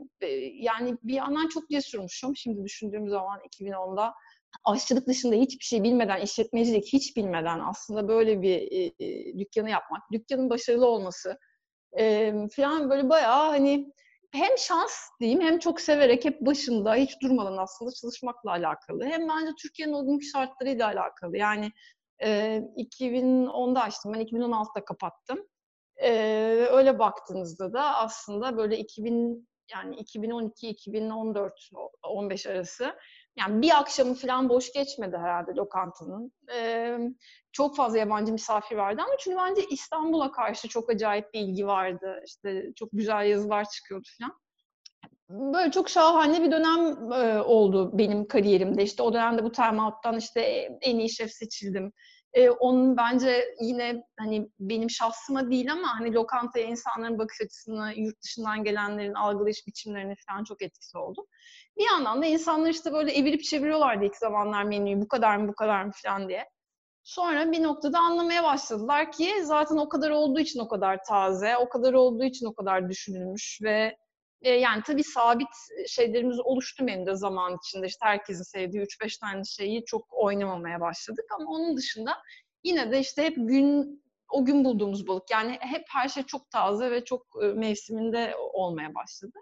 Yani 0.54 0.98
bir 1.04 1.14
yandan 1.14 1.48
çok 1.48 1.70
cesurmuşum. 1.70 2.36
Şimdi 2.36 2.64
düşündüğüm 2.64 3.10
zaman 3.10 3.40
2010'da 3.40 4.14
aşçılık 4.64 5.08
dışında 5.08 5.36
hiçbir 5.36 5.66
şey 5.66 5.84
bilmeden, 5.84 6.22
işletmecilik 6.22 6.94
hiç 6.94 7.18
bilmeden 7.18 7.60
aslında 7.60 8.08
böyle 8.08 8.42
bir 8.42 8.72
e, 8.72 9.06
e, 9.06 9.38
dükkanı 9.40 9.70
yapmak, 9.70 10.02
dükkanın 10.12 10.50
başarılı 10.50 10.86
olması 10.86 11.38
falan 12.56 12.90
böyle 12.90 13.10
bayağı 13.10 13.50
hani 13.50 13.94
hem 14.34 14.58
şans 14.58 15.10
diyeyim 15.20 15.42
hem 15.42 15.60
çok 15.60 15.82
severek 15.82 16.26
hep 16.26 16.42
başında 16.42 16.96
hiç 16.96 17.22
durmadan 17.22 17.58
aslında 17.58 17.92
çalışmakla 17.92 18.52
alakalı. 18.52 19.06
Hem 19.06 19.30
bence 19.30 19.52
Türkiye'nin 19.62 19.94
o 19.94 20.06
günkü 20.06 20.26
şartlarıyla 20.26 20.88
alakalı. 20.88 21.38
Yani 21.38 21.72
e, 22.24 22.62
2010'da 22.78 23.82
açtım. 23.82 24.14
Ben 24.14 24.22
2016'da 24.22 24.86
kapattım. 24.86 25.48
E, 25.96 26.12
öyle 26.72 27.00
baktığınızda 27.00 27.74
da 27.74 27.96
aslında 27.98 28.58
böyle 28.58 28.78
2000 28.78 29.48
yani 29.74 29.96
2012-2014 29.96 31.52
15 32.04 32.48
arası 32.48 32.96
yani 33.36 33.62
bir 33.62 33.80
akşamı 33.80 34.14
falan 34.14 34.50
boş 34.50 34.74
geçmedi 34.74 35.18
herhalde 35.18 35.52
lokantanın. 35.52 36.32
Ee, 36.54 36.98
çok 37.52 37.76
fazla 37.76 37.98
yabancı 37.98 38.34
misafir 38.34 38.76
vardı 38.76 39.02
ama 39.06 39.14
çünkü 39.20 39.38
bence 39.38 39.62
İstanbul'a 39.70 40.32
karşı 40.32 40.68
çok 40.68 40.90
acayip 40.90 41.34
bir 41.34 41.40
ilgi 41.40 41.68
vardı. 41.68 42.24
İşte 42.26 42.74
çok 42.76 42.90
güzel 42.94 43.26
yazılar 43.26 43.70
çıkıyordu 43.70 44.08
falan. 44.20 44.44
Böyle 45.30 45.72
çok 45.72 45.90
şahane 45.90 46.44
bir 46.44 46.52
dönem 46.52 47.12
e, 47.12 47.42
oldu 47.42 47.98
benim 47.98 48.28
kariyerimde. 48.28 48.84
İşte 48.84 49.04
o 49.04 49.14
dönemde 49.14 49.44
bu 49.44 49.52
Time 49.52 49.82
Out'tan 49.82 50.18
işte 50.18 50.42
en 50.82 51.00
iyi 51.00 51.10
şef 51.10 51.32
seçildim. 51.32 51.92
E, 52.34 52.50
onun 52.50 52.98
bence 52.98 53.56
yine 53.62 54.04
hani 54.20 54.50
benim 54.60 54.90
şahsıma 54.90 55.52
değil 55.52 55.72
ama 55.72 56.00
hani 56.00 56.14
lokantaya 56.14 56.66
insanların 56.66 57.20
bakış 57.20 57.42
açısını, 57.42 57.94
yurt 57.96 58.22
dışından 58.24 58.64
gelenlerin 58.64 59.14
algılayış 59.14 59.68
biçimlerini 59.68 60.16
falan 60.28 60.44
çok 60.44 60.62
etkisi 60.62 60.98
oldu. 60.98 61.26
Bir 61.78 61.86
yandan 61.86 62.22
da 62.22 62.26
insanlar 62.26 62.70
işte 62.70 62.94
böyle 62.94 63.12
evirip 63.12 63.44
çeviriyorlardı 63.44 64.06
ilk 64.06 64.16
zamanlar 64.16 64.64
menüyü 64.64 65.02
bu 65.02 65.08
kadar 65.08 65.38
mı 65.38 65.48
bu 65.48 65.56
kadar 65.56 65.84
mı 65.84 65.92
falan 66.04 66.30
diye. 66.30 66.50
Sonra 67.04 67.52
bir 67.52 67.64
noktada 67.64 68.00
anlamaya 68.00 68.44
başladılar 68.44 69.12
ki 69.12 69.34
zaten 69.44 69.78
o 69.78 69.90
kadar 69.90 70.10
olduğu 70.10 70.40
için 70.40 70.60
o 70.60 70.68
kadar 70.68 71.00
taze, 71.08 71.58
o 71.58 71.70
kadar 71.70 71.94
olduğu 71.94 72.24
için 72.24 72.46
o 72.46 72.54
kadar 72.54 72.90
düşünülmüş 72.90 73.60
ve 73.64 73.98
e, 74.44 74.50
yani 74.52 74.84
tabii 74.86 75.04
sabit 75.04 75.48
şeylerimiz 75.88 76.40
oluştu 76.40 76.84
menüde 76.84 77.16
zaman 77.16 77.58
içinde. 77.58 77.88
İşte 77.88 78.06
herkesin 78.06 78.44
sevdiği 78.44 78.84
3-5 78.84 79.20
tane 79.20 79.44
şeyi 79.44 79.86
çok 79.86 80.06
oynamamaya 80.10 80.82
başladık 80.82 81.26
ama 81.40 81.52
onun 81.52 81.78
dışında 81.78 82.18
yine 82.64 82.92
de 82.92 83.00
işte 83.00 83.24
hep 83.24 83.36
gün 83.36 84.04
o 84.32 84.46
gün 84.46 84.66
bulduğumuz 84.66 85.08
balık. 85.08 85.32
Yani 85.32 85.58
hep 85.60 85.84
her 85.90 86.10
şey 86.10 86.24
çok 86.24 86.52
taze 86.52 86.92
ve 86.92 87.06
çok 87.06 87.28
e, 87.44 87.46
mevsiminde 87.46 88.36
olmaya 88.54 88.96
başladı. 88.96 89.40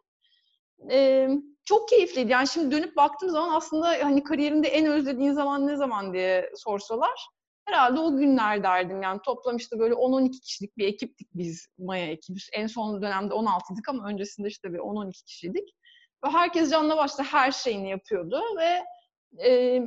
Ee, 0.92 1.30
çok 1.66 1.90
keyifliydi. 1.90 2.32
Yani 2.32 2.48
şimdi 2.48 2.76
dönüp 2.76 2.96
baktığım 2.96 3.30
zaman 3.30 3.56
aslında 3.56 3.88
hani 3.88 4.24
kariyerinde 4.24 4.68
en 4.68 4.86
özlediğin 4.86 5.32
zaman 5.32 5.68
ne 5.68 5.76
zaman 5.76 6.14
diye 6.14 6.52
sorsalar 6.56 7.28
herhalde 7.66 8.00
o 8.00 8.18
günler 8.18 8.64
derdim. 8.64 9.02
Yani 9.02 9.20
toplam 9.26 9.58
işte 9.58 9.80
böyle 9.80 9.94
10-12 9.94 10.42
kişilik 10.42 10.78
bir 10.78 10.88
ekiptik 10.88 11.28
biz 11.34 11.68
Maya 11.78 12.08
ekibi. 12.08 12.40
En 12.54 12.68
son 12.68 13.02
dönemde 13.02 13.34
16'dık 13.34 13.90
ama 13.90 14.08
öncesinde 14.08 14.48
işte 14.48 14.74
bir 14.74 14.80
10-12 14.80 15.26
kişiydik. 15.26 15.70
Ve 16.26 16.30
herkes 16.30 16.72
canla 16.72 16.98
başla 16.98 17.24
her 17.24 17.52
şeyini 17.52 17.90
yapıyordu 17.90 18.42
ve 18.58 18.84
e, 19.48 19.82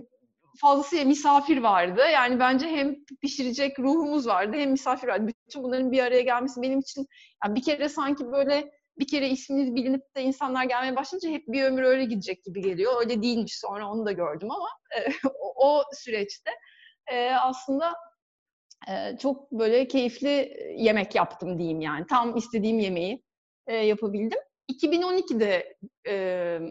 fazlasıyla 0.61 1.05
misafir 1.05 1.59
vardı. 1.59 2.01
Yani 2.13 2.39
bence 2.39 2.67
hem 2.69 2.97
pişirecek 3.23 3.79
ruhumuz 3.79 4.27
vardı 4.27 4.57
hem 4.57 4.71
misafir 4.71 5.09
vardı. 5.09 5.33
Bütün 5.49 5.63
bunların 5.63 5.93
bir 5.93 5.99
araya 5.99 6.23
gelmesi 6.23 6.63
benim 6.63 6.79
için 6.79 7.07
yani 7.45 7.55
bir 7.55 7.63
kere 7.63 7.89
sanki 7.89 8.33
böyle 8.33 8.71
bir 8.99 9.07
kere 9.07 9.29
isminiz 9.29 9.75
bilinip 9.75 10.17
de 10.17 10.23
insanlar 10.23 10.65
gelmeye 10.65 10.97
başlayınca 10.97 11.31
hep 11.31 11.49
bir 11.49 11.63
ömür 11.63 11.83
öyle 11.83 12.05
gidecek 12.05 12.45
gibi 12.45 12.63
geliyor. 12.63 13.01
Öyle 13.01 13.23
değilmiş 13.23 13.59
sonra 13.59 13.91
onu 13.91 14.07
da 14.07 14.13
gördüm 14.13 14.51
ama 14.51 14.69
e, 14.99 15.29
o, 15.57 15.83
süreçte 15.93 16.51
e, 17.13 17.31
aslında 17.31 17.95
e, 18.89 19.19
çok 19.19 19.53
böyle 19.53 19.89
keyifli 19.89 20.57
yemek 20.77 21.15
yaptım 21.15 21.59
diyeyim 21.59 21.81
yani. 21.81 22.07
Tam 22.07 22.37
istediğim 22.37 22.79
yemeği 22.79 23.23
e, 23.67 23.75
yapabildim. 23.77 24.39
2012'de 24.73 25.77
e, 26.07 26.15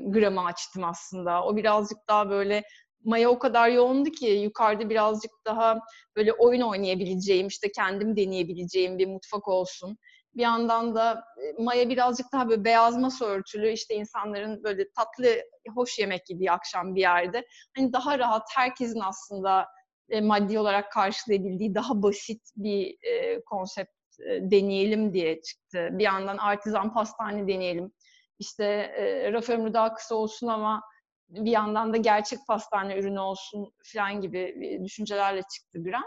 gramı 0.05 0.45
açtım 0.45 0.83
aslında. 0.83 1.43
O 1.43 1.55
birazcık 1.55 1.97
daha 2.09 2.29
böyle 2.29 2.63
maya 3.03 3.29
o 3.29 3.39
kadar 3.39 3.69
yoğundu 3.69 4.09
ki 4.09 4.25
yukarıda 4.25 4.89
birazcık 4.89 5.31
daha 5.45 5.79
böyle 6.15 6.33
oyun 6.33 6.61
oynayabileceğim, 6.61 7.47
işte 7.47 7.71
kendim 7.71 8.15
deneyebileceğim 8.15 8.97
bir 8.97 9.07
mutfak 9.07 9.47
olsun. 9.47 9.97
Bir 10.35 10.41
yandan 10.41 10.95
da 10.95 11.23
maya 11.59 11.89
birazcık 11.89 12.25
daha 12.33 12.49
böyle 12.49 12.63
beyaz 12.63 12.97
masa 12.97 13.25
örtülü 13.25 13.71
işte 13.71 13.95
insanların 13.95 14.63
böyle 14.63 14.91
tatlı, 14.91 15.35
hoş 15.75 15.99
yemek 15.99 16.29
yediği 16.29 16.51
akşam 16.51 16.95
bir 16.95 17.01
yerde. 17.01 17.45
Hani 17.77 17.93
daha 17.93 18.19
rahat 18.19 18.43
herkesin 18.55 18.99
aslında 18.99 19.67
e, 20.09 20.21
maddi 20.21 20.59
olarak 20.59 20.91
karşılayabildiği 20.91 21.75
daha 21.75 22.01
basit 22.01 22.41
bir 22.55 22.97
e, 23.01 23.41
konsept 23.41 23.91
e, 24.19 24.51
deneyelim 24.51 25.13
diye 25.13 25.41
çıktı. 25.41 25.89
Bir 25.91 26.03
yandan 26.03 26.37
artizan 26.37 26.93
pastane 26.93 27.47
deneyelim. 27.47 27.91
İşte 28.39 28.65
e, 28.97 29.33
raf 29.33 29.49
ömrü 29.49 29.73
daha 29.73 29.93
kısa 29.93 30.15
olsun 30.15 30.47
ama 30.47 30.81
bir 31.29 31.51
yandan 31.51 31.93
da 31.93 31.97
gerçek 31.97 32.39
pastane 32.47 32.99
ürünü 32.99 33.19
olsun 33.19 33.73
falan 33.93 34.21
gibi 34.21 34.79
düşüncelerle 34.83 35.41
çıktı 35.41 35.83
Gram. 35.83 36.03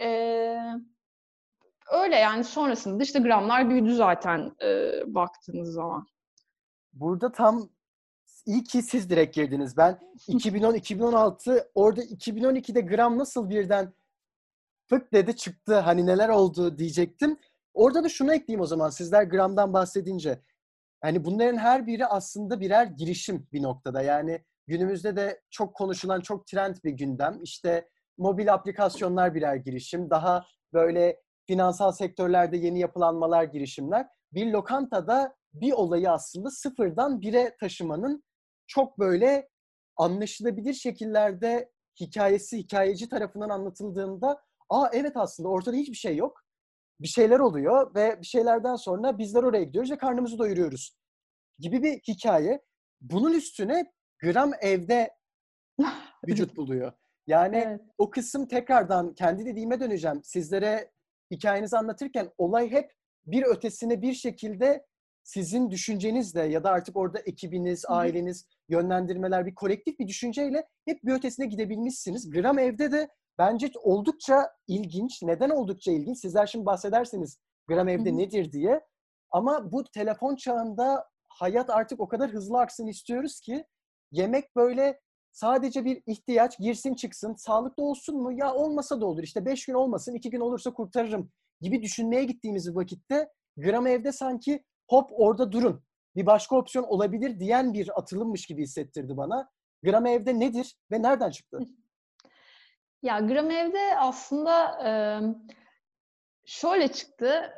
Ee, 0.00 0.58
öyle 1.92 2.16
yani 2.16 2.44
sonrasında 2.44 3.02
işte 3.02 3.18
gramlar 3.18 3.70
büyüdü 3.70 3.94
zaten 3.94 4.56
e, 4.62 4.90
baktığınız 5.06 5.72
zaman. 5.72 6.06
Burada 6.92 7.32
tam 7.32 7.68
iyi 8.46 8.64
ki 8.64 8.82
siz 8.82 9.10
direkt 9.10 9.34
girdiniz. 9.36 9.76
Ben 9.76 9.98
2010-2016 10.28 11.68
orada 11.74 12.02
2012'de 12.02 12.80
gram 12.80 13.18
nasıl 13.18 13.50
birden 13.50 13.94
fık 14.86 15.12
dedi 15.12 15.36
çıktı 15.36 15.78
hani 15.78 16.06
neler 16.06 16.28
oldu 16.28 16.78
diyecektim. 16.78 17.38
Orada 17.74 18.04
da 18.04 18.08
şunu 18.08 18.34
ekleyeyim 18.34 18.60
o 18.60 18.66
zaman 18.66 18.90
sizler 18.90 19.22
gramdan 19.22 19.72
bahsedince. 19.72 20.42
Yani 21.04 21.24
bunların 21.24 21.58
her 21.58 21.86
biri 21.86 22.06
aslında 22.06 22.60
birer 22.60 22.86
girişim 22.86 23.48
bir 23.52 23.62
noktada. 23.62 24.02
Yani 24.02 24.44
günümüzde 24.66 25.16
de 25.16 25.40
çok 25.50 25.74
konuşulan, 25.74 26.20
çok 26.20 26.46
trend 26.46 26.76
bir 26.84 26.90
gündem. 26.90 27.42
İşte 27.42 27.88
mobil 28.18 28.52
aplikasyonlar 28.52 29.34
birer 29.34 29.56
girişim. 29.56 30.10
Daha 30.10 30.46
böyle 30.72 31.20
finansal 31.46 31.92
sektörlerde 31.92 32.56
yeni 32.56 32.80
yapılanmalar, 32.80 33.44
girişimler. 33.44 34.06
Bir 34.32 34.46
lokantada 34.52 35.36
bir 35.54 35.72
olayı 35.72 36.10
aslında 36.10 36.50
sıfırdan 36.50 37.20
bire 37.20 37.56
taşımanın 37.60 38.24
çok 38.66 38.98
böyle 38.98 39.48
anlaşılabilir 39.96 40.74
şekillerde 40.74 41.70
hikayesi 42.00 42.58
hikayeci 42.58 43.08
tarafından 43.08 43.48
anlatıldığında 43.48 44.42
aa 44.68 44.88
evet 44.92 45.12
aslında 45.16 45.48
ortada 45.48 45.76
hiçbir 45.76 45.96
şey 45.96 46.16
yok. 46.16 46.44
Bir 47.00 47.08
şeyler 47.08 47.38
oluyor 47.38 47.94
ve 47.94 48.20
bir 48.20 48.26
şeylerden 48.26 48.76
sonra 48.76 49.18
bizler 49.18 49.42
oraya 49.42 49.64
gidiyoruz 49.64 49.90
ve 49.90 49.98
karnımızı 49.98 50.38
doyuruyoruz 50.38 50.96
gibi 51.58 51.82
bir 51.82 52.00
hikaye. 52.08 52.62
Bunun 53.00 53.32
üstüne 53.32 53.92
gram 54.22 54.52
evde 54.60 55.10
vücut 56.28 56.56
buluyor. 56.56 56.92
Yani 57.26 57.56
evet. 57.56 57.80
o 57.98 58.10
kısım 58.10 58.46
tekrardan 58.46 59.14
kendi 59.14 59.46
dediğime 59.46 59.80
döneceğim. 59.80 60.20
Sizlere 60.24 60.90
hikayenizi 61.30 61.78
anlatırken 61.78 62.30
olay 62.38 62.70
hep 62.70 62.92
bir 63.26 63.42
ötesine 63.42 64.02
bir 64.02 64.12
şekilde 64.12 64.86
sizin 65.22 65.70
düşüncenizle 65.70 66.42
ya 66.42 66.64
da 66.64 66.70
artık 66.70 66.96
orada 66.96 67.18
ekibiniz, 67.18 67.84
aileniz, 67.88 68.46
yönlendirmeler 68.68 69.46
bir 69.46 69.54
kolektif 69.54 69.98
bir 69.98 70.08
düşünceyle 70.08 70.68
hep 70.84 71.04
bir 71.04 71.12
ötesine 71.12 71.46
gidebilmişsiniz. 71.46 72.30
Gram 72.30 72.58
evde 72.58 72.92
de 72.92 73.08
bence 73.38 73.70
oldukça 73.82 74.50
ilginç. 74.66 75.22
Neden 75.22 75.50
oldukça 75.50 75.92
ilginç? 75.92 76.18
Sizler 76.18 76.46
şimdi 76.46 76.66
bahsedersiniz 76.66 77.38
gram 77.68 77.88
evde 77.88 78.16
nedir 78.16 78.52
diye. 78.52 78.80
Ama 79.30 79.72
bu 79.72 79.84
telefon 79.84 80.36
çağında 80.36 81.08
hayat 81.28 81.70
artık 81.70 82.00
o 82.00 82.08
kadar 82.08 82.30
hızlı 82.30 82.58
aksın 82.58 82.86
istiyoruz 82.86 83.40
ki 83.40 83.64
yemek 84.12 84.56
böyle 84.56 85.00
sadece 85.32 85.84
bir 85.84 86.02
ihtiyaç 86.06 86.58
girsin 86.58 86.94
çıksın 86.94 87.34
sağlıklı 87.34 87.82
olsun 87.82 88.22
mu 88.22 88.32
ya 88.32 88.54
olmasa 88.54 89.00
da 89.00 89.06
olur 89.06 89.22
işte 89.22 89.46
beş 89.46 89.66
gün 89.66 89.74
olmasın 89.74 90.14
iki 90.14 90.30
gün 90.30 90.40
olursa 90.40 90.72
kurtarırım 90.72 91.30
gibi 91.60 91.82
düşünmeye 91.82 92.24
gittiğimiz 92.24 92.76
vakitte 92.76 93.28
gram 93.56 93.86
evde 93.86 94.12
sanki 94.12 94.64
hop 94.90 95.10
orada 95.12 95.52
durun 95.52 95.84
bir 96.16 96.26
başka 96.26 96.56
opsiyon 96.56 96.84
olabilir 96.84 97.40
diyen 97.40 97.72
bir 97.72 97.98
atılımmış 97.98 98.46
gibi 98.46 98.62
hissettirdi 98.62 99.16
bana. 99.16 99.50
Gram 99.82 100.06
evde 100.06 100.40
nedir 100.40 100.76
ve 100.90 101.02
nereden 101.02 101.30
çıktı? 101.30 101.58
Ya 103.02 103.18
gram 103.18 103.50
evde 103.50 103.98
aslında 103.98 104.78
şöyle 106.44 106.88
çıktı. 106.88 107.52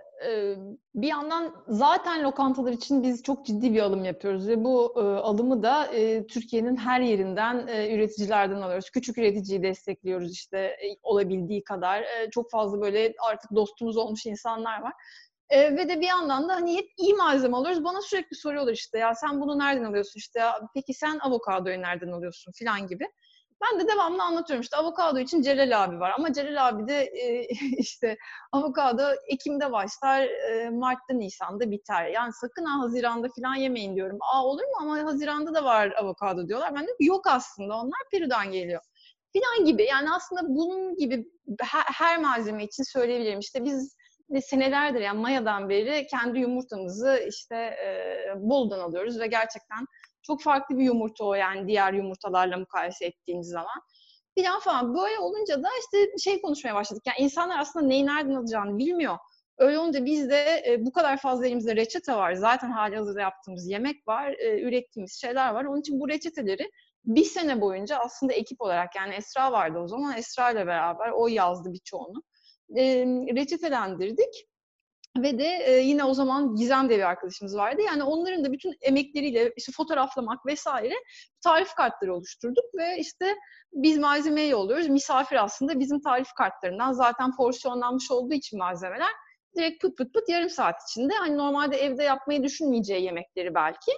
Bir 0.94 1.08
yandan 1.08 1.64
zaten 1.68 2.24
lokantalar 2.24 2.72
için 2.72 3.02
biz 3.02 3.22
çok 3.22 3.46
ciddi 3.46 3.74
bir 3.74 3.80
alım 3.80 4.04
yapıyoruz 4.04 4.48
ve 4.48 4.64
bu 4.64 4.94
e, 4.96 5.00
alımı 5.00 5.62
da 5.62 5.86
e, 5.86 6.26
Türkiye'nin 6.26 6.76
her 6.76 7.00
yerinden 7.00 7.66
e, 7.66 7.94
üreticilerden 7.94 8.62
alıyoruz. 8.62 8.90
Küçük 8.90 9.18
üreticiyi 9.18 9.62
destekliyoruz 9.62 10.32
işte 10.32 10.76
olabildiği 11.02 11.64
kadar. 11.64 12.04
Çok 12.30 12.50
fazla 12.50 12.80
böyle 12.80 13.14
artık 13.28 13.54
dostumuz 13.54 13.96
olmuş 13.96 14.26
insanlar 14.26 14.82
var. 14.82 14.92
E, 15.50 15.76
ve 15.76 15.88
de 15.88 16.00
bir 16.00 16.06
yandan 16.06 16.48
da 16.48 16.54
hani 16.54 16.76
hep 16.76 16.88
iyi 16.96 17.14
malzeme 17.14 17.56
alıyoruz. 17.56 17.84
Bana 17.84 18.02
sürekli 18.02 18.36
soruyorlar 18.36 18.72
işte 18.72 18.98
ya 18.98 19.14
sen 19.14 19.40
bunu 19.40 19.58
nereden 19.58 19.84
alıyorsun 19.84 20.18
işte 20.18 20.40
ya 20.40 20.60
peki 20.74 20.94
sen 20.94 21.18
avokadoyu 21.18 21.82
nereden 21.82 22.12
alıyorsun 22.12 22.52
filan 22.52 22.86
gibi. 22.86 23.08
Ben 23.62 23.80
de 23.80 23.88
devamlı 23.88 24.22
anlatıyorum 24.22 24.62
işte 24.62 24.76
avokado 24.76 25.18
için 25.18 25.42
Celal 25.42 25.84
abi 25.84 26.00
var 26.00 26.12
ama 26.18 26.32
Celal 26.32 26.68
abi 26.68 26.88
de 26.88 27.02
e, 27.02 27.46
işte 27.78 28.16
avokado 28.52 29.02
Ekim'de 29.28 29.72
başlar, 29.72 30.22
e, 30.22 30.70
Mart'ta 30.70 31.14
Nisan'da 31.14 31.70
biter. 31.70 32.06
Yani 32.06 32.32
sakın 32.32 32.64
ha 32.64 32.80
Haziran'da 32.80 33.28
falan 33.40 33.54
yemeyin 33.54 33.96
diyorum. 33.96 34.18
Aa 34.20 34.44
olur 34.44 34.62
mu 34.62 34.76
ama 34.80 34.98
Haziran'da 34.98 35.54
da 35.54 35.64
var 35.64 35.92
avokado 35.96 36.48
diyorlar. 36.48 36.74
Ben 36.74 36.86
de 36.86 36.90
yok 37.00 37.26
aslında 37.26 37.74
onlar 37.76 38.00
Peru'dan 38.10 38.52
geliyor. 38.52 38.80
Filan 39.32 39.66
gibi 39.66 39.84
yani 39.84 40.12
aslında 40.12 40.40
bunun 40.48 40.96
gibi 40.96 41.26
her, 41.60 41.82
her 41.82 42.18
malzeme 42.18 42.64
için 42.64 42.82
söyleyebilirim. 42.82 43.38
İşte 43.38 43.64
biz 43.64 43.96
ve 44.30 44.40
senelerdir 44.40 45.00
yani 45.00 45.20
Maya'dan 45.20 45.68
beri 45.68 46.06
kendi 46.06 46.38
yumurtamızı 46.38 47.20
işte 47.28 47.56
e, 47.56 48.32
Bolu'dan 48.36 48.78
alıyoruz 48.78 49.20
ve 49.20 49.26
gerçekten 49.26 49.86
çok 50.22 50.42
farklı 50.42 50.78
bir 50.78 50.84
yumurta 50.84 51.24
o 51.24 51.34
yani 51.34 51.68
diğer 51.68 51.92
yumurtalarla 51.92 52.56
mukayese 52.56 53.06
ettiğimiz 53.06 53.48
zaman. 53.48 53.80
Filan 54.34 54.60
falan. 54.60 54.94
Böyle 54.94 55.18
olunca 55.18 55.62
da 55.62 55.68
işte 55.80 56.18
şey 56.18 56.40
konuşmaya 56.40 56.74
başladık. 56.74 57.02
Yani 57.06 57.18
insanlar 57.18 57.58
aslında 57.58 57.86
neyi 57.86 58.06
nereden 58.06 58.34
alacağını 58.34 58.78
bilmiyor. 58.78 59.18
Öyle 59.58 59.78
olunca 59.78 60.04
bizde 60.04 60.62
e, 60.66 60.84
bu 60.86 60.92
kadar 60.92 61.16
fazla 61.16 61.46
elimizde 61.46 61.76
reçete 61.76 62.12
var. 62.14 62.34
Zaten 62.34 62.70
hali 62.70 62.96
hazırda 62.96 63.20
yaptığımız 63.20 63.68
yemek 63.68 64.08
var, 64.08 64.34
e, 64.38 64.60
ürettiğimiz 64.60 65.20
şeyler 65.20 65.54
var. 65.54 65.64
Onun 65.64 65.80
için 65.80 66.00
bu 66.00 66.08
reçeteleri 66.08 66.70
bir 67.04 67.24
sene 67.24 67.60
boyunca 67.60 67.98
aslında 67.98 68.32
ekip 68.32 68.60
olarak 68.60 68.96
yani 68.96 69.14
Esra 69.14 69.52
vardı 69.52 69.78
o 69.78 69.88
zaman. 69.88 70.16
Esra 70.16 70.50
ile 70.50 70.66
beraber 70.66 71.10
o 71.10 71.28
yazdı 71.28 71.72
birçoğunu. 71.72 72.22
E, 72.76 73.06
reçetelendirdik. 73.36 74.46
Ve 75.22 75.38
de 75.38 75.46
e, 75.64 75.72
yine 75.72 76.04
o 76.04 76.14
zaman 76.14 76.54
Gizem 76.54 76.88
diye 76.88 76.98
bir 76.98 77.04
arkadaşımız 77.04 77.56
vardı. 77.56 77.82
Yani 77.86 78.02
onların 78.02 78.44
da 78.44 78.52
bütün 78.52 78.74
emekleriyle 78.82 79.52
işte 79.56 79.72
fotoğraflamak 79.72 80.46
vesaire 80.46 80.94
tarif 81.44 81.74
kartları 81.74 82.14
oluşturduk 82.14 82.64
ve 82.74 82.98
işte 82.98 83.34
biz 83.72 83.98
malzemeyi 83.98 84.50
yolluyoruz. 84.50 84.88
Misafir 84.88 85.44
aslında 85.44 85.80
bizim 85.80 86.00
tarif 86.00 86.32
kartlarından 86.32 86.92
zaten 86.92 87.36
porsiyonlanmış 87.36 88.10
olduğu 88.10 88.34
için 88.34 88.58
malzemeler 88.58 89.10
direkt 89.56 89.82
pıt 89.82 89.98
pıt 89.98 90.14
pıt 90.14 90.28
yarım 90.28 90.50
saat 90.50 90.74
içinde 90.90 91.14
hani 91.14 91.36
normalde 91.36 91.76
evde 91.76 92.02
yapmayı 92.02 92.42
düşünmeyeceği 92.42 93.04
yemekleri 93.04 93.54
belki 93.54 93.92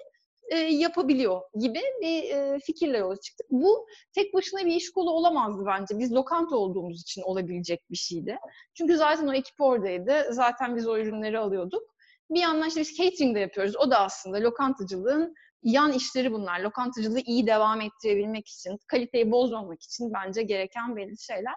e, 0.51 0.57
yapabiliyor 0.59 1.41
gibi 1.59 1.81
bir 2.03 2.31
e, 2.31 2.59
fikirle 2.61 2.99
yola 2.99 3.17
çıktık. 3.17 3.47
Bu 3.51 3.87
tek 4.13 4.35
başına 4.35 4.61
bir 4.61 4.75
iş 4.75 4.91
kolu 4.91 5.11
olamazdı 5.11 5.67
bence. 5.67 5.99
Biz 5.99 6.13
lokanta 6.13 6.57
olduğumuz 6.57 7.01
için 7.03 7.23
olabilecek 7.23 7.91
bir 7.91 7.97
şeydi. 7.97 8.39
Çünkü 8.75 8.97
zaten 8.97 9.27
o 9.27 9.33
ekip 9.35 9.61
oradaydı. 9.61 10.27
Zaten 10.31 10.77
biz 10.77 10.89
o 10.89 10.99
ürünleri 10.99 11.39
alıyorduk. 11.39 11.83
Bir 12.31 12.41
yandan 12.41 12.69
işte 12.69 12.81
biz 12.81 12.97
catering 12.97 13.37
de 13.37 13.41
yapıyoruz. 13.41 13.77
O 13.77 13.91
da 13.91 14.01
aslında 14.01 14.41
lokantacılığın 14.41 15.35
yan 15.63 15.93
işleri 15.93 16.33
bunlar. 16.33 16.61
Lokantacılığı 16.61 17.21
iyi 17.21 17.47
devam 17.47 17.81
ettirebilmek 17.81 18.49
için, 18.49 18.79
kaliteyi 18.87 19.31
bozmamak 19.31 19.83
için 19.83 20.13
bence 20.13 20.43
gereken 20.43 20.97
belli 20.97 21.19
şeyler. 21.19 21.55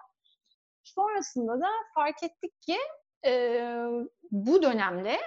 Sonrasında 0.84 1.60
da 1.60 1.68
fark 1.94 2.22
ettik 2.22 2.62
ki 2.62 2.76
e, 3.26 3.62
bu 4.30 4.62
dönemde 4.62 5.18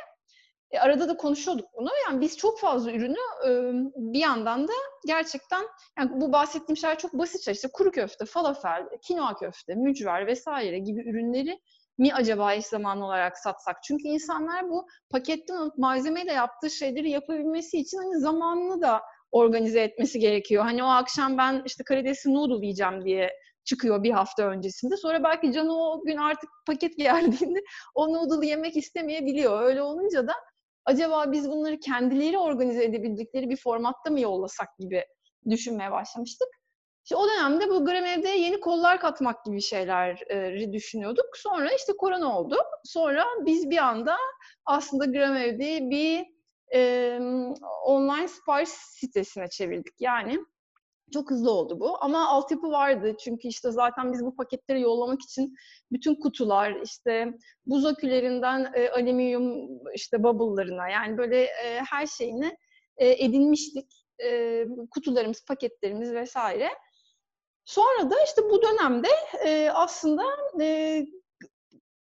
e, 0.71 0.79
arada 0.79 1.09
da 1.09 1.17
konuşuyorduk 1.17 1.67
bunu. 1.77 1.89
Yani 2.07 2.21
biz 2.21 2.37
çok 2.37 2.59
fazla 2.59 2.91
ürünü 2.91 3.17
e, 3.47 3.49
bir 3.95 4.19
yandan 4.19 4.67
da 4.67 4.73
gerçekten 5.07 5.63
yani 5.99 6.11
bu 6.13 6.31
bahsettiğim 6.31 6.77
şeyler 6.77 6.97
çok 6.99 7.13
basit 7.13 7.45
şeyler. 7.45 7.55
İşte 7.55 7.69
kuru 7.73 7.91
köfte, 7.91 8.25
falafel, 8.25 8.85
kinoa 9.01 9.35
köfte, 9.35 9.75
mücver 9.75 10.27
vesaire 10.27 10.79
gibi 10.79 11.09
ürünleri 11.09 11.59
mi 11.97 12.13
acaba 12.13 12.53
eş 12.53 12.65
zamanlı 12.65 13.05
olarak 13.05 13.37
satsak? 13.37 13.83
Çünkü 13.83 14.07
insanlar 14.07 14.69
bu 14.69 14.87
paketten 15.09 15.55
alıp 15.55 15.77
malzemeyle 15.77 16.33
yaptığı 16.33 16.69
şeyleri 16.69 17.09
yapabilmesi 17.09 17.77
için 17.77 17.97
hani 17.97 18.19
zamanını 18.19 18.81
da 18.81 19.01
organize 19.31 19.81
etmesi 19.81 20.19
gerekiyor. 20.19 20.63
Hani 20.63 20.83
o 20.83 20.87
akşam 20.87 21.37
ben 21.37 21.63
işte 21.65 21.83
karidesli 21.83 22.33
noodle 22.33 22.65
yiyeceğim 22.65 23.05
diye 23.05 23.31
çıkıyor 23.65 24.03
bir 24.03 24.11
hafta 24.11 24.43
öncesinde. 24.43 24.97
Sonra 24.97 25.23
belki 25.23 25.51
canı 25.51 25.73
o 25.73 26.03
gün 26.05 26.17
artık 26.17 26.49
paket 26.67 26.97
geldiğinde 26.97 27.59
o 27.95 28.13
noodle 28.13 28.47
yemek 28.47 28.77
istemeyebiliyor. 28.77 29.61
Öyle 29.61 29.81
olunca 29.81 30.27
da 30.27 30.33
acaba 30.85 31.31
biz 31.31 31.49
bunları 31.49 31.79
kendileri 31.79 32.37
organize 32.37 32.83
edebildikleri 32.83 33.49
bir 33.49 33.57
formatta 33.57 34.09
mı 34.09 34.19
yollasak 34.19 34.67
gibi 34.79 35.05
düşünmeye 35.49 35.91
başlamıştık. 35.91 36.47
İşte 37.05 37.15
o 37.15 37.27
dönemde 37.29 37.69
bu 37.69 37.85
Gram 37.85 38.05
yeni 38.25 38.59
kollar 38.59 38.99
katmak 38.99 39.45
gibi 39.45 39.61
şeyleri 39.61 40.73
düşünüyorduk. 40.73 41.25
Sonra 41.33 41.73
işte 41.73 41.93
korona 41.97 42.39
oldu. 42.39 42.57
Sonra 42.83 43.25
biz 43.45 43.69
bir 43.69 43.77
anda 43.77 44.17
aslında 44.65 45.05
Gram 45.05 45.35
bir 45.89 46.25
e, 46.75 47.19
online 47.85 48.27
sipariş 48.27 48.69
sitesine 48.69 49.47
çevirdik. 49.49 49.93
Yani 49.99 50.39
çok 51.13 51.31
hızlı 51.31 51.51
oldu 51.51 51.79
bu 51.79 52.03
ama 52.03 52.27
altyapı 52.27 52.71
vardı 52.71 53.15
çünkü 53.19 53.47
işte 53.47 53.71
zaten 53.71 54.13
biz 54.13 54.25
bu 54.25 54.35
paketleri 54.35 54.81
yollamak 54.81 55.21
için 55.21 55.55
bütün 55.91 56.15
kutular 56.15 56.81
işte 56.83 57.33
buz 57.65 57.85
akülerinden 57.85 58.71
e, 58.73 58.89
alüminyum 58.89 59.69
işte 59.93 60.23
bubble'larına 60.23 60.89
yani 60.89 61.17
böyle 61.17 61.43
e, 61.43 61.81
her 61.89 62.07
şeyini 62.07 62.57
e, 62.97 63.25
edinmiştik. 63.25 64.05
E, 64.23 64.65
kutularımız, 64.91 65.45
paketlerimiz 65.45 66.13
vesaire. 66.13 66.69
Sonra 67.65 68.09
da 68.09 68.15
işte 68.25 68.41
bu 68.49 68.61
dönemde 68.61 69.07
e, 69.45 69.69
aslında 69.69 70.23
e, 70.61 71.05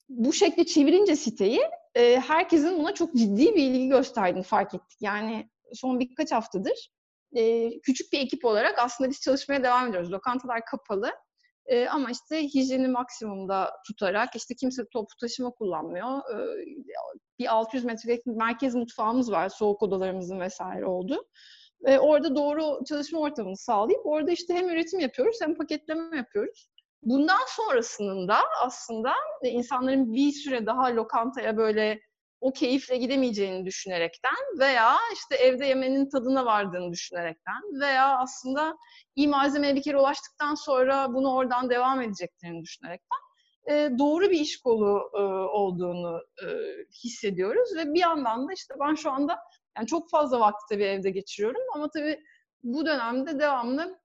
bu 0.09 0.33
şekilde 0.33 0.65
çevirince 0.65 1.17
siteyi 1.17 1.61
e, 1.95 2.21
herkesin 2.21 2.79
buna 2.79 2.95
çok 2.95 3.15
ciddi 3.15 3.55
bir 3.55 3.63
ilgi 3.63 3.89
gösterdiğini 3.89 4.45
fark 4.45 4.75
ettik. 4.75 4.99
Yani 5.01 5.51
son 5.73 6.01
birkaç 6.01 6.33
haftadır 6.33 6.91
e, 7.37 7.71
küçük 7.81 8.13
bir 8.13 8.19
ekip 8.19 8.45
olarak 8.45 8.79
aslında 8.79 9.11
biz 9.11 9.21
çalışmaya 9.21 9.63
devam 9.63 9.89
ediyoruz. 9.89 10.13
Lokantalar 10.13 10.65
kapalı. 10.65 11.11
E, 11.67 11.89
ama 11.89 12.11
işte 12.11 12.43
hijyeni 12.43 12.89
maksimumda 12.89 13.73
tutarak 13.87 14.37
işte 14.37 14.55
kimse 14.55 14.83
toplu 14.93 15.17
taşıma 15.21 15.51
kullanmıyor. 15.51 16.19
E, 16.19 16.65
bir 17.39 17.55
600 17.55 17.85
metrelik 17.85 18.27
merkez 18.27 18.75
mutfağımız 18.75 19.33
var. 19.33 19.49
Soğuk 19.49 19.83
odalarımızın 19.83 20.41
vesaire 20.41 20.87
oldu. 20.87 21.25
E, 21.85 21.99
orada 21.99 22.37
doğru 22.37 22.85
çalışma 22.89 23.21
ortamını 23.21 23.57
sağlayıp 23.57 24.07
orada 24.07 24.31
işte 24.31 24.55
hem 24.55 24.69
üretim 24.69 25.01
yapıyoruz 25.01 25.39
hem 25.43 25.55
paketleme 25.55 26.17
yapıyoruz. 26.17 26.69
Bundan 27.03 27.41
sonrasının 27.47 28.29
da 28.29 28.39
aslında 28.63 29.13
insanların 29.43 30.13
bir 30.13 30.33
süre 30.33 30.67
daha 30.67 30.97
lokantaya 30.97 31.57
böyle 31.57 32.01
o 32.41 32.53
keyifle 32.53 32.97
gidemeyeceğini 32.97 33.67
düşünerekten 33.67 34.37
veya 34.59 34.97
işte 35.15 35.35
evde 35.35 35.67
yemenin 35.67 36.09
tadına 36.09 36.47
vardığını 36.47 36.93
düşünerekten 36.93 37.63
veya 37.81 38.19
aslında 38.19 38.77
iyi 39.17 39.29
malzemeye 39.29 39.75
bir 39.75 39.83
kere 39.83 39.99
ulaştıktan 39.99 40.55
sonra 40.55 41.15
bunu 41.15 41.35
oradan 41.35 41.71
devam 41.71 42.03
edeceklerini 42.03 42.63
düşünerekten 42.63 43.19
e, 43.71 43.91
doğru 43.99 44.31
bir 44.31 44.41
iş 44.41 44.61
kolu 44.61 45.11
e, 45.15 45.23
olduğunu 45.59 46.21
e, 46.43 46.47
hissediyoruz 47.05 47.77
ve 47.77 47.95
bir 47.95 48.01
yandan 48.01 48.49
da 48.49 48.53
işte 48.53 48.75
ben 48.81 48.95
şu 48.95 49.11
anda 49.11 49.39
yani 49.77 49.87
çok 49.87 50.11
fazla 50.11 50.41
vakti 50.41 50.75
tabii 50.75 50.85
evde 50.85 51.11
geçiriyorum 51.11 51.61
ama 51.75 51.91
tabii 51.91 52.21
bu 52.63 52.87
dönemde 52.87 53.39
devamlı 53.39 54.01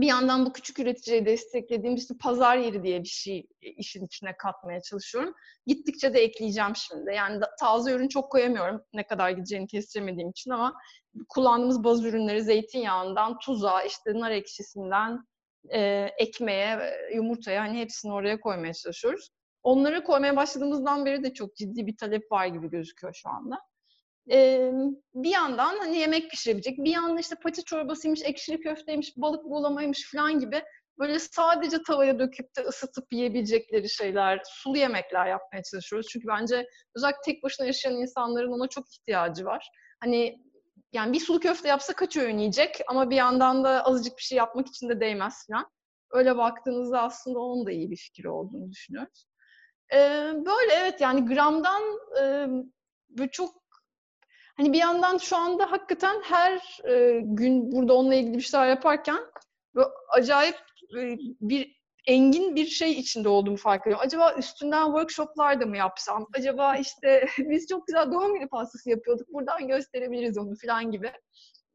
bir 0.00 0.06
yandan 0.06 0.46
bu 0.46 0.52
küçük 0.52 0.78
üreticiyi 0.78 1.26
desteklediğim 1.26 1.94
işte 1.94 2.14
pazar 2.20 2.56
yeri 2.56 2.82
diye 2.82 3.02
bir 3.02 3.08
şey 3.08 3.46
işin 3.60 4.06
içine 4.06 4.36
katmaya 4.36 4.82
çalışıyorum. 4.82 5.34
Gittikçe 5.66 6.14
de 6.14 6.20
ekleyeceğim 6.20 6.76
şimdi. 6.76 7.14
Yani 7.14 7.40
taze 7.60 7.92
ürün 7.92 8.08
çok 8.08 8.32
koyamıyorum 8.32 8.82
ne 8.94 9.06
kadar 9.06 9.30
gideceğini 9.30 9.66
kestiremediğim 9.66 10.30
için 10.30 10.50
ama 10.50 10.74
kullandığımız 11.28 11.84
baz 11.84 12.04
ürünleri 12.04 12.42
zeytinyağından 12.42 13.38
tuza, 13.38 13.82
işte 13.82 14.12
nar 14.14 14.30
ekşisinden 14.30 15.20
e, 15.68 15.80
ekmeğe, 16.18 16.78
yumurtaya 17.14 17.62
hani 17.62 17.80
hepsini 17.80 18.12
oraya 18.12 18.40
koymaya 18.40 18.74
çalışıyoruz. 18.74 19.28
Onları 19.62 20.04
koymaya 20.04 20.36
başladığımızdan 20.36 21.04
beri 21.04 21.24
de 21.24 21.34
çok 21.34 21.56
ciddi 21.56 21.86
bir 21.86 21.96
talep 21.96 22.32
var 22.32 22.46
gibi 22.46 22.70
gözüküyor 22.70 23.14
şu 23.14 23.28
anda 23.28 23.58
e, 24.30 24.70
bir 25.14 25.30
yandan 25.30 25.78
hani 25.78 25.98
yemek 25.98 26.30
pişirebilecek, 26.30 26.78
bir 26.78 26.90
yandan 26.90 27.18
işte 27.18 27.36
pati 27.42 27.64
çorbasıymış, 27.64 28.22
ekşili 28.24 28.60
köfteymiş, 28.60 29.16
balık 29.16 29.44
buğulamaymış 29.44 30.10
falan 30.12 30.40
gibi 30.40 30.62
böyle 30.98 31.18
sadece 31.18 31.82
tavaya 31.82 32.18
döküp 32.18 32.56
de 32.56 32.60
ısıtıp 32.60 33.12
yiyebilecekleri 33.12 33.88
şeyler, 33.90 34.40
sulu 34.44 34.78
yemekler 34.78 35.26
yapmaya 35.26 35.62
çalışıyoruz. 35.62 36.06
Çünkü 36.10 36.26
bence 36.28 36.66
özellikle 36.96 37.20
tek 37.24 37.42
başına 37.42 37.66
yaşayan 37.66 37.94
insanların 37.94 38.52
ona 38.52 38.68
çok 38.68 38.84
ihtiyacı 38.94 39.44
var. 39.44 39.68
Hani 40.00 40.38
yani 40.92 41.12
bir 41.12 41.20
sulu 41.20 41.40
köfte 41.40 41.68
yapsa 41.68 41.92
kaç 41.92 42.16
öğün 42.16 42.38
yiyecek 42.38 42.80
ama 42.88 43.10
bir 43.10 43.16
yandan 43.16 43.64
da 43.64 43.84
azıcık 43.84 44.16
bir 44.18 44.22
şey 44.22 44.38
yapmak 44.38 44.66
için 44.66 44.88
de 44.88 45.00
değmez 45.00 45.46
falan. 45.46 45.66
öyle 46.10 46.36
baktığınızda 46.36 47.02
aslında 47.02 47.38
onun 47.38 47.66
da 47.66 47.72
iyi 47.72 47.90
bir 47.90 47.96
fikir 47.96 48.24
olduğunu 48.24 48.70
düşünüyoruz. 48.70 49.26
E, 49.92 49.98
böyle 50.46 50.72
evet 50.74 51.00
yani 51.00 51.26
gramdan 51.26 51.82
e, 52.20 52.46
böyle 53.08 53.30
çok 53.30 53.65
hani 54.56 54.72
bir 54.72 54.78
yandan 54.78 55.18
şu 55.18 55.36
anda 55.36 55.72
hakikaten 55.72 56.22
her 56.22 56.78
e, 56.88 57.20
gün 57.24 57.72
burada 57.72 57.94
onunla 57.94 58.14
ilgili 58.14 58.36
bir 58.36 58.42
şeyler 58.42 58.68
yaparken 58.68 59.18
acayip 60.08 60.56
e, 60.98 61.16
bir 61.40 61.76
engin 62.06 62.56
bir 62.56 62.66
şey 62.66 62.92
içinde 62.92 63.28
olduğumu 63.28 63.56
fark 63.56 63.86
ediyorum. 63.86 64.06
Acaba 64.06 64.34
üstünden 64.38 64.84
workshoplar 64.84 65.60
da 65.60 65.66
mı 65.66 65.76
yapsam? 65.76 66.26
Acaba 66.38 66.76
işte 66.76 67.26
biz 67.38 67.66
çok 67.68 67.86
güzel 67.86 68.12
doğum 68.12 68.34
günü 68.34 68.48
pastası 68.48 68.90
yapıyorduk. 68.90 69.28
Buradan 69.32 69.68
gösterebiliriz 69.68 70.38
onu 70.38 70.54
falan 70.66 70.90
gibi. 70.90 71.12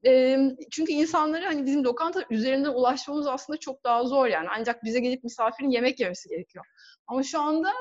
E, 0.06 0.38
çünkü 0.72 0.92
insanları 0.92 1.46
hani 1.46 1.66
bizim 1.66 1.84
lokanta 1.84 2.26
üzerinden 2.30 2.70
ulaşmamız 2.70 3.28
aslında 3.28 3.60
çok 3.60 3.84
daha 3.84 4.04
zor 4.04 4.28
yani. 4.28 4.48
Ancak 4.58 4.84
bize 4.84 5.00
gelip 5.00 5.24
misafirin 5.24 5.70
yemek 5.70 6.00
yemesi 6.00 6.30
gerekiyor. 6.30 6.66
Ama 7.08 7.24
şu 7.24 7.42
anda 7.42 7.72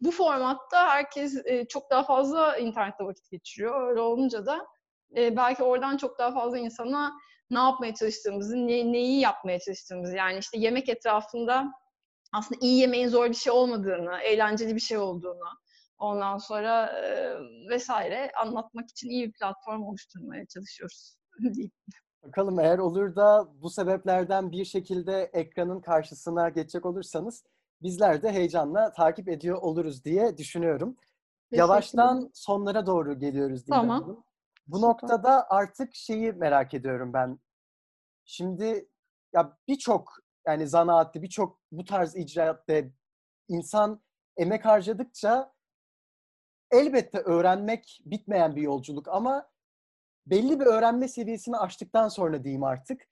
bu 0.00 0.10
formatta 0.10 0.88
herkes 0.88 1.42
e, 1.44 1.64
çok 1.68 1.90
daha 1.90 2.02
fazla 2.02 2.56
internette 2.56 3.04
vakit 3.04 3.30
geçiriyor. 3.30 3.88
Öyle 3.88 4.00
olunca 4.00 4.46
da 4.46 4.66
e, 5.16 5.36
belki 5.36 5.62
oradan 5.62 5.96
çok 5.96 6.18
daha 6.18 6.32
fazla 6.32 6.58
insana 6.58 7.12
ne 7.50 7.58
yapmaya 7.58 7.94
çalıştığımızı, 7.94 8.56
ne, 8.56 8.92
neyi 8.92 9.20
yapmaya 9.20 9.58
çalıştığımızı 9.58 10.16
yani 10.16 10.38
işte 10.38 10.58
yemek 10.58 10.88
etrafında 10.88 11.72
aslında 12.32 12.58
iyi 12.62 12.80
yemeğin 12.80 13.08
zor 13.08 13.28
bir 13.28 13.34
şey 13.34 13.52
olmadığını, 13.52 14.18
eğlenceli 14.18 14.74
bir 14.74 14.80
şey 14.80 14.98
olduğunu, 14.98 15.48
ondan 15.98 16.38
sonra 16.38 16.86
e, 16.86 17.34
vesaire 17.68 18.32
anlatmak 18.40 18.90
için 18.90 19.10
iyi 19.10 19.26
bir 19.26 19.32
platform 19.32 19.82
oluşturmaya 19.82 20.46
çalışıyoruz 20.46 21.16
diyeyim. 21.54 21.72
Bakalım 22.22 22.60
eğer 22.60 22.78
olur 22.78 23.16
da 23.16 23.48
bu 23.62 23.70
sebeplerden 23.70 24.52
bir 24.52 24.64
şekilde 24.64 25.30
ekranın 25.32 25.80
karşısına 25.80 26.48
geçecek 26.48 26.86
olursanız 26.86 27.44
bizler 27.82 28.22
de 28.22 28.32
heyecanla 28.32 28.92
takip 28.92 29.28
ediyor 29.28 29.58
oluruz 29.62 30.04
diye 30.04 30.38
düşünüyorum. 30.38 30.96
Yavaştan 31.50 32.30
sonlara 32.34 32.86
doğru 32.86 33.18
geliyoruz 33.18 33.66
diye. 33.66 33.78
Tamam. 33.78 34.24
Bu 34.66 34.76
Süper. 34.76 34.88
noktada 34.88 35.50
artık 35.50 35.94
şeyi 35.94 36.32
merak 36.32 36.74
ediyorum 36.74 37.12
ben. 37.12 37.38
Şimdi 38.24 38.88
ya 39.34 39.58
birçok 39.68 40.12
yani 40.46 40.68
zanaatte 40.68 41.22
birçok 41.22 41.60
bu 41.72 41.84
tarz 41.84 42.16
icraatta 42.16 42.74
insan 43.48 44.02
emek 44.36 44.64
harcadıkça 44.64 45.52
elbette 46.70 47.18
öğrenmek 47.18 48.00
bitmeyen 48.04 48.56
bir 48.56 48.62
yolculuk 48.62 49.08
ama 49.08 49.50
belli 50.26 50.60
bir 50.60 50.66
öğrenme 50.66 51.08
seviyesini 51.08 51.56
aştıktan 51.56 52.08
sonra 52.08 52.44
diyeyim 52.44 52.64
artık 52.64 53.08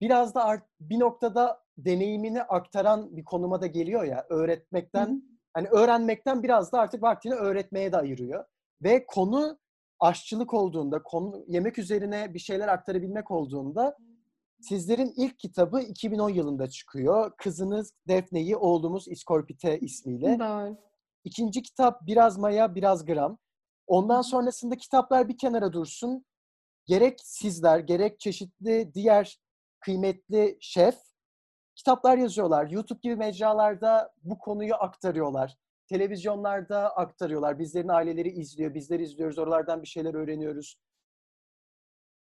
biraz 0.00 0.34
da 0.34 0.44
art, 0.44 0.64
bir 0.80 0.98
noktada 0.98 1.64
deneyimini 1.78 2.42
aktaran 2.42 3.16
bir 3.16 3.24
konuma 3.24 3.60
da 3.60 3.66
geliyor 3.66 4.04
ya 4.04 4.26
öğretmekten 4.28 5.06
Hı. 5.06 5.20
hani 5.54 5.68
öğrenmekten 5.68 6.42
biraz 6.42 6.72
da 6.72 6.80
artık 6.80 7.02
vaktini 7.02 7.34
öğretmeye 7.34 7.92
de 7.92 7.96
ayırıyor 7.96 8.44
ve 8.82 9.06
konu 9.06 9.58
aşçılık 10.00 10.54
olduğunda 10.54 11.02
konu 11.02 11.44
yemek 11.48 11.78
üzerine 11.78 12.34
bir 12.34 12.38
şeyler 12.38 12.68
aktarabilmek 12.68 13.30
olduğunda 13.30 13.96
Sizlerin 14.60 15.12
ilk 15.16 15.38
kitabı 15.38 15.80
2010 15.80 16.28
yılında 16.30 16.70
çıkıyor. 16.70 17.32
Kızınız 17.36 17.92
Defne'yi 18.08 18.56
oğlumuz 18.56 19.08
İskorpite 19.08 19.78
ismiyle. 19.78 20.38
Doğru. 20.38 20.76
İkinci 21.24 21.62
kitap 21.62 22.06
biraz 22.06 22.38
maya 22.38 22.74
biraz 22.74 23.04
gram. 23.04 23.38
Ondan 23.86 24.22
sonrasında 24.22 24.76
kitaplar 24.76 25.28
bir 25.28 25.38
kenara 25.38 25.72
dursun. 25.72 26.24
Gerek 26.86 27.20
sizler 27.24 27.78
gerek 27.78 28.20
çeşitli 28.20 28.90
diğer 28.94 29.40
kıymetli 29.80 30.58
şef 30.60 30.96
kitaplar 31.78 32.18
yazıyorlar. 32.18 32.70
YouTube 32.70 33.00
gibi 33.02 33.16
mecralarda 33.16 34.12
bu 34.22 34.38
konuyu 34.38 34.74
aktarıyorlar. 34.74 35.56
Televizyonlarda 35.86 36.96
aktarıyorlar. 36.96 37.58
Bizlerin 37.58 37.88
aileleri 37.88 38.28
izliyor, 38.28 38.74
bizler 38.74 39.00
izliyoruz. 39.00 39.38
Oralardan 39.38 39.82
bir 39.82 39.88
şeyler 39.88 40.14
öğreniyoruz 40.14 40.76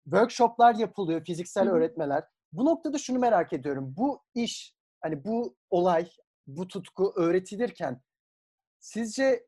workshoplar 0.04 0.76
yapılıyor, 0.76 1.24
fiziksel 1.26 1.66
Hı-hı. 1.66 1.76
öğretmeler. 1.76 2.24
Bu 2.52 2.66
noktada 2.66 2.98
şunu 2.98 3.20
merak 3.20 3.54
ediyorum. 3.54 3.94
Bu 3.98 4.24
iş, 4.36 4.76
hani 5.02 5.26
bu 5.26 5.56
olay, 5.70 6.10
bu 6.48 6.68
tutku 6.68 7.14
öğretilirken 7.16 8.02
sizce 8.80 9.48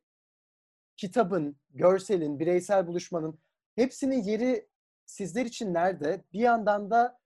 kitabın, 0.97 1.57
görselin, 1.69 2.39
bireysel 2.39 2.87
buluşmanın 2.87 3.39
hepsinin 3.75 4.23
yeri 4.23 4.67
sizler 5.05 5.45
için 5.45 5.73
nerede? 5.73 6.23
Bir 6.33 6.39
yandan 6.39 6.91
da 6.91 7.19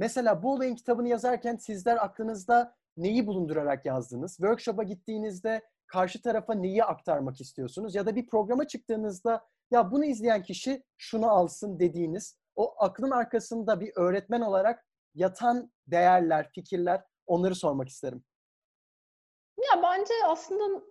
mesela 0.00 0.42
bu 0.42 0.52
olayın 0.52 0.74
kitabını 0.74 1.08
yazarken 1.08 1.56
sizler 1.56 2.04
aklınızda 2.04 2.74
neyi 2.96 3.26
bulundurarak 3.26 3.86
yazdınız? 3.86 4.36
Workshop'a 4.36 4.82
gittiğinizde 4.82 5.62
karşı 5.86 6.22
tarafa 6.22 6.54
neyi 6.54 6.84
aktarmak 6.84 7.40
istiyorsunuz? 7.40 7.94
Ya 7.94 8.06
da 8.06 8.16
bir 8.16 8.26
programa 8.26 8.66
çıktığınızda 8.66 9.44
ya 9.70 9.92
bunu 9.92 10.04
izleyen 10.04 10.42
kişi 10.42 10.82
şunu 10.98 11.30
alsın 11.30 11.78
dediğiniz 11.80 12.38
o 12.56 12.74
aklın 12.78 13.10
arkasında 13.10 13.80
bir 13.80 13.92
öğretmen 13.96 14.40
olarak 14.40 14.86
yatan 15.14 15.72
değerler, 15.86 16.50
fikirler 16.54 17.04
onları 17.26 17.54
sormak 17.54 17.88
isterim. 17.88 18.24
Ya 19.58 19.82
bence 19.82 20.14
aslında 20.26 20.82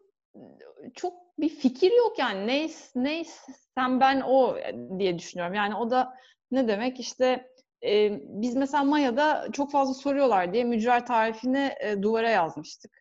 çok 0.94 1.14
bir 1.40 1.50
fikir 1.50 1.92
yok 1.98 2.20
yani 2.20 2.48
neyse 2.48 2.92
neyse 2.96 3.54
sen 3.78 4.00
ben 4.00 4.22
o 4.22 4.58
diye 5.00 5.20
düşünüyorum. 5.20 5.54
Yani 5.54 5.76
o 5.76 5.92
da 5.92 6.14
ne 6.52 6.68
demek 6.68 7.00
işte 7.00 7.49
e, 7.86 8.20
biz 8.24 8.56
mesela 8.56 8.84
Maya'da 8.84 9.48
çok 9.54 9.72
fazla 9.72 9.94
soruyorlar 9.94 10.54
diye 10.54 10.64
mücver 10.64 11.06
tarifini 11.06 11.72
e, 11.80 12.02
duvara 12.02 12.30
yazmıştık. 12.30 13.00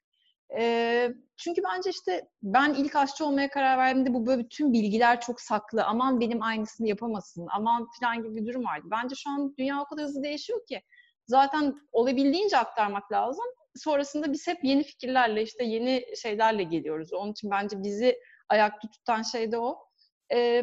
E, 0.59 1.09
çünkü 1.37 1.63
bence 1.65 1.91
işte 1.91 2.29
ben 2.43 2.75
ilk 2.75 2.97
aşçı 2.97 3.27
olmaya 3.27 3.51
karar 3.51 3.79
verdiğimde 3.79 4.15
bu 4.15 4.27
böyle 4.27 4.43
bütün 4.45 4.73
bilgiler 4.73 5.21
çok 5.21 5.41
saklı. 5.41 5.85
Aman 5.85 6.21
benim 6.21 6.43
aynısını 6.43 6.89
yapamasın. 6.89 7.47
Aman 7.51 7.89
falan 8.01 8.17
gibi 8.23 8.37
bir 8.37 8.47
durum 8.47 8.65
vardı. 8.65 8.87
Bence 8.91 9.15
şu 9.15 9.31
an 9.31 9.55
dünya 9.59 9.81
o 9.81 9.85
kadar 9.85 10.05
hızlı 10.05 10.23
değişiyor 10.23 10.67
ki 10.67 10.83
zaten 11.27 11.75
olabildiğince 11.93 12.57
aktarmak 12.57 13.13
lazım. 13.13 13.45
Sonrasında 13.77 14.33
biz 14.33 14.47
hep 14.47 14.65
yeni 14.65 14.83
fikirlerle 14.83 15.43
işte 15.43 15.65
yeni 15.65 16.05
şeylerle 16.23 16.63
geliyoruz. 16.63 17.13
Onun 17.13 17.33
için 17.33 17.51
bence 17.51 17.83
bizi 17.83 18.19
ayakta 18.49 18.89
tutan 18.89 19.23
şey 19.23 19.53
de 19.53 19.59
o. 19.59 19.79
Ee, 20.33 20.63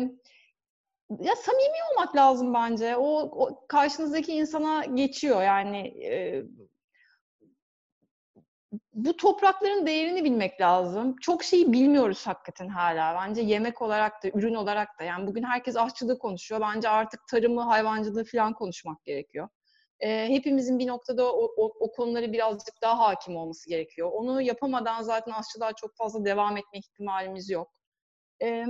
ya 1.09 1.35
samimi 1.35 1.77
olmak 1.91 2.15
lazım 2.15 2.53
bence. 2.53 2.97
O, 2.97 3.21
o 3.21 3.65
karşınızdaki 3.67 4.33
insana 4.33 4.85
geçiyor 4.85 5.43
yani. 5.43 5.77
E, 5.87 6.43
bu 8.93 9.17
toprakların 9.17 9.87
değerini 9.87 10.23
bilmek 10.23 10.61
lazım. 10.61 11.15
Çok 11.21 11.43
şeyi 11.43 11.73
bilmiyoruz 11.73 12.27
hakikaten 12.27 12.67
hala. 12.67 13.15
Bence 13.21 13.41
yemek 13.41 13.81
olarak 13.81 14.23
da, 14.23 14.27
ürün 14.33 14.55
olarak 14.55 14.99
da. 14.99 15.03
Yani 15.03 15.27
bugün 15.27 15.43
herkes 15.43 15.77
aşçılığı 15.77 16.19
konuşuyor. 16.19 16.61
Bence 16.61 16.89
artık 16.89 17.27
tarımı, 17.31 17.61
hayvancılığı 17.61 18.25
falan 18.25 18.53
konuşmak 18.53 19.03
gerekiyor. 19.03 19.49
E, 19.99 20.29
hepimizin 20.29 20.79
bir 20.79 20.87
noktada 20.87 21.33
o, 21.33 21.53
o, 21.57 21.73
o 21.79 21.91
konuları 21.91 22.33
birazcık 22.33 22.81
daha 22.81 22.99
hakim 22.99 23.35
olması 23.35 23.69
gerekiyor. 23.69 24.09
Onu 24.13 24.41
yapamadan 24.41 25.01
zaten 25.01 25.31
aşçılığa 25.31 25.73
çok 25.73 25.95
fazla 25.95 26.25
devam 26.25 26.57
etme 26.57 26.79
ihtimalimiz 26.79 27.49
yok. 27.49 27.71
E, 28.41 28.65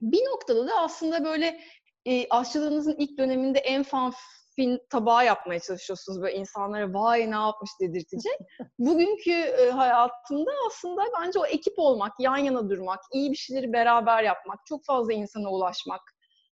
bir 0.00 0.24
noktada 0.24 0.66
da 0.66 0.76
aslında 0.76 1.24
böyle 1.24 1.60
e, 2.04 2.28
aşçılığınızın 2.28 2.96
ilk 2.98 3.18
döneminde 3.18 3.58
en 3.58 3.82
fan 3.82 4.12
fin 4.56 4.80
tabağı 4.90 5.26
yapmaya 5.26 5.60
çalışıyorsunuz 5.60 6.22
böyle 6.22 6.36
insanlara 6.36 6.94
vay 6.94 7.30
ne 7.30 7.34
yapmış 7.34 7.70
dedirtecek. 7.80 8.38
Bugünkü 8.78 9.30
e, 9.30 9.70
hayatımda 9.70 10.50
aslında 10.66 11.02
bence 11.20 11.38
o 11.38 11.46
ekip 11.46 11.74
olmak, 11.78 12.12
yan 12.20 12.36
yana 12.36 12.70
durmak, 12.70 13.00
iyi 13.12 13.30
bir 13.30 13.36
şeyleri 13.36 13.72
beraber 13.72 14.22
yapmak, 14.22 14.66
çok 14.66 14.84
fazla 14.84 15.12
insana 15.12 15.50
ulaşmak. 15.50 16.00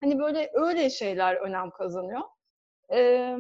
Hani 0.04 0.20
böyle 0.20 0.52
öyle 0.54 0.90
şeyler 0.90 1.36
önem 1.36 1.70
kazanıyor. 1.72 2.22
Ee, 2.94 3.38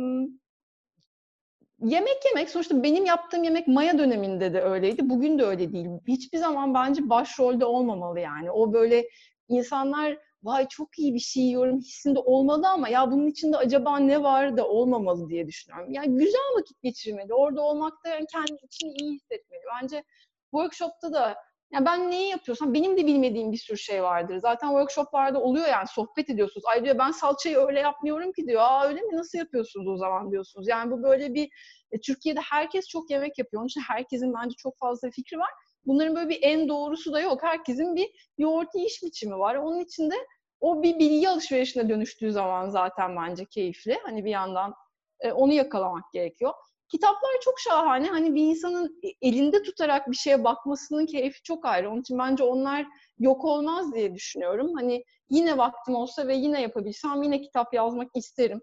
yemek 1.79 2.25
yemek 2.25 2.49
sonuçta 2.49 2.83
benim 2.83 3.05
yaptığım 3.05 3.43
yemek 3.43 3.67
Maya 3.67 3.97
döneminde 3.97 4.53
de 4.53 4.61
öyleydi. 4.61 5.09
Bugün 5.09 5.39
de 5.39 5.43
öyle 5.43 5.73
değil. 5.73 5.87
Hiçbir 6.07 6.37
zaman 6.37 6.73
bence 6.73 7.09
başrolde 7.09 7.65
olmamalı 7.65 8.19
yani. 8.19 8.51
O 8.51 8.73
böyle 8.73 9.07
insanlar 9.49 10.17
vay 10.43 10.67
çok 10.67 10.99
iyi 10.99 11.13
bir 11.13 11.19
şey 11.19 11.43
yiyorum 11.43 11.79
hissinde 11.79 12.19
olmalı 12.19 12.69
ama 12.69 12.89
ya 12.89 13.11
bunun 13.11 13.27
içinde 13.27 13.57
acaba 13.57 13.99
ne 13.99 14.23
var 14.23 14.57
da 14.57 14.67
olmamalı 14.67 15.29
diye 15.29 15.47
düşünüyorum. 15.47 15.91
Yani 15.93 16.17
güzel 16.17 16.57
vakit 16.59 16.81
geçirmeli. 16.81 17.33
Orada 17.33 17.61
olmak 17.61 17.93
da 18.05 18.09
yani 18.09 18.25
kendi 18.31 18.65
için 18.65 18.87
iyi 18.87 19.13
hissetmeli. 19.13 19.61
Bence 19.81 20.03
workshopta 20.51 21.13
da 21.13 21.35
yani 21.73 21.85
ben 21.85 22.11
neyi 22.11 22.29
yapıyorsam 22.29 22.73
benim 22.73 22.97
de 22.97 23.05
bilmediğim 23.05 23.51
bir 23.51 23.57
sürü 23.57 23.77
şey 23.77 24.03
vardır. 24.03 24.37
Zaten 24.37 24.67
workshoplarda 24.67 25.41
oluyor 25.41 25.67
yani 25.67 25.87
sohbet 25.87 26.29
ediyorsunuz. 26.29 26.65
Ay 26.65 26.83
diyor 26.83 26.97
ben 26.97 27.11
salçayı 27.11 27.57
öyle 27.57 27.79
yapmıyorum 27.79 28.31
ki 28.31 28.47
diyor. 28.47 28.61
Aa 28.61 28.87
öyle 28.87 29.01
mi 29.01 29.17
nasıl 29.17 29.37
yapıyorsunuz 29.37 29.87
o 29.87 29.97
zaman 29.97 30.31
diyorsunuz. 30.31 30.67
Yani 30.67 30.91
bu 30.91 31.03
böyle 31.03 31.33
bir 31.33 31.49
e, 31.91 31.99
Türkiye'de 31.99 32.39
herkes 32.39 32.87
çok 32.87 33.09
yemek 33.09 33.37
yapıyor. 33.37 33.61
Onun 33.61 33.67
için 33.67 33.81
herkesin 33.81 34.33
bence 34.33 34.55
çok 34.57 34.77
fazla 34.79 35.09
fikri 35.11 35.39
var. 35.39 35.49
Bunların 35.85 36.15
böyle 36.15 36.29
bir 36.29 36.39
en 36.41 36.67
doğrusu 36.69 37.13
da 37.13 37.19
yok. 37.21 37.43
Herkesin 37.43 37.95
bir 37.95 38.31
yoğurt 38.37 38.75
iş 38.75 39.03
biçimi 39.03 39.39
var. 39.39 39.55
Onun 39.55 39.79
içinde 39.79 40.15
o 40.59 40.83
bir 40.83 40.99
bilgi 40.99 41.29
alışverişine 41.29 41.89
dönüştüğü 41.89 42.31
zaman 42.31 42.69
zaten 42.69 43.15
bence 43.15 43.45
keyifli. 43.45 43.99
Hani 44.03 44.25
bir 44.25 44.29
yandan 44.31 44.73
e, 45.19 45.31
onu 45.31 45.53
yakalamak 45.53 46.03
gerekiyor. 46.13 46.53
kitaplar 46.91 47.31
çok 47.41 47.59
şahane. 47.59 48.07
Hani 48.07 48.35
bir 48.35 48.41
insanın 48.41 48.99
e, 49.03 49.27
elinde 49.27 49.63
tutarak 49.63 50.11
bir 50.11 50.15
şeye 50.15 50.43
bakmasının 50.43 51.05
keyfi 51.05 51.43
çok 51.43 51.65
ayrı. 51.65 51.91
Onun 51.91 52.01
için 52.01 52.17
bence 52.17 52.43
onlar 52.43 52.85
yok 53.19 53.45
olmaz 53.45 53.93
diye 53.93 54.15
düşünüyorum. 54.15 54.73
Hani 54.75 55.03
yine 55.29 55.57
vaktim 55.57 55.95
olsa 55.95 56.27
ve 56.27 56.35
yine 56.35 56.61
yapabilsem 56.61 57.23
yine 57.23 57.41
kitap 57.41 57.73
yazmak 57.73 58.11
isterim. 58.15 58.61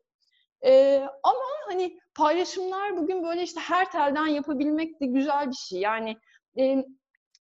Ee, 0.64 1.04
ama 1.22 1.44
hani 1.68 1.98
paylaşımlar 2.14 2.96
bugün 2.96 3.22
böyle 3.22 3.42
işte 3.42 3.60
her 3.60 3.90
telden 3.90 4.26
yapabilmek 4.26 5.00
de 5.00 5.06
güzel 5.06 5.48
bir 5.48 5.56
şey. 5.68 5.80
Yani 5.80 6.16
e, 6.58 6.84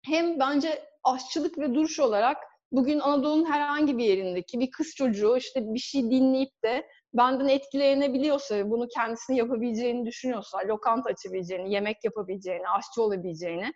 hem 0.06 0.40
bence 0.40 0.82
aşçılık 1.04 1.58
ve 1.58 1.74
duruş 1.74 2.00
olarak 2.00 2.36
bugün 2.72 2.98
Anadolu'nun 2.98 3.44
herhangi 3.44 3.98
bir 3.98 4.04
yerindeki 4.04 4.60
bir 4.60 4.70
kız 4.70 4.94
çocuğu 4.94 5.36
işte 5.36 5.60
bir 5.74 5.78
şey 5.78 6.02
dinleyip 6.02 6.62
de 6.64 6.86
benden 7.14 7.48
etkilenebiliyorsa 7.48 8.56
ve 8.56 8.70
bunu 8.70 8.88
kendisini 8.88 9.36
yapabileceğini 9.36 10.06
düşünüyorsa, 10.06 10.58
lokanta 10.68 11.10
açabileceğini, 11.10 11.74
yemek 11.74 12.04
yapabileceğini, 12.04 12.68
aşçı 12.68 13.02
olabileceğini, 13.02 13.72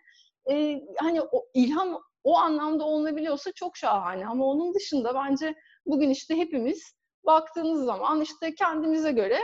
e, 0.51 0.81
hani 0.99 1.21
o 1.21 1.45
ilham 1.53 2.01
o 2.23 2.37
anlamda 2.37 2.83
olunabiliyorsa 2.83 3.51
çok 3.55 3.77
şahane. 3.77 4.27
Ama 4.27 4.45
onun 4.45 4.73
dışında 4.73 5.15
bence 5.15 5.55
bugün 5.85 6.09
işte 6.09 6.37
hepimiz 6.37 6.93
baktığınız 7.25 7.85
zaman 7.85 8.21
işte 8.21 8.55
kendimize 8.55 9.11
göre 9.11 9.39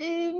e, 0.00 0.34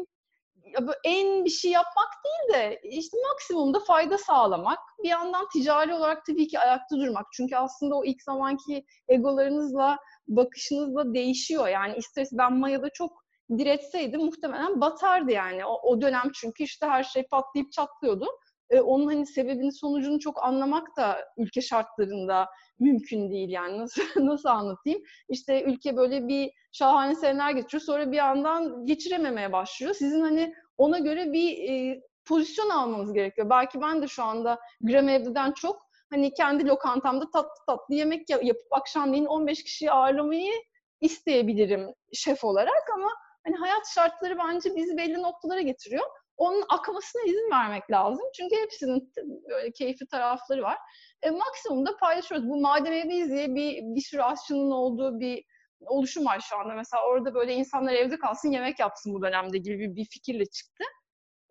en 1.05 1.45
bir 1.45 1.51
şey 1.51 1.71
yapmak 1.71 2.09
değil 2.25 2.61
de 2.61 2.81
işte 2.83 3.17
maksimumda 3.31 3.81
fayda 3.81 4.19
sağlamak. 4.19 4.79
Bir 5.03 5.09
yandan 5.09 5.49
ticari 5.53 5.95
olarak 5.95 6.27
tabii 6.27 6.49
ki 6.49 6.59
ayakta 6.59 6.97
durmak. 6.97 7.27
Çünkü 7.33 7.57
aslında 7.57 7.95
o 7.95 8.05
ilk 8.05 8.23
zamanki 8.23 8.85
egolarınızla, 9.09 9.99
bakışınızla 10.29 11.15
değişiyor. 11.15 11.69
Yani 11.69 11.97
isterse 11.97 12.39
ben 12.39 12.53
Maya'da 12.53 12.91
çok 12.91 13.23
diretseydim 13.59 14.21
muhtemelen 14.21 14.81
batardı 14.81 15.33
yani. 15.33 15.67
O, 15.67 15.81
o 15.91 16.01
dönem 16.01 16.31
çünkü 16.35 16.65
işte 16.65 16.87
her 16.87 17.03
şey 17.03 17.27
patlayıp 17.27 17.73
çatlıyordu. 17.73 18.27
Ee, 18.73 18.81
onun 18.81 19.07
hani 19.07 19.27
sebebini 19.27 19.73
sonucunu 19.73 20.21
çok 20.21 20.45
anlamak 20.45 20.97
da 20.97 21.19
ülke 21.37 21.61
şartlarında 21.61 22.49
mümkün 22.79 23.31
değil 23.31 23.49
yani 23.51 23.79
nasıl 23.79 24.03
nasıl 24.27 24.49
anlatayım? 24.49 25.03
İşte 25.29 25.63
ülke 25.63 25.97
böyle 25.97 26.29
bir 26.29 26.51
şahane 26.73 27.15
seneler 27.15 27.51
geçiriyor 27.51 27.81
sonra 27.81 28.13
bir 28.13 28.17
yandan 28.17 28.87
geçirememeye 28.87 29.53
başlıyor. 29.53 29.95
Sizin 29.95 30.21
hani 30.21 30.55
ona 30.77 30.99
göre 30.99 31.33
bir 31.33 31.71
e, 31.71 32.01
pozisyon 32.25 32.71
almanız 32.71 33.13
gerekiyor. 33.13 33.51
Belki 33.51 33.81
ben 33.81 34.03
de 34.03 34.09
şu 34.09 34.23
anda 34.23 34.59
gram 34.81 35.09
evden 35.09 35.53
çok 35.53 35.83
hani 36.11 36.35
kendi 36.35 36.67
lokantamda 36.67 37.31
tatlı 37.31 37.65
tatlı 37.67 37.95
yemek 37.95 38.31
yapıp 38.31 38.73
akşamleyin 38.73 39.25
15 39.25 39.65
kişiyi 39.65 39.91
ağırlamayı 39.91 40.53
isteyebilirim 41.01 41.95
şef 42.13 42.45
olarak 42.45 42.91
ama 42.95 43.09
hani 43.47 43.57
hayat 43.57 43.83
şartları 43.95 44.39
bence 44.39 44.77
bizi 44.77 44.97
belli 44.97 45.23
noktalara 45.23 45.61
getiriyor. 45.61 46.07
Onun 46.37 46.65
akmasına 46.69 47.23
izin 47.23 47.51
vermek 47.51 47.91
lazım. 47.91 48.25
Çünkü 48.37 48.57
hepsinin 48.57 49.13
böyle 49.51 49.73
keyifli 49.73 50.07
tarafları 50.07 50.63
var. 50.63 50.79
E, 51.23 51.31
maksimumda 51.31 51.97
paylaşıyoruz. 51.97 52.49
Bu 52.49 52.61
Madem 52.61 52.93
Evliyiz 52.93 53.31
diye 53.31 53.55
bir, 53.55 53.83
bir 53.83 54.01
sürü 54.01 54.23
aşçının 54.23 54.71
olduğu 54.71 55.21
bir 55.21 55.45
oluşum 55.87 56.27
var 56.27 56.41
şu 56.41 56.57
anda. 56.57 56.75
Mesela 56.75 57.03
orada 57.07 57.35
böyle 57.35 57.55
insanlar 57.55 57.93
evde 57.93 58.19
kalsın 58.19 58.51
yemek 58.51 58.79
yapsın 58.81 59.15
bu 59.15 59.23
dönemde 59.23 59.59
gibi 59.59 59.79
bir, 59.79 59.97
bir 59.97 60.05
fikirle 60.05 60.47
çıktı. 60.47 60.85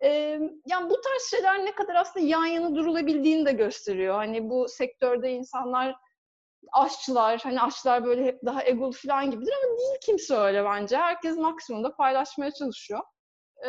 Ee, 0.04 0.38
yani 0.66 0.90
bu 0.90 1.00
tarz 1.00 1.22
şeyler 1.30 1.64
ne 1.64 1.74
kadar 1.74 1.94
aslında 1.94 2.26
yan 2.26 2.46
yana 2.46 2.74
durulabildiğini 2.74 3.46
de 3.46 3.52
gösteriyor. 3.52 4.14
Hani 4.14 4.50
bu 4.50 4.68
sektörde 4.68 5.30
insanlar 5.30 5.96
aşçılar, 6.72 7.40
hani 7.42 7.60
aşçılar 7.60 8.04
böyle 8.04 8.24
hep 8.24 8.38
daha 8.46 8.64
egolu 8.64 8.92
falan 8.92 9.30
gibidir 9.30 9.54
ama 9.64 9.78
değil 9.78 9.98
kimse 10.06 10.34
öyle 10.36 10.64
bence. 10.64 10.96
Herkes 10.96 11.36
maksimumda 11.36 11.96
paylaşmaya 11.96 12.50
çalışıyor. 12.50 13.00
Ee, 13.64 13.68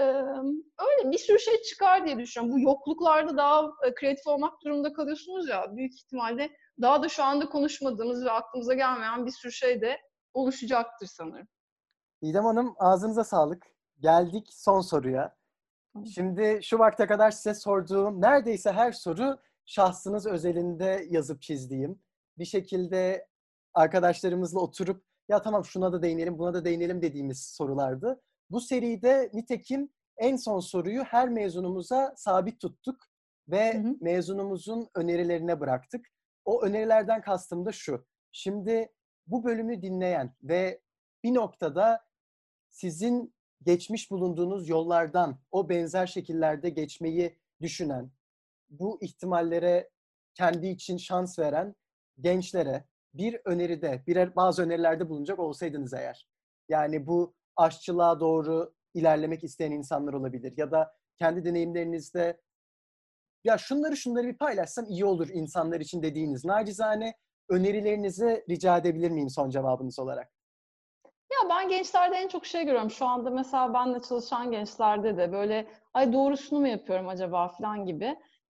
öyle 0.79 1.11
bir 1.11 1.17
sürü 1.17 1.39
şey 1.39 1.61
çıkar 1.61 2.05
diye 2.05 2.17
düşünüyorum. 2.17 2.55
Bu 2.55 2.59
yokluklarda 2.59 3.37
daha 3.37 3.71
kreatif 3.95 4.27
olmak 4.27 4.53
durumunda 4.63 4.93
kalıyorsunuz 4.93 5.49
ya, 5.49 5.75
büyük 5.75 5.93
ihtimalle 5.93 6.49
daha 6.81 7.03
da 7.03 7.09
şu 7.09 7.23
anda 7.23 7.49
konuşmadığımız 7.49 8.25
ve 8.25 8.31
aklımıza 8.31 8.73
gelmeyen 8.73 9.25
bir 9.25 9.31
sürü 9.31 9.51
şey 9.51 9.81
de 9.81 9.97
oluşacaktır 10.33 11.07
sanırım. 11.07 11.47
İdem 12.21 12.45
Hanım 12.45 12.75
ağzınıza 12.79 13.23
sağlık. 13.23 13.63
Geldik 13.99 14.47
son 14.51 14.81
soruya. 14.81 15.35
Şimdi 16.15 16.59
şu 16.63 16.79
vakte 16.79 17.07
kadar 17.07 17.31
size 17.31 17.53
sorduğum 17.53 18.21
neredeyse 18.21 18.71
her 18.71 18.91
soru 18.91 19.37
şahsınız 19.65 20.25
özelinde 20.25 21.05
yazıp 21.09 21.41
çizdiğim. 21.41 21.99
Bir 22.37 22.45
şekilde 22.45 23.27
arkadaşlarımızla 23.73 24.59
oturup 24.59 25.03
ya 25.29 25.41
tamam 25.41 25.65
şuna 25.65 25.93
da 25.93 26.01
değinelim 26.01 26.39
buna 26.39 26.53
da 26.53 26.65
değinelim 26.65 27.01
dediğimiz 27.01 27.45
sorulardı. 27.45 28.21
Bu 28.53 28.61
seride 28.61 29.29
nitekim 29.33 29.89
en 30.17 30.35
son 30.35 30.59
soruyu 30.59 31.03
her 31.03 31.29
mezunumuza 31.29 32.13
sabit 32.17 32.59
tuttuk 32.59 33.03
ve 33.47 33.73
hı 33.73 33.87
hı. 33.87 33.95
mezunumuzun 34.01 34.89
önerilerine 34.95 35.59
bıraktık. 35.59 36.07
O 36.45 36.63
önerilerden 36.63 37.21
kastım 37.21 37.65
da 37.65 37.71
şu. 37.71 38.05
Şimdi 38.31 38.91
bu 39.27 39.43
bölümü 39.43 39.81
dinleyen 39.81 40.35
ve 40.43 40.81
bir 41.23 41.33
noktada 41.33 42.05
sizin 42.69 43.35
geçmiş 43.63 44.11
bulunduğunuz 44.11 44.69
yollardan 44.69 45.39
o 45.51 45.69
benzer 45.69 46.07
şekillerde 46.07 46.69
geçmeyi 46.69 47.39
düşünen, 47.61 48.11
bu 48.69 48.97
ihtimallere 49.01 49.89
kendi 50.33 50.67
için 50.67 50.97
şans 50.97 51.39
veren 51.39 51.75
gençlere 52.19 52.85
bir 53.13 53.41
öneride, 53.45 54.03
birer 54.07 54.35
bazı 54.35 54.63
önerilerde 54.63 55.09
bulunacak 55.09 55.39
olsaydınız 55.39 55.93
eğer. 55.93 56.27
Yani 56.69 57.07
bu 57.07 57.35
aşçılığa 57.55 58.19
doğru 58.19 58.73
ilerlemek 58.93 59.43
isteyen 59.43 59.71
insanlar 59.71 60.13
olabilir 60.13 60.53
ya 60.57 60.71
da 60.71 60.95
kendi 61.19 61.45
deneyimlerinizde 61.45 62.41
ya 63.43 63.57
şunları 63.57 63.97
şunları 63.97 64.27
bir 64.27 64.37
paylaşsam 64.37 64.85
iyi 64.85 65.05
olur 65.05 65.27
insanlar 65.29 65.79
için 65.79 66.03
dediğiniz 66.03 66.45
nacizane 66.45 67.13
önerilerinizi 67.49 68.45
rica 68.49 68.77
edebilir 68.77 69.11
miyim 69.11 69.29
son 69.29 69.49
cevabınız 69.49 69.99
olarak? 69.99 70.31
Ya 71.33 71.49
ben 71.49 71.69
gençlerde 71.69 72.15
en 72.15 72.27
çok 72.27 72.45
şey 72.45 72.65
görüyorum. 72.65 72.91
Şu 72.91 73.05
anda 73.05 73.29
mesela 73.29 73.73
benle 73.73 74.01
çalışan 74.01 74.51
gençlerde 74.51 75.17
de 75.17 75.31
böyle 75.31 75.67
ay 75.93 76.13
doğrusunu 76.13 76.59
mu 76.59 76.67
yapıyorum 76.67 77.07
acaba 77.07 77.47
falan 77.47 77.85
gibi. 77.85 78.05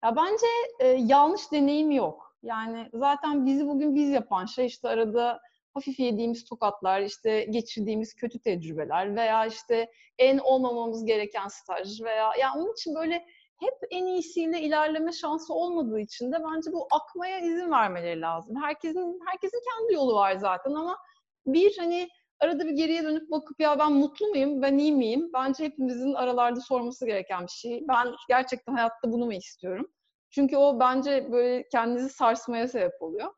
Ya 0.04 0.16
bence 0.16 0.46
e, 0.80 0.88
yanlış 0.88 1.52
deneyim 1.52 1.92
yok. 1.92 2.36
Yani 2.44 2.90
zaten 2.94 3.46
bizi 3.46 3.68
bugün 3.68 3.96
biz 3.96 4.10
yapan 4.10 4.46
şey 4.46 4.66
işte 4.66 4.90
arada 4.90 5.42
hafif 5.74 6.00
yediğimiz 6.00 6.46
tokatlar, 6.46 7.02
işte 7.02 7.44
geçirdiğimiz 7.50 8.16
kötü 8.16 8.40
tecrübeler 8.40 9.16
veya 9.16 9.46
işte 9.46 9.92
en 10.18 10.38
olmamamız 10.38 11.06
gereken 11.06 11.48
staj 11.48 12.02
veya 12.02 12.32
ya 12.40 12.54
onun 12.58 12.72
için 12.74 12.96
böyle 12.96 13.26
hep 13.60 13.74
en 13.92 14.06
iyisiyle 14.06 14.62
ilerleme 14.62 15.12
şansı 15.12 15.54
olmadığı 15.54 16.00
için 16.00 16.32
de 16.32 16.38
bence 16.44 16.72
bu 16.74 16.88
akmaya 16.92 17.40
izin 17.40 17.72
vermeleri 17.72 18.22
lazım. 18.22 18.56
Herkesin 18.64 19.20
herkesin 19.28 19.62
kendi 19.72 19.94
yolu 19.94 20.16
var 20.16 20.36
zaten 20.36 20.72
ama 20.72 20.98
bir 21.46 21.78
hani 21.78 22.10
arada 22.40 22.66
bir 22.66 22.72
geriye 22.72 23.04
dönüp 23.04 23.32
bakıp 23.32 23.60
ya 23.60 23.80
ben 23.80 23.94
mutlu 23.94 24.28
muyum, 24.28 24.62
ben 24.62 24.78
iyi 24.78 24.92
miyim? 24.92 25.30
Bence 25.34 25.64
hepimizin 25.64 26.14
aralarda 26.14 26.62
sorması 26.62 27.06
gereken 27.06 27.44
bir 27.44 27.52
şey. 27.52 27.84
Ben 27.88 28.08
gerçekten 28.30 28.74
hayatta 28.74 29.12
bunu 29.12 29.26
mu 29.26 29.34
istiyorum? 29.34 29.92
Çünkü 30.30 30.58
o 30.58 30.80
bence 30.80 31.32
böyle 31.32 31.68
kendinizi 31.70 32.10
sarsmaya 32.10 32.68
sebep 32.68 33.02
oluyor. 33.02 33.34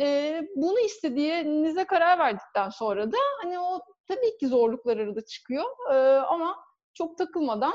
Ee, 0.00 0.48
bunu 0.56 0.80
istediğinize 0.80 1.84
karar 1.84 2.18
verdikten 2.18 2.68
sonra 2.68 3.12
da 3.12 3.16
hani 3.42 3.58
o 3.58 3.80
tabii 4.08 4.38
ki 4.38 4.48
zorluklar 4.48 4.96
arada 4.96 5.24
çıkıyor 5.24 5.64
ee, 5.92 6.18
ama 6.18 6.56
çok 6.94 7.18
takılmadan 7.18 7.74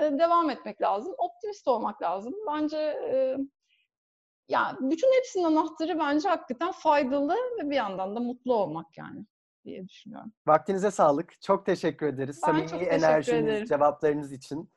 e, 0.00 0.18
devam 0.18 0.50
etmek 0.50 0.82
lazım. 0.82 1.14
Optimist 1.18 1.68
olmak 1.68 2.02
lazım. 2.02 2.34
Bence 2.46 2.76
e, 2.78 3.36
yani 4.48 4.76
bütün 4.80 5.16
hepsinin 5.16 5.44
anahtarı 5.44 5.98
bence 5.98 6.28
hakikaten 6.28 6.72
faydalı 6.72 7.34
ve 7.34 7.70
bir 7.70 7.76
yandan 7.76 8.16
da 8.16 8.20
mutlu 8.20 8.54
olmak 8.54 8.98
yani 8.98 9.26
diye 9.64 9.88
düşünüyorum. 9.88 10.32
Vaktinize 10.46 10.90
sağlık. 10.90 11.42
Çok 11.42 11.66
teşekkür 11.66 12.06
ederiz. 12.06 12.40
Ben 12.46 12.52
Samimi 12.52 12.84
enerjiniz, 12.84 13.44
ederim. 13.44 13.66
cevaplarınız 13.66 14.32
için. 14.32 14.70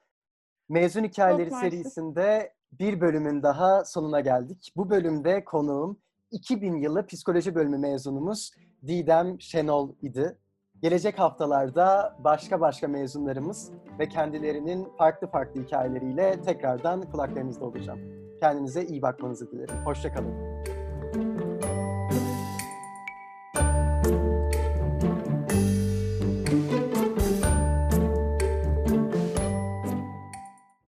Mezun 0.70 1.04
Hikayeleri 1.04 1.52
serisinde 1.52 2.54
bir 2.72 3.02
bölümün 3.02 3.44
daha 3.44 3.86
sonuna 3.86 4.20
geldik. 4.20 4.74
Bu 4.76 4.90
bölümde 4.90 5.46
konuğum 5.46 6.02
2000 6.32 6.76
yılı 6.76 7.06
psikoloji 7.06 7.56
bölümü 7.56 7.78
mezunumuz 7.78 8.52
Didem 8.88 9.42
Şenol 9.42 9.90
idi. 10.02 10.38
Gelecek 10.82 11.20
haftalarda 11.20 12.18
başka 12.20 12.62
başka 12.62 12.88
mezunlarımız 12.88 13.72
ve 14.00 14.10
kendilerinin 14.10 14.88
farklı 14.98 15.28
farklı 15.28 15.64
hikayeleriyle 15.64 16.42
tekrardan 16.42 17.02
kulaklarınızda 17.12 17.66
olacağım. 17.66 18.00
Kendinize 18.40 18.86
iyi 18.86 19.02
bakmanızı 19.02 19.52
dilerim. 19.52 19.76
Hoşçakalın. 19.86 20.51